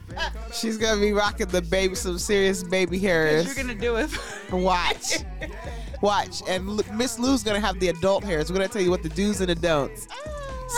She's 0.52 0.76
gonna 0.78 1.00
be 1.00 1.12
rocking 1.12 1.46
the 1.48 1.62
baby 1.62 1.94
some 1.94 2.18
serious 2.18 2.62
baby 2.62 2.98
hairs. 2.98 3.46
You're 3.46 3.54
gonna 3.54 3.74
do 3.74 3.96
it. 3.96 4.10
Watch. 4.50 5.18
Watch. 6.06 6.42
And 6.48 6.68
L- 6.68 6.94
Miss 6.94 7.18
Lou's 7.18 7.42
going 7.42 7.60
to 7.60 7.66
have 7.66 7.78
the 7.80 7.88
adult 7.88 8.24
hairs. 8.24 8.50
We're 8.50 8.56
going 8.58 8.68
to 8.68 8.72
tell 8.72 8.82
you 8.82 8.90
what 8.90 9.02
the 9.02 9.08
do's 9.10 9.40
and 9.40 9.48
the 9.50 9.54
don'ts. 9.56 10.06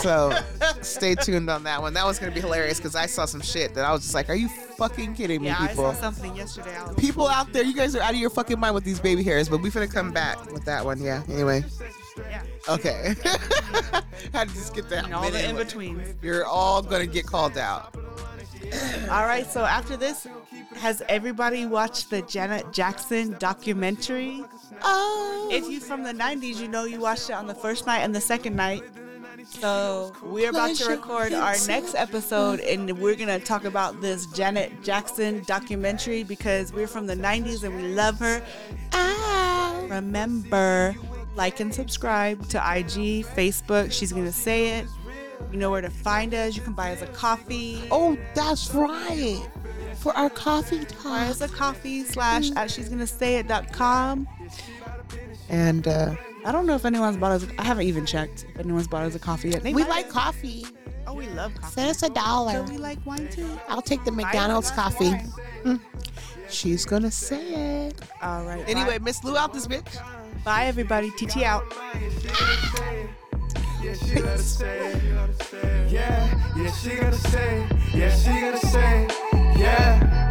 So 0.03 0.33
stay 0.83 1.15
tuned 1.15 1.49
on 1.49 1.63
that 1.65 1.81
one. 1.81 1.95
That 1.95 2.05
one's 2.05 2.19
going 2.19 2.31
to 2.31 2.35
be 2.35 2.41
hilarious 2.41 2.79
because 2.79 2.95
I 2.95 3.07
saw 3.07 3.25
some 3.25 3.41
shit 3.41 3.75
that 3.75 3.85
I 3.85 3.93
was 3.93 4.03
just 4.03 4.15
like, 4.15 4.29
are 4.29 4.35
you 4.35 4.49
fucking 4.49 5.15
kidding 5.15 5.41
me, 5.41 5.47
yeah, 5.49 5.57
I 5.61 5.69
people? 5.69 5.93
saw 5.93 6.01
something 6.01 6.37
yesterday. 6.37 6.75
I 6.79 6.93
People 6.95 7.27
out 7.27 7.53
there, 7.53 7.65
you 7.65 7.75
guys 7.75 7.97
are 7.97 8.03
out 8.03 8.11
of 8.13 8.17
your 8.21 8.31
fucking 8.31 8.59
mind 8.61 8.75
with 8.75 8.85
these 8.85 9.01
baby 9.01 9.23
hairs, 9.23 9.49
but 9.49 9.63
we 9.63 9.71
finna 9.71 9.91
come 9.93 10.13
back 10.13 10.53
with 10.53 10.65
that 10.67 10.85
one. 10.85 11.01
Yeah. 11.01 11.23
Anyway. 11.29 11.65
yeah, 12.19 12.43
Okay. 12.69 13.15
Had 14.35 14.49
to 14.49 14.55
just 14.55 14.75
get 14.75 14.89
that. 14.91 15.05
and 15.05 15.15
all 15.15 15.31
the 15.31 15.49
in 15.49 15.57
betweens. 15.57 16.15
You're 16.23 16.45
all 16.45 16.83
going 16.83 17.07
to 17.07 17.13
get 17.13 17.25
called 17.27 17.57
out. 17.57 17.95
All 19.11 19.25
right, 19.25 19.47
so 19.47 19.65
after 19.65 19.97
this, 19.97 20.27
has 20.77 21.03
everybody 21.09 21.67
watched 21.67 22.11
the 22.11 22.23
Janet 22.23 22.73
Jackson 22.73 23.37
documentary? 23.39 24.45
Oh. 24.83 25.49
If 25.51 25.69
you 25.69 25.81
from 25.81 26.03
the 26.03 26.13
90s, 26.13 26.57
you 26.61 26.69
know 26.69 26.85
you 26.85 27.01
watched 27.01 27.31
it 27.31 27.35
on 27.35 27.47
the 27.47 27.55
first 27.55 27.87
night 27.87 28.01
and 28.01 28.15
the 28.15 28.21
second 28.21 28.57
night. 28.57 28.83
So 29.47 30.13
we're 30.23 30.51
about 30.51 30.77
to 30.77 30.89
record 30.89 31.33
our 31.33 31.55
next 31.67 31.95
episode 31.95 32.61
and 32.61 32.99
we're 32.99 33.15
going 33.15 33.29
to 33.29 33.39
talk 33.39 33.65
about 33.65 34.01
this 34.01 34.27
Janet 34.27 34.83
Jackson 34.83 35.43
documentary 35.47 36.23
because 36.23 36.73
we're 36.73 36.87
from 36.87 37.07
the 37.07 37.17
90s 37.17 37.65
and 37.65 37.75
we 37.75 37.95
love 37.95 38.19
her. 38.19 38.43
Ah. 38.93 39.87
Remember, 39.89 40.95
like 41.35 41.61
and 41.61 41.73
subscribe 41.73 42.47
to 42.49 42.59
IG, 42.59 43.25
Facebook. 43.25 43.91
She's 43.91 44.13
going 44.13 44.27
to 44.27 44.33
say 44.33 44.79
it. 44.79 44.87
You 45.53 45.59
know 45.59 45.71
where 45.71 45.81
to 45.81 45.91
find 45.91 46.35
us. 46.35 46.57
You 46.57 46.63
can 46.63 46.73
buy 46.75 46.93
us 46.93 47.03
a 47.03 47.07
coffee. 47.07 47.83
Oh, 47.91 48.19
that's 48.35 48.73
right. 48.75 49.41
For 49.97 50.17
our 50.17 50.31
coffee 50.31 50.87
Buy 51.03 51.27
us 51.27 51.41
a 51.41 51.49
coffee 51.49 52.05
slash 52.05 52.51
at 52.53 52.71
she's 52.71 52.89
gonna 52.89 53.07
say 53.07 53.37
it.com. 53.37 54.29
And 55.49 55.89
uh, 55.89 56.15
I 56.45 56.53
don't 56.53 56.67
know 56.67 56.75
if 56.77 56.85
anyone's 56.85 57.17
bought 57.17 57.33
us. 57.33 57.47
I 57.59 57.65
haven't 57.65 57.87
even 57.87 58.07
checked 58.07 58.47
if 58.55 58.61
anyone's 58.61 58.87
bought 58.87 59.05
us 59.07 59.15
a 59.15 59.19
coffee 59.19 59.51
yet. 59.51 59.63
They 59.63 59.73
we 59.73 59.85
like 59.85 60.05
have. 60.05 60.13
coffee. 60.15 60.67
Oh, 61.07 61.15
we 61.15 61.27
love 61.29 61.55
coffee. 61.55 61.73
Send 61.73 61.91
us 61.91 62.03
a 62.03 62.11
dollar. 62.11 62.53
So 62.53 62.63
we 62.65 62.79
like 62.79 63.05
wine 63.07 63.29
too. 63.29 63.49
I'll 63.69 63.83
take 63.83 64.05
the 64.05 64.13
Buy 64.13 64.19
us 64.19 64.23
a 64.23 64.27
McDonald's 64.27 64.71
coffee. 64.71 65.11
wine. 65.65 65.81
She's 66.51 66.85
gonna 66.85 67.11
say 67.11 67.87
it. 67.89 68.01
All 68.23 68.45
right. 68.45 68.63
Anyway, 68.69 68.99
Miss 69.01 69.25
Lou 69.25 69.37
out 69.37 69.53
this 69.53 69.67
bitch. 69.67 69.97
bye, 69.97 70.45
bye 70.45 70.65
everybody. 70.67 71.11
TT 71.13 71.43
out. 71.43 71.65
Yeah, 73.81 73.95
she 73.95 74.15
gotta 74.15 74.43
it. 74.63 75.93
Yeah, 75.93 76.53
yeah, 76.57 76.71
she 76.73 76.97
gotta 76.97 77.17
it. 77.17 77.67
Yeah, 77.95 78.15
she 78.15 78.41
gotta 78.41 78.67
it. 78.67 79.59
Yeah. 79.59 80.28